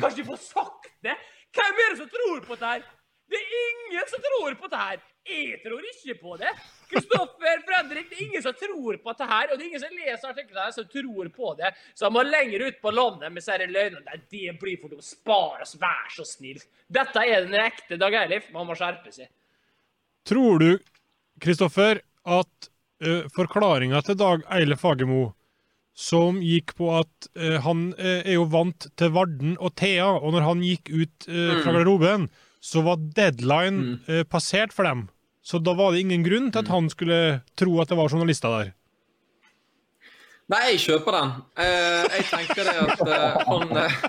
kan 0.01 0.09
ikke 0.09 0.31
få 0.31 0.41
sagt 0.41 0.89
det. 1.05 1.19
Hvem 1.53 1.85
er 1.85 1.93
det 1.93 2.01
som 2.01 2.09
tror 2.09 2.41
på 2.47 2.57
dette? 2.57 3.00
Det 3.31 3.39
er 3.39 3.57
ingen 3.63 4.11
som 4.11 4.23
tror 4.25 4.55
på 4.59 4.67
dette 4.67 4.83
her. 4.83 5.01
Jeg 5.31 5.59
tror 5.63 5.85
ikke 5.87 6.15
på 6.19 6.37
det. 6.41 6.51
Kristoffer 6.91 7.61
Fredrik, 7.67 8.09
det 8.11 8.17
er 8.17 8.23
ingen 8.25 8.43
som 8.43 8.57
tror 8.59 8.97
på 8.99 9.13
dette 9.13 9.29
her. 9.31 9.51
Og 9.51 9.59
det 9.59 9.63
er 9.63 9.69
ingen 9.69 9.83
som 9.85 9.95
leser 9.95 10.33
artiklene 10.33 10.65
her 10.65 10.75
som 10.75 10.89
tror 10.91 11.31
på 11.37 11.53
det. 11.61 11.71
Så 11.95 12.09
han 12.09 12.17
må 12.17 12.25
lenger 12.27 12.67
ut 12.67 12.81
på 12.83 12.95
landet 12.95 13.31
med 13.31 13.39
disse 13.39 13.59
løgnene. 13.61 14.03
Nei, 14.09 14.19
Det 14.35 14.57
blir 14.59 14.81
for 14.83 14.91
dumt. 14.91 15.07
Spar 15.07 15.63
oss, 15.63 15.77
vær 15.79 16.11
så 16.17 16.27
snill. 16.27 16.59
Dette 16.91 17.23
er 17.23 17.47
den 17.47 17.59
ekte 17.63 18.01
Dag 18.01 18.19
Eilif. 18.25 18.51
Man 18.57 18.67
må 18.67 18.79
skjerpe 18.79 19.15
seg. 19.15 19.31
Tror 20.27 20.59
du, 20.61 20.71
Kristoffer, 21.41 22.03
at 22.27 22.71
uh, 23.07 23.25
forklaringa 23.37 24.03
til 24.05 24.19
Dag 24.19 24.43
Eilif 24.51 24.83
Fagermo, 24.83 25.31
som 25.95 26.43
gikk 26.43 26.75
på 26.79 26.91
at 26.99 27.31
uh, 27.39 27.61
han 27.63 27.91
uh, 27.95 28.21
er 28.25 28.35
jo 28.41 28.51
vant 28.51 28.91
til 28.99 29.15
Varden 29.15 29.57
og 29.61 29.77
Thea, 29.79 30.11
og 30.19 30.35
når 30.35 30.47
han 30.51 30.63
gikk 30.67 30.91
ut 30.91 31.31
uh, 31.31 31.61
fra 31.63 31.79
Mm. 31.79 32.31
Så 32.61 32.83
var 32.85 33.01
deadline 33.17 33.99
eh, 34.07 34.23
passert 34.29 34.75
for 34.77 34.85
dem. 34.89 35.09
Så 35.43 35.59
da 35.59 35.73
var 35.75 35.93
det 35.93 36.05
ingen 36.05 36.25
grunn 36.25 36.51
til 36.53 36.61
at 36.63 36.69
han 36.71 36.91
skulle 36.93 37.41
tro 37.59 37.79
at 37.81 37.89
det 37.89 37.97
var 37.99 38.13
journalister 38.13 38.53
der. 38.53 38.75
Nei, 40.51 40.65
jeg 40.73 40.83
kjøper 40.83 41.17
den. 41.17 41.33
Eh, 41.63 42.19
jeg 42.19 42.27
tenker 42.29 42.67
det 42.67 42.77
at 42.83 43.03
eh, 43.07 43.41
han 43.47 43.77
eh, 43.85 44.01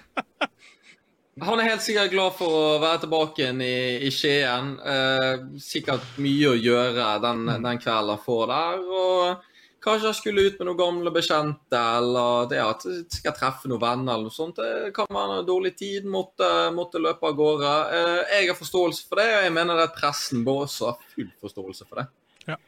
Han 1.42 1.62
er 1.62 1.70
helt 1.72 1.82
sikkert 1.82 2.12
glad 2.12 2.36
for 2.38 2.54
å 2.54 2.80
være 2.82 3.06
tilbake 3.06 3.42
igjen 3.42 3.62
i, 3.64 3.76
i 4.06 4.10
Skien. 4.14 4.74
Eh, 4.84 5.46
sikkert 5.64 6.20
mye 6.22 6.52
å 6.52 6.58
gjøre 6.60 7.08
den, 7.24 7.46
den 7.64 7.80
kvelden 7.82 8.18
han 8.18 8.26
får 8.26 8.44
der. 8.52 8.84
Og 9.00 9.48
kanskje 9.82 10.12
han 10.12 10.18
skulle 10.18 10.46
ut 10.48 10.60
med 10.60 10.68
noen 10.70 10.80
gamle 10.80 11.14
bekjente, 11.14 11.82
eller 11.98 12.50
det 12.52 12.62
at 12.62 12.86
han 12.86 13.06
skal 13.12 13.36
treffe 13.38 13.72
noen 13.72 13.82
venner 13.82 14.14
eller 14.16 14.30
noe 14.30 14.36
sånt. 14.36 14.62
Det 14.62 14.94
kan 14.96 15.10
være 15.10 15.40
en 15.42 15.48
dårlig 15.48 15.76
tid, 15.80 16.08
måtte, 16.10 16.48
måtte 16.76 17.02
løpe 17.02 17.32
av 17.32 17.38
gårde. 17.38 17.76
Eh, 17.98 18.36
jeg 18.38 18.52
har 18.52 18.60
forståelse 18.60 19.08
for 19.10 19.22
det, 19.22 19.30
og 19.38 19.48
jeg 19.48 19.56
mener 19.58 19.86
at 19.86 19.96
pressen 19.98 20.46
bør 20.48 20.68
også 20.68 20.92
ha 20.92 21.14
full 21.16 21.32
forståelse 21.42 21.90
for 21.90 22.02
det. 22.02 22.08
Ja. 22.52 22.60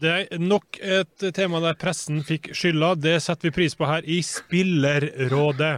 Det 0.00 0.14
er 0.16 0.40
nok 0.40 0.78
et 0.80 1.26
tema 1.36 1.60
der 1.60 1.76
pressen 1.80 2.22
fikk 2.24 2.52
skylda. 2.56 2.94
Det 2.96 3.18
setter 3.20 3.50
vi 3.50 3.56
pris 3.58 3.76
på 3.76 3.88
her 3.90 4.06
i 4.06 4.22
Spillerrådet. 4.24 5.74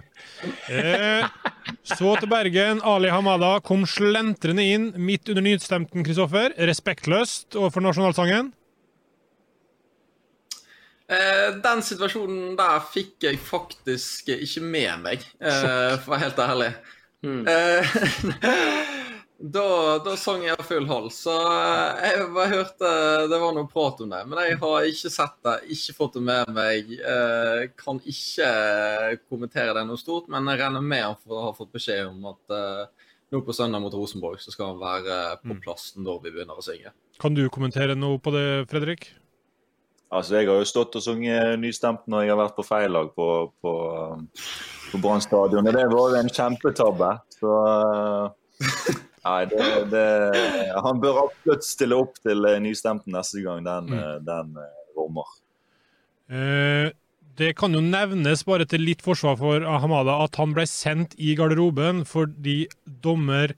Eh, 0.70 1.26
så 1.88 2.14
til 2.20 2.30
Bergen. 2.30 2.84
Ali 2.86 3.10
Hamada 3.10 3.56
kom 3.64 3.88
slentrende 3.88 4.68
inn 4.76 4.90
midt 4.94 5.32
under 5.32 5.48
nyutstemten, 5.48 6.04
Kristoffer. 6.06 6.54
Respektløst 6.70 7.56
overfor 7.58 7.88
nasjonalsangen. 7.88 8.52
Eh, 11.12 11.48
den 11.64 11.82
situasjonen 11.84 12.56
der 12.56 12.80
fikk 12.92 13.26
jeg 13.26 13.40
faktisk 13.42 14.32
ikke 14.32 14.64
med 14.64 15.04
meg, 15.04 15.24
eh, 15.42 15.94
for 16.00 16.12
å 16.12 16.14
være 16.14 16.24
helt 16.26 16.42
ærlig. 16.46 16.70
Mm. 17.22 17.42
da, 19.56 19.66
da 20.02 20.14
sang 20.18 20.42
jeg 20.46 20.66
full 20.66 20.88
hals, 20.88 21.20
så 21.26 21.36
jeg 22.00 22.24
bare 22.34 22.54
hørte 22.54 22.94
det 23.30 23.42
var 23.44 23.54
noe 23.54 23.70
prat 23.70 24.00
om 24.02 24.14
det. 24.14 24.22
Men 24.30 24.42
jeg 24.46 24.58
har 24.64 24.88
ikke 24.88 25.12
sett 25.18 25.38
det, 25.44 25.56
ikke 25.76 25.96
fått 26.00 26.18
det 26.18 26.24
med 26.30 26.56
meg. 26.56 26.96
Kan 27.78 28.02
ikke 28.02 28.50
kommentere 29.28 29.76
det 29.78 29.86
noe 29.90 30.00
stort, 30.00 30.30
men 30.32 30.50
jeg 30.50 30.64
regner 30.64 30.90
med 30.94 31.06
han 31.12 31.46
har 31.46 31.56
fått 31.58 31.74
beskjed 31.76 32.06
om 32.08 32.32
at 32.32 32.58
nå 33.32 33.40
på 33.40 33.54
søndag 33.56 33.80
mot 33.80 33.94
Rosenborg 33.96 34.42
så 34.44 34.52
skal 34.52 34.74
han 34.74 34.82
være 34.82 35.20
på 35.40 35.56
plassen 35.64 36.04
når 36.04 36.24
vi 36.24 36.34
begynner 36.34 36.58
å 36.58 36.64
synge. 36.64 36.92
Kan 37.22 37.36
du 37.38 37.46
kommentere 37.52 37.94
noe 37.96 38.18
på 38.20 38.32
det, 38.34 38.46
Fredrik? 38.72 39.12
Altså, 40.12 40.36
Jeg 40.38 40.50
har 40.50 40.60
jo 40.60 40.68
stått 40.68 40.98
og 40.98 41.04
sunget 41.04 41.56
nystemt 41.62 42.04
når 42.10 42.26
jeg 42.26 42.34
har 42.34 42.42
vært 42.42 42.58
på 42.58 42.66
feil 42.66 42.92
lag 42.92 43.08
på, 43.16 43.28
på, 43.64 43.72
på 44.90 45.00
Brann 45.00 45.24
stadion. 45.24 45.66
Og 45.66 45.78
det 45.78 45.86
var 45.94 46.12
jo 46.12 46.20
en 46.20 46.32
kjempetabbe. 46.32 47.14
Så 47.38 47.54
uh, 47.56 48.98
Nei, 49.22 49.40
det, 49.48 49.66
det, 49.92 50.06
han 50.84 51.00
bør 51.02 51.24
absolutt 51.24 51.64
stille 51.64 51.96
opp 51.96 52.18
til 52.20 52.44
uh, 52.44 52.58
nystemten 52.62 53.14
neste 53.14 53.40
gang 53.44 53.64
den, 53.64 53.92
mm. 53.94 54.26
den 54.26 54.58
uh, 54.58 54.68
rommer. 54.98 55.30
Eh, 56.32 56.92
det 57.38 57.54
kan 57.58 57.74
jo 57.74 57.82
nevnes, 57.84 58.44
bare 58.48 58.66
til 58.68 58.84
litt 58.86 59.02
forsvar 59.04 59.38
for 59.40 59.66
Hamada, 59.82 60.18
at 60.24 60.36
han 60.40 60.54
ble 60.56 60.66
sendt 60.68 61.16
i 61.18 61.34
garderoben 61.38 62.04
fordi 62.08 62.64
dommer 62.84 63.56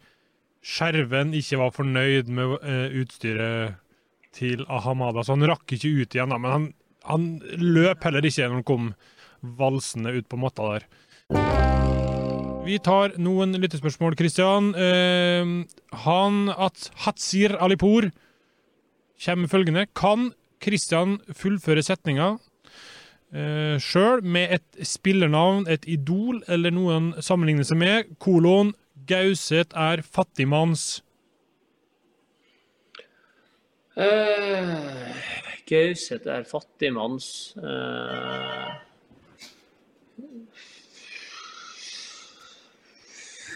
Skjerven 0.64 1.34
ikke 1.36 1.58
var 1.60 1.74
fornøyd 1.76 2.30
med 2.32 2.54
eh, 2.64 2.94
utstyret 3.02 3.80
til 4.34 4.64
Ahamada, 4.68 5.24
så 5.24 5.36
han 5.36 5.46
rakk 5.48 5.76
ikke 5.76 5.92
ut 6.02 6.16
igjen. 6.16 6.32
Da, 6.34 6.40
men 6.40 6.54
han, 6.54 6.68
han 7.08 7.28
løp 7.60 8.04
heller 8.06 8.26
ikke 8.26 8.48
når 8.48 8.60
han 8.60 8.68
kom 8.68 8.92
valsende 9.58 10.14
ut 10.16 10.28
på 10.30 10.40
matta 10.40 10.74
der. 10.74 10.88
Vi 12.64 12.78
tar 12.80 13.12
noen 13.20 13.52
lyttespørsmål, 13.60 14.16
Kristian. 14.16 14.72
Eh, 14.72 15.50
han 16.06 16.48
at 16.54 16.88
Hatsir 17.04 17.58
Alipur 17.60 18.08
kommer 19.20 19.44
med 19.44 19.52
følgende. 19.52 19.86
Kan 19.92 20.32
Kristian 20.64 21.18
fullføre 21.36 21.84
setninga 21.84 22.34
eh, 23.34 23.76
sjøl 23.82 24.24
med 24.24 24.56
et 24.56 24.86
spillernavn, 24.94 25.66
et 25.68 25.84
idol 25.90 26.40
eller 26.48 26.72
noen 26.72 27.12
sammenligne 27.20 27.66
seg 27.68 27.80
med? 27.82 28.14
Kolon 28.22 28.72
Gauseth 29.08 29.76
er 29.76 30.00
fattigmanns 30.00 31.02
Uh, 33.94 35.14
Gauseth 35.70 36.26
er 36.26 36.42
fattigmanns 36.50 37.26
uh, 37.62 38.72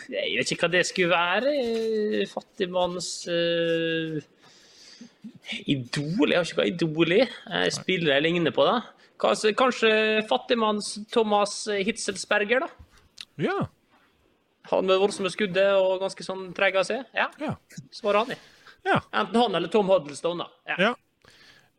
Jeg 0.09 0.37
vet 0.39 0.53
ikke 0.55 0.65
hva 0.65 0.71
det 0.73 0.85
skulle 0.89 1.11
være. 1.11 1.51
eh, 1.59 2.23
Fattigmanns 2.31 3.09
uh, 3.29 4.21
Idol? 5.69 6.31
Jeg 6.31 6.39
har 6.39 6.47
ikke 6.47 6.61
hva 6.63 6.69
idol 6.71 7.13
er. 7.19 7.35
Jeg 7.65 7.75
spiller 7.77 8.15
jeg 8.15 8.25
ligner 8.25 8.55
på, 8.55 8.65
da. 8.65 8.79
Kanskje, 9.21 9.53
kanskje 9.59 9.91
fattigmanns 10.31 10.95
Thomas 11.13 11.65
Hitzelsberger, 11.67 12.65
da? 12.65 12.71
Ja. 13.43 13.59
Han 14.71 14.89
med 14.89 15.01
voldsomme 15.03 15.33
skuddet 15.33 15.75
og 15.77 15.99
ganske 16.05 16.25
sånn 16.25 16.53
treg 16.57 16.79
av 16.79 16.87
seg? 16.89 17.05
Ja. 17.17 17.29
Svarer 17.93 18.23
han, 18.23 18.33
ja. 18.89 18.99
Enten 19.21 19.41
han 19.43 19.55
eller 19.59 19.71
Tom 19.73 19.89
Huddleston, 19.93 20.41
da. 20.43 20.49
Ja. 20.79 20.95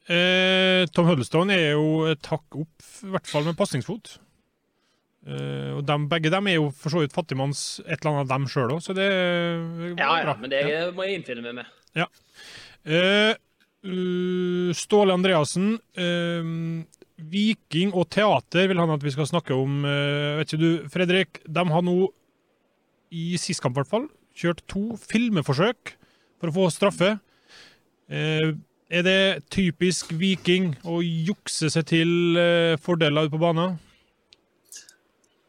Eh, 0.10 0.86
Tom 0.96 1.06
Huddleston 1.10 1.52
er 1.54 1.72
jo 1.76 2.06
et 2.10 2.26
hakk 2.32 2.58
opp, 2.64 2.88
i 3.06 3.12
hvert 3.14 3.30
fall 3.30 3.46
med 3.46 3.58
pasningsfot. 3.60 4.16
Eh, 5.30 5.74
og 5.76 5.84
dem, 5.86 6.08
begge 6.10 6.32
dem 6.34 6.48
er 6.50 6.56
jo 6.58 6.70
for 6.74 6.94
så 6.94 7.04
vidt 7.04 7.14
fattigmanns 7.14 7.82
et 7.86 8.00
eller 8.00 8.14
annet 8.16 8.24
av 8.26 8.32
dem 8.34 8.48
sjøl 8.50 8.72
òg, 8.78 8.82
så 8.82 8.96
det 8.98 9.06
er 9.06 9.60
Ja, 10.00 10.08
ja, 10.22 10.24
bra. 10.30 10.38
men 10.40 10.50
det 10.54 10.64
må 10.98 11.06
jeg 11.06 11.20
innfinne 11.20 11.44
meg 11.46 11.60
med. 11.60 11.76
Ja. 12.00 12.08
Eh, 12.88 13.34
uh, 13.86 14.72
Ståle 14.78 15.14
Andreassen. 15.14 15.76
eh, 16.00 16.86
Viking 17.20 17.92
og 18.00 18.08
teater 18.16 18.70
vil 18.72 18.80
han 18.80 18.94
at 18.96 19.04
vi 19.04 19.12
skal 19.12 19.28
snakke 19.28 19.52
om. 19.54 19.84
eh, 19.86 20.38
vet 20.40 20.54
ikke 20.54 20.62
du, 20.64 20.88
Fredrik, 20.90 21.42
de 21.46 21.66
har 21.68 21.82
nå, 21.84 21.98
i 23.12 23.36
sist 23.38 23.60
kamp 23.62 23.76
i 23.76 23.82
hvert 23.82 23.92
fall, 23.92 24.08
kjørt 24.40 24.64
to 24.72 24.96
filmeforsøk 24.96 25.98
for 26.40 26.52
å 26.52 26.56
få 26.56 26.70
straffe. 26.74 27.18
Eh, 28.10 28.56
er 28.90 29.06
det 29.06 29.22
typisk 29.54 30.16
Viking 30.18 30.72
å 30.88 30.98
jukse 31.04 31.70
seg 31.70 31.86
til 31.92 32.40
eh, 32.42 32.80
fordeler 32.82 33.28
ute 33.28 33.36
på 33.36 33.42
banen? 33.44 33.78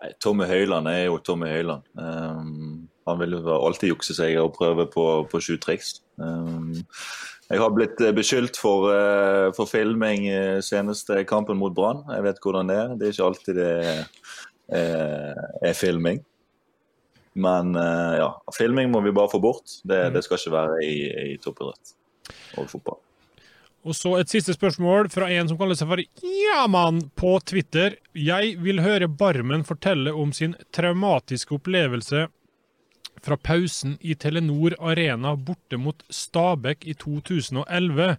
Nei, 0.01 0.13
Tommy 0.21 0.49
Høiland 0.49 0.89
er 0.89 1.07
jo 1.07 1.19
Tommy 1.25 1.49
Høiland. 1.49 1.85
Um, 1.97 2.89
han 3.09 3.19
vil 3.21 3.37
jo 3.37 3.57
alltid 3.57 3.95
jukse 3.95 4.17
seg 4.17 4.37
og 4.41 4.55
prøve 4.57 4.87
på, 4.93 5.07
på 5.29 5.41
sju 5.45 5.55
triks. 5.61 5.99
Um, 6.21 6.73
jeg 7.51 7.61
har 7.61 7.73
blitt 7.75 8.01
beskyldt 8.17 8.61
for, 8.61 8.89
uh, 8.93 9.49
for 9.57 9.69
filming 9.69 10.29
uh, 10.29 10.61
seneste 10.65 11.23
kampen 11.29 11.61
mot 11.61 11.75
Brann. 11.77 12.05
Jeg 12.13 12.29
vet 12.29 12.41
hvordan 12.45 12.73
det 12.73 12.79
er. 12.81 12.97
Det 12.97 13.09
er 13.09 13.17
ikke 13.17 13.29
alltid 13.29 13.61
det 13.61 13.71
er, 14.71 15.45
er 15.65 15.77
filming. 15.77 16.21
Men 17.39 17.77
eh, 17.79 18.17
ja, 18.19 18.31
filming 18.57 18.91
må 18.91 19.03
vi 19.05 19.15
bare 19.15 19.31
få 19.31 19.41
bort. 19.43 19.79
Det, 19.87 20.03
det 20.15 20.25
skal 20.27 20.41
ikke 20.41 20.57
være 20.57 20.81
i, 20.87 20.97
i 21.35 21.39
toppidrett 21.43 21.95
og 22.59 22.67
fotball. 22.71 22.99
Og 23.81 23.97
så 23.97 24.13
et 24.19 24.29
siste 24.29 24.53
spørsmål 24.53 25.09
fra 25.13 25.31
en 25.33 25.49
som 25.49 25.57
kaller 25.61 25.79
seg 25.79 25.89
for 25.89 26.03
Jaman 26.21 27.01
på 27.17 27.37
Twitter. 27.49 27.97
Jeg 28.13 28.59
vil 28.61 28.83
høre 28.85 29.09
Barmen 29.09 29.65
fortelle 29.65 30.13
om 30.13 30.35
sin 30.37 30.53
traumatiske 30.77 31.57
opplevelse 31.57 32.27
fra 33.25 33.37
pausen 33.37 33.97
i 34.01 34.15
Telenor 34.17 34.77
Arena 34.81 35.33
borte 35.37 35.81
mot 35.81 36.05
Stabæk 36.13 36.85
i 36.89 36.95
2011. 37.01 38.17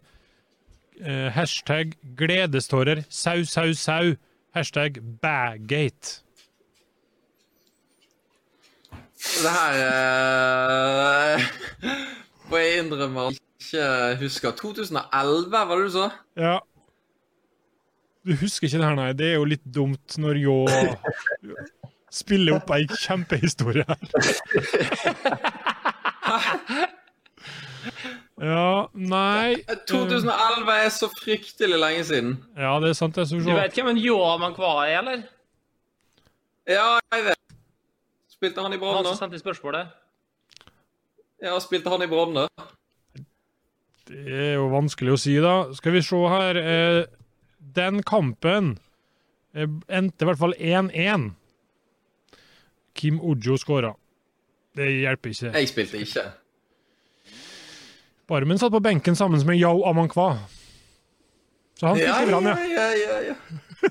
Eh, 1.02 1.30
hashtag 1.34 1.94
gledestårer. 2.18 3.04
Sau, 3.10 3.46
sau, 3.46 3.74
sau. 3.74 4.16
Hashtag 4.58 4.98
baggate. 5.22 6.22
Det 9.22 9.52
her 9.54 9.74
eh, 9.86 11.46
må 12.50 12.58
jeg 12.62 12.82
innrømme 12.82 13.28
at 13.30 13.38
jeg 13.38 13.42
ikke 13.62 14.24
husker. 14.24 14.56
2011, 14.58 15.52
var 15.52 15.76
det 15.76 15.86
du 15.86 15.94
sa? 15.94 16.08
Ja. 16.40 16.58
Du 18.26 18.34
husker 18.38 18.68
ikke 18.68 18.82
det 18.82 18.88
her, 18.88 18.98
nei. 18.98 19.12
Det 19.18 19.28
er 19.32 19.38
jo 19.38 19.46
litt 19.50 19.66
dumt 19.66 20.18
når 20.22 20.42
Ljå 20.42 20.58
spiller 22.12 22.58
opp 22.60 22.74
ei 22.76 22.86
kjempehistorie 22.90 23.86
her. 23.88 24.02
Ja, 28.42 28.88
nei 28.98 29.60
2011 29.90 30.72
er 30.74 30.88
så 30.94 31.08
fryktelig 31.14 31.78
lenge 31.78 32.06
siden. 32.08 32.32
Ja, 32.58 32.74
det 32.82 32.90
er 32.90 32.98
sant, 32.98 33.14
det. 33.18 33.28
Du 33.30 33.52
vet 33.54 33.76
hvem 33.78 33.92
en 33.92 34.00
Ljåmann 34.02 34.56
var, 34.58 34.80
er, 34.88 34.98
eller? 35.04 35.22
Ja, 36.70 36.98
jeg 37.14 37.28
vet. 37.28 37.41
Spilte 38.42 38.62
han 38.62 38.74
i 38.74 38.78
Brann, 38.78 38.96
Han 38.96 39.06
som 39.06 39.18
sendte 39.20 39.38
spørsmålet. 39.38 39.88
Ja, 41.46 41.60
spilte 41.62 41.92
han 41.94 42.02
i 42.02 42.08
Brann, 42.10 42.34
da? 42.34 42.48
Det 44.10 44.24
er 44.34 44.56
jo 44.56 44.64
vanskelig 44.72 45.14
å 45.14 45.20
si, 45.22 45.36
da. 45.38 45.52
Skal 45.78 45.94
vi 45.94 46.02
se 46.02 46.22
her. 46.32 46.58
Eh, 46.58 47.04
den 47.78 48.02
kampen 48.02 48.72
eh, 49.54 49.70
endte 49.94 50.26
i 50.26 50.30
hvert 50.32 50.42
fall 50.42 50.58
1-1. 50.58 51.28
Kim 52.98 53.22
Ojo 53.22 53.60
skåra. 53.62 53.94
Det 54.74 54.90
hjelper 54.90 55.36
ikke. 55.36 55.54
Jeg 55.54 55.70
spilte 55.70 56.02
ikke. 56.02 56.26
Barmen 58.26 58.58
satt 58.58 58.74
på 58.74 58.82
benken 58.82 59.14
sammen 59.14 59.46
med 59.46 59.62
Yao 59.62 59.86
Amankwa. 59.86 60.32
Så 61.78 61.94
han 61.94 62.02
spilte 62.02 62.10
ja, 62.10 62.26
ja, 62.26 62.42
ja, 62.42 62.58
ja. 62.58 62.58
ja, 62.74 62.92
ja, 63.06 63.24
ja. 63.30 63.40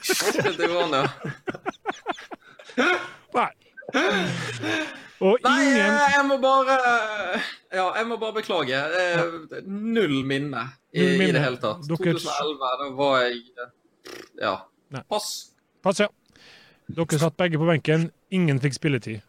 Spilte 0.02 0.66
i 0.66 0.74
Brann, 0.74 0.98
ja. 0.98 1.06
Nei. 3.38 3.50
Og 5.20 5.36
Nei, 5.44 5.56
ingen 5.66 5.76
jeg, 5.76 6.12
jeg 6.14 6.24
må 6.30 6.36
bare 6.40 6.76
Ja, 7.74 7.86
jeg 7.98 8.06
må 8.08 8.16
bare 8.22 8.32
beklage. 8.38 8.78
Eh, 9.00 9.60
Null 9.68 10.14
minne 10.24 10.62
i, 10.94 11.02
Null 11.02 11.18
minne. 11.18 11.28
i 11.28 11.32
det 11.36 11.42
hele 11.44 11.60
tatt. 11.60 11.82
Dere- 11.90 12.14
2011, 12.16 12.70
da 12.80 12.88
var 12.96 13.18
jeg 13.26 13.42
eh, 13.60 14.14
Ja. 14.40 14.54
Nei. 14.96 15.02
Pass. 15.12 15.28
Pass, 15.84 16.00
ja. 16.00 16.08
Dere 16.96 17.18
satt 17.20 17.36
begge 17.38 17.60
på 17.60 17.68
benken. 17.68 18.08
Ingen 18.34 18.58
fikk 18.64 18.74
spilletid. 18.78 19.20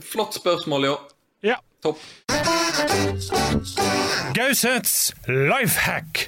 Flott 0.00 0.32
spørsmål, 0.34 0.88
ja. 0.88 0.96
Ja. 1.52 1.56
Topp. 1.84 2.00
Gausets 4.34 5.12
life 5.28 5.76
hack. 5.84 6.26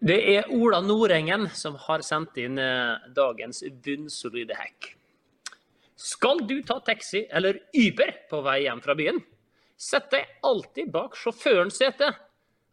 Det 0.00 0.16
er 0.32 0.46
Ola 0.56 0.78
Nordengen 0.80 1.42
som 1.52 1.74
har 1.76 2.00
sendt 2.00 2.38
inn 2.40 2.56
eh, 2.56 3.02
dagens 3.12 3.60
bunnsolide 3.84 4.56
hack. 4.56 4.94
Skal 6.00 6.40
du 6.48 6.62
ta 6.64 6.78
taxi 6.80 7.26
eller 7.28 7.58
Uber 7.76 8.14
på 8.30 8.40
vei 8.46 8.62
hjem 8.62 8.80
fra 8.80 8.96
byen? 8.96 9.20
Sett 9.76 10.08
deg 10.14 10.40
alltid 10.48 10.88
bak 10.94 11.18
sjåførens 11.20 11.76
sete. 11.82 12.08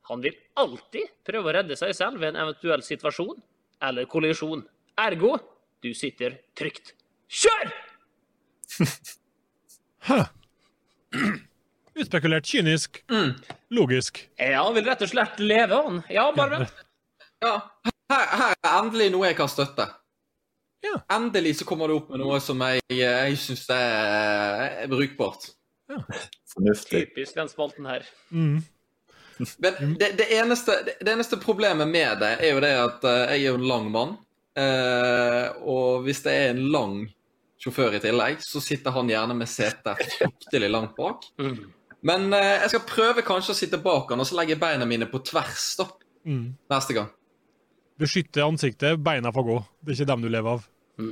Han 0.07 0.23
vil 0.23 0.39
alltid 0.55 1.11
prøve 1.27 1.51
å 1.51 1.55
redde 1.59 1.75
seg 1.75 1.91
selv 1.99 2.23
ved 2.23 2.31
en 2.31 2.45
eventuell 2.45 2.85
situasjon 2.87 3.35
eller 3.83 4.07
kollisjon. 4.07 4.63
Ergo, 5.03 5.35
du 5.83 5.91
sitter 5.91 6.39
trygt. 6.55 6.95
Kjør! 7.27 7.75
Hæ. 10.07 10.23
Utspekulert, 11.97 12.47
kynisk, 12.47 13.03
logisk. 13.73 14.29
Ja, 14.39 14.63
han 14.63 14.75
vil 14.77 14.87
rett 14.87 15.03
og 15.03 15.11
slett 15.11 15.39
leve, 15.43 15.75
han. 15.75 16.03
Ja, 16.13 16.29
bare 16.31 16.69
Ja, 17.43 17.53
her, 18.11 18.25
her 18.41 18.55
er 18.63 18.75
endelig 18.79 19.11
noe 19.13 19.27
jeg 19.29 19.37
kan 19.39 19.49
støtte. 19.51 19.87
Endelig 21.11 21.57
så 21.59 21.65
kommer 21.67 21.89
du 21.89 21.97
opp 21.97 22.09
med 22.13 22.21
noe 22.21 22.37
som 22.41 22.61
jeg, 22.63 22.81
jeg 22.95 23.37
syns 23.41 23.65
er, 23.73 24.85
er 24.85 24.91
brukbart. 24.91 25.49
Fornuftig. 26.53 27.03
Typisk 27.09 27.35
den 27.37 27.49
spalten 27.51 27.87
her. 27.89 28.05
Mm. 28.31 28.61
Men 29.61 29.91
det, 29.99 30.13
det, 30.17 30.29
eneste, 30.33 30.79
det, 30.87 31.11
eneste 31.11 31.37
problemet 31.41 31.89
med 31.91 32.23
det 32.23 32.31
er 32.41 32.55
jo 32.55 32.61
det 32.63 32.71
at 32.81 33.05
eh, 33.05 33.19
jeg 33.35 33.43
er 33.43 33.51
jo 33.51 33.59
en 33.59 33.67
lang 33.69 33.91
mann. 33.93 34.15
eh, 34.57 35.51
og 35.61 36.07
hvis 36.07 36.23
det 36.25 36.33
er 36.33 36.49
en 36.55 36.63
lang 36.73 36.95
sjåfør 37.61 37.97
i 37.97 38.01
tillegg, 38.01 38.41
så 38.45 38.61
sitter 38.63 38.95
han 38.95 39.09
gjerne 39.11 39.35
med 39.37 39.49
setet 39.49 40.01
fryktelig 40.15 40.71
langt 40.73 40.95
bak. 40.97 41.27
Men 42.07 42.31
eh, 42.33 42.55
jeg 42.63 42.73
skal 42.73 42.87
prøve 42.89 43.25
kanskje 43.27 43.53
å 43.53 43.59
sitte 43.59 43.81
bak 43.83 44.09
han, 44.13 44.23
og 44.23 44.29
så 44.29 44.39
legger 44.39 44.55
jeg 44.55 44.63
beina 44.63 44.89
mine 44.89 45.09
på 45.11 45.21
tvers 45.25 45.69
da, 45.81 45.89
Mm. 46.27 46.57
neste 46.67 46.91
gang. 46.91 47.05
Beskytte 47.97 48.43
ansiktet, 48.45 48.99
beina 49.01 49.31
får 49.33 49.43
gå. 49.47 49.57
Det 49.81 49.93
er 49.93 49.97
ikke 50.01 50.09
dem 50.11 50.25
du 50.25 50.29
lever 50.29 50.57
av. 50.57 50.65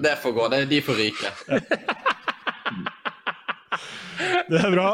Det 0.06 0.16
får 0.22 0.34
gå. 0.38 0.48
Det, 0.54 0.60
er 0.64 0.70
de 0.70 0.82
får 0.86 1.00
ryke. 1.02 1.32
Det 4.46 4.60
er 4.62 4.72
bra. 4.72 4.90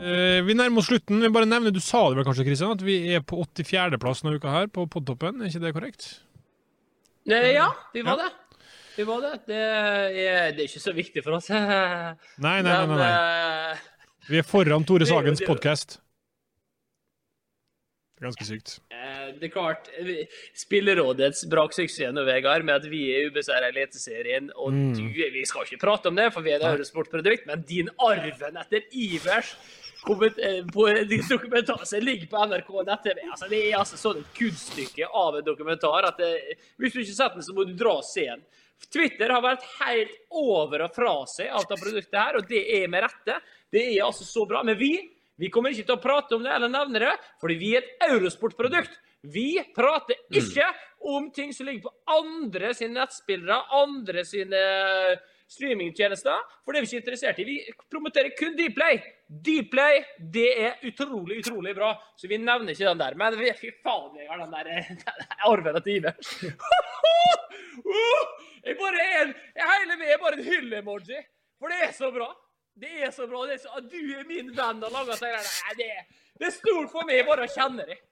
Eh, 0.00 0.38
vi 0.46 0.54
nærmer 0.56 0.80
oss 0.80 0.88
slutten. 0.88 1.20
Vi 1.22 1.30
bare 1.34 1.48
nevner, 1.50 1.74
Du 1.74 1.80
sa 1.82 2.04
det 2.08 2.20
vel 2.20 2.26
kanskje, 2.28 2.46
Kristian, 2.46 2.72
at 2.76 2.82
vi 2.86 2.96
er 3.14 3.20
på 3.26 3.38
84.-plass 3.42 4.22
denne 4.22 4.38
uka 4.38 4.52
her 4.54 4.70
på 4.72 4.86
podtoppen. 4.90 5.42
Er 5.42 5.50
ikke 5.50 5.62
det 5.66 5.74
korrekt? 5.76 6.06
Eh, 7.28 7.50
Ja, 7.56 7.68
vi 7.94 8.02
var 8.06 8.16
det. 8.22 8.30
Vi 8.96 9.04
var 9.08 9.20
det. 9.26 9.32
Det 9.50 9.58
er, 9.58 10.52
det 10.54 10.64
er 10.64 10.68
ikke 10.68 10.82
så 10.82 10.94
viktig 10.96 11.24
for 11.26 11.38
oss. 11.38 11.50
Nei, 11.50 11.58
nei, 12.38 12.62
nei. 12.62 12.86
nei, 12.86 12.96
nei. 12.96 13.10
Eh, 14.20 14.28
Vi 14.30 14.38
er 14.38 14.44
foran 14.46 14.84
Tore 14.86 15.06
Sagens 15.08 15.40
podkast. 15.46 15.98
Ganske 18.20 18.44
sykt. 18.44 18.80
Eh, 18.92 19.32
Det 19.40 19.48
er 19.48 19.52
klart, 19.54 19.88
Spillerådets 20.56 21.46
braksuksess 21.48 22.12
nå, 22.12 22.24
Vegard, 22.26 22.64
med 22.66 22.82
at 22.82 22.88
vi 22.90 23.02
er 23.14 23.30
ubeseira 23.30 23.70
i 23.70 23.72
Eliteserien, 23.72 24.50
og 24.56 24.72
Mm. 24.72 24.94
du, 24.94 25.02
vi 25.32 25.44
skal 25.46 25.64
ikke 25.64 25.80
prate 25.80 26.08
om 26.08 26.16
det, 26.16 26.32
for 26.32 26.42
vi 26.42 26.50
er 26.52 26.56
et 26.60 26.68
eurosportprodukt, 26.68 27.46
men 27.46 27.62
din 27.66 27.88
arven 27.98 28.56
etter 28.60 28.82
Ivers 28.92 29.54
eh, 30.06 30.62
på 30.64 30.86
dokumentar 31.28 31.84
som 31.86 32.00
ligger 32.00 32.26
på 32.26 32.46
NRK 32.46 32.70
nett-TV 32.86 33.20
altså, 33.30 33.48
Det 33.48 33.60
er 33.72 33.78
altså 33.78 33.96
sånn 33.96 34.18
et 34.20 34.34
kunststykke 34.34 35.08
av 35.12 35.36
en 35.36 35.44
dokumentar 35.44 36.04
at 36.08 36.16
det, 36.18 36.58
hvis 36.78 36.92
du 36.92 37.00
ikke 37.00 37.14
har 37.16 37.28
sett 37.28 37.34
den, 37.34 37.42
så 37.42 37.54
må 37.54 37.66
du 37.66 37.74
dra 37.74 37.96
og 37.98 38.04
se 38.04 38.24
den. 38.24 38.42
Twitter 38.90 39.28
har 39.28 39.42
vært 39.44 39.64
helt 39.80 40.14
over 40.30 40.82
og 40.86 40.94
fra 40.94 41.26
seg 41.28 41.48
alt 41.52 41.70
av 41.70 41.76
produktet 41.78 42.16
her, 42.16 42.36
og 42.36 42.48
det 42.48 42.62
er 42.82 42.88
med 42.88 43.04
rette. 43.04 43.40
Det 43.70 43.82
er 43.98 44.04
altså 44.06 44.24
så 44.24 44.46
bra. 44.48 44.62
Men 44.64 44.78
vi 44.80 45.10
vi 45.40 45.50
kommer 45.52 45.72
ikke 45.72 45.88
til 45.88 45.96
å 45.96 46.02
prate 46.02 46.36
om 46.36 46.44
det 46.44 46.52
eller 46.52 46.72
nevne 46.72 47.00
det, 47.02 47.14
fordi 47.40 47.56
vi 47.60 47.74
er 47.78 47.84
et 47.84 48.06
eurosportprodukt. 48.10 48.98
Vi 49.20 49.60
prater 49.76 50.16
ikke 50.32 50.66
om 51.10 51.28
ting 51.32 51.52
som 51.52 51.68
ligger 51.68 51.88
på 51.88 52.16
andre 52.16 52.72
sine 52.76 52.96
nettspillere, 53.00 53.58
andre 53.76 54.24
sine 54.28 54.62
streamingtjenester, 55.50 56.44
for 56.64 56.72
det 56.72 56.80
er 56.80 56.84
vi 56.84 56.90
ikke 56.90 57.00
interessert 57.02 57.40
i. 57.42 57.46
Vi 57.48 57.56
promoterer 57.90 58.32
kun 58.38 58.54
Dplay. 58.58 59.00
Dplay, 59.26 60.04
det 60.36 60.48
er 60.62 60.84
utrolig, 60.86 61.40
utrolig 61.42 61.74
bra, 61.76 61.90
så 62.16 62.30
vi 62.30 62.38
nevner 62.38 62.72
ikke 62.74 62.86
den 62.86 63.02
der. 63.02 63.16
Men 63.18 63.36
fy 63.58 63.72
faen, 63.82 64.14
jeg 64.20 64.30
har 64.30 64.44
den 64.44 64.54
der 64.54 64.70
eh, 64.76 64.92
arven 65.50 65.80
etter 65.80 65.96
Iver. 65.96 66.14
Jeg 68.60 68.76
bare 68.76 69.00
er 69.00 69.22
en, 69.22 69.30
jeg 69.56 69.68
hele 69.70 69.94
meg 69.96 70.10
er 70.12 70.18
bare 70.20 70.36
en 70.36 70.44
hylle-emoji, 70.44 71.20
for 71.56 71.72
det 71.72 71.78
er 71.86 71.94
så 71.96 72.10
bra. 72.12 72.26
Det 72.78 72.92
er 73.06 73.10
så 73.14 73.26
bra. 73.28 73.46
Det 73.48 73.58
er 73.58 73.62
så, 73.64 73.72
at 73.78 73.88
du 73.90 73.98
er 73.98 74.26
min 74.28 74.52
venn 74.56 74.84
og 74.84 74.92
lager 74.94 75.18
sånn 75.18 75.34
Nei, 75.34 75.74
det, 75.78 75.88
det 76.40 76.50
er 76.50 76.54
stort 76.54 76.92
for 76.92 77.08
meg 77.08 77.26
bare 77.28 77.48
å 77.48 77.50
kjenne 77.50 77.88
deg. 77.88 78.04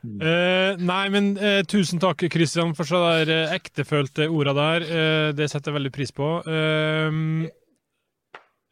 Uh, 0.00 0.80
nei, 0.80 1.04
men 1.12 1.34
uh, 1.36 1.60
tusen 1.68 2.00
takk, 2.00 2.24
Kristian, 2.32 2.72
for 2.76 2.88
så 2.88 3.02
der 3.04 3.32
uh, 3.32 3.54
ektefølte 3.56 4.30
orda 4.32 4.54
der. 4.56 4.86
Eh, 4.88 5.30
det 5.36 5.50
setter 5.52 5.70
jeg 5.70 5.76
veldig 5.76 5.92
pris 5.94 6.12
på. 6.16 6.28
Eh, 6.48 7.20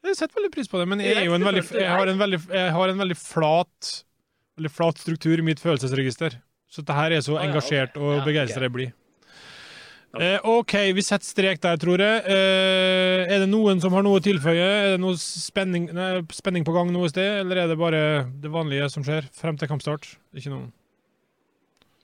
jeg 0.08 0.16
setter 0.16 0.40
veldig 0.40 0.52
pris 0.54 0.70
på 0.72 0.80
det, 0.80 0.86
men 0.88 1.04
jeg, 1.04 1.18
er 1.20 1.26
jo 1.28 1.36
en 1.36 1.44
veldig, 1.44 1.64
jeg, 1.76 1.88
har, 1.90 2.08
en 2.08 2.20
veldig, 2.22 2.38
jeg 2.48 2.76
har 2.76 2.92
en 2.94 3.02
veldig 3.04 3.18
flat 3.20 3.90
veldig 4.58 4.74
flat 4.74 4.98
struktur 4.98 5.38
i 5.38 5.44
mitt 5.46 5.60
følelsesregister. 5.62 6.40
Så 6.68 6.82
dette 6.82 6.96
her 6.96 7.14
er 7.14 7.22
så 7.24 7.38
engasjert 7.40 7.96
og 8.00 8.24
begeistra 8.26 8.66
jeg 8.66 8.74
blir. 8.74 8.90
Eh, 10.16 10.40
OK, 10.48 10.72
vi 10.96 11.02
setter 11.04 11.28
strek 11.28 11.58
der, 11.60 11.76
tror 11.76 12.00
jeg. 12.00 12.22
Eh, 12.32 13.28
er 13.28 13.42
det 13.44 13.48
noen 13.52 13.76
som 13.82 13.92
har 13.92 14.00
noe 14.06 14.16
å 14.18 14.22
tilføye? 14.24 14.64
Er 14.64 14.90
det 14.94 15.00
noe 15.02 15.12
spenning, 15.20 15.90
nei, 15.92 16.22
spenning 16.32 16.64
på 16.64 16.72
gang 16.72 16.88
noe 16.94 17.08
sted, 17.12 17.40
eller 17.42 17.56
er 17.60 17.66
det 17.68 17.76
bare 17.78 18.00
det 18.40 18.48
vanlige 18.50 18.88
som 18.94 19.04
skjer 19.04 19.22
frem 19.36 19.56
til 19.60 19.68
kampstart? 19.68 20.08
Ikke 20.32 20.48
noen? 20.54 20.70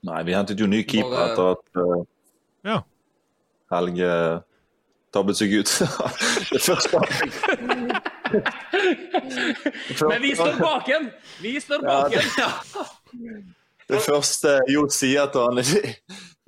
Nei, 0.04 0.20
vi 0.28 0.34
hentet 0.36 0.60
jo 0.60 0.66
ny 0.68 0.82
keeper 0.84 1.16
Bare- 1.16 1.32
etter 1.32 1.44
at 1.54 1.64
uh, 1.80 2.04
Ja. 2.68 2.76
Helge 3.72 4.10
tabbet 5.16 5.36
seg 5.40 5.48
ut. 5.62 5.70
det 6.52 6.60
første 6.60 7.00
Men 10.10 10.20
vi 10.22 10.34
står 10.36 10.58
bak 10.60 10.84
den! 10.92 11.08
Vi 11.40 11.56
står 11.62 11.80
Ja, 11.88 12.04
det- 12.12 12.24
Det 13.88 14.00
første 14.04 14.58
Jo 14.72 14.84
sier 14.92 15.26
til 15.32 15.40
han 15.48 15.56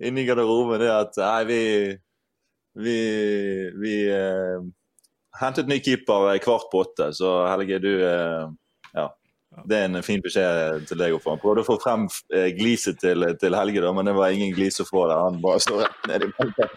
inne 0.02 0.20
i 0.22 0.26
garderoben, 0.28 0.80
det 0.82 0.90
at 0.92 1.16
nei, 1.22 1.44
vi 1.48 1.60
Vi, 2.76 2.96
vi 3.80 3.94
eh, 4.12 4.60
hentet 5.40 5.68
ny 5.68 5.78
keeper 5.80 6.36
kvart 6.44 6.66
på 6.68 6.82
åtte, 6.84 7.06
så 7.16 7.46
Helge, 7.48 7.78
du 7.80 7.92
eh, 8.04 8.50
Ja. 8.92 9.06
Det 9.64 9.78
er 9.78 9.86
en 9.88 10.02
fin 10.04 10.20
beskjed 10.20 10.82
til 10.90 10.98
deg 11.00 11.14
å 11.16 11.20
få. 11.22 11.30
Han 11.32 11.40
prøvde 11.40 11.62
å 11.62 11.68
få 11.70 11.78
frem 11.80 12.04
eh, 12.34 12.50
gliset 12.52 12.98
til, 13.00 13.24
til 13.40 13.56
Helge, 13.56 13.80
da, 13.80 13.92
men 13.96 14.04
det 14.04 14.12
var 14.18 14.34
ingen 14.34 14.52
glis 14.52 14.76
å 14.82 14.84
få 14.84 15.06
der. 15.08 15.22
Han 15.24 15.40
bare 15.40 15.62
står 15.64 15.86
rett 15.86 16.08
ned 16.10 16.26
i 16.26 16.32
benken. 16.36 16.68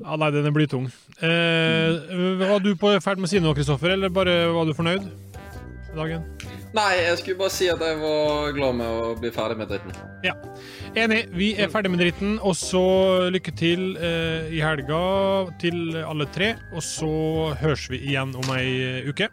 Ja, 0.00 0.16
nei, 0.16 0.30
den 0.32 0.54
blir 0.56 0.70
tung. 0.70 0.88
Eh, 1.20 2.40
var 2.40 2.64
du 2.64 2.72
på 2.80 2.94
ferd 3.04 3.20
med 3.20 3.28
å 3.28 3.32
si 3.34 3.42
noe, 3.44 3.52
Kristoffer, 3.58 3.92
eller 3.98 4.08
bare 4.08 4.46
var 4.54 4.64
du 4.64 4.72
fornøyd 4.78 5.04
med 5.04 6.00
dagen? 6.00 6.24
Nei, 6.70 6.90
jeg 7.02 7.18
skulle 7.18 7.38
bare 7.40 7.50
si 7.50 7.66
at 7.72 7.80
jeg 7.82 7.98
var 7.98 8.52
glad 8.54 8.76
med 8.78 8.86
å 9.02 9.14
bli 9.18 9.32
ferdig 9.34 9.56
med 9.58 9.72
dritten. 9.72 9.96
Ja. 10.22 10.36
Enig. 10.94 11.24
Vi 11.34 11.50
er 11.58 11.70
ferdig 11.72 11.90
med 11.90 12.02
dritten. 12.02 12.36
Og 12.46 12.54
så 12.58 12.82
lykke 13.34 13.54
til 13.58 13.96
eh, 13.98 14.46
i 14.54 14.62
helga 14.62 15.00
til 15.62 15.98
alle 16.04 16.28
tre. 16.34 16.52
Og 16.70 16.84
så 16.86 17.10
høres 17.58 17.88
vi 17.90 18.02
igjen 18.12 18.36
om 18.38 18.54
ei 18.54 19.02
uke. 19.10 19.32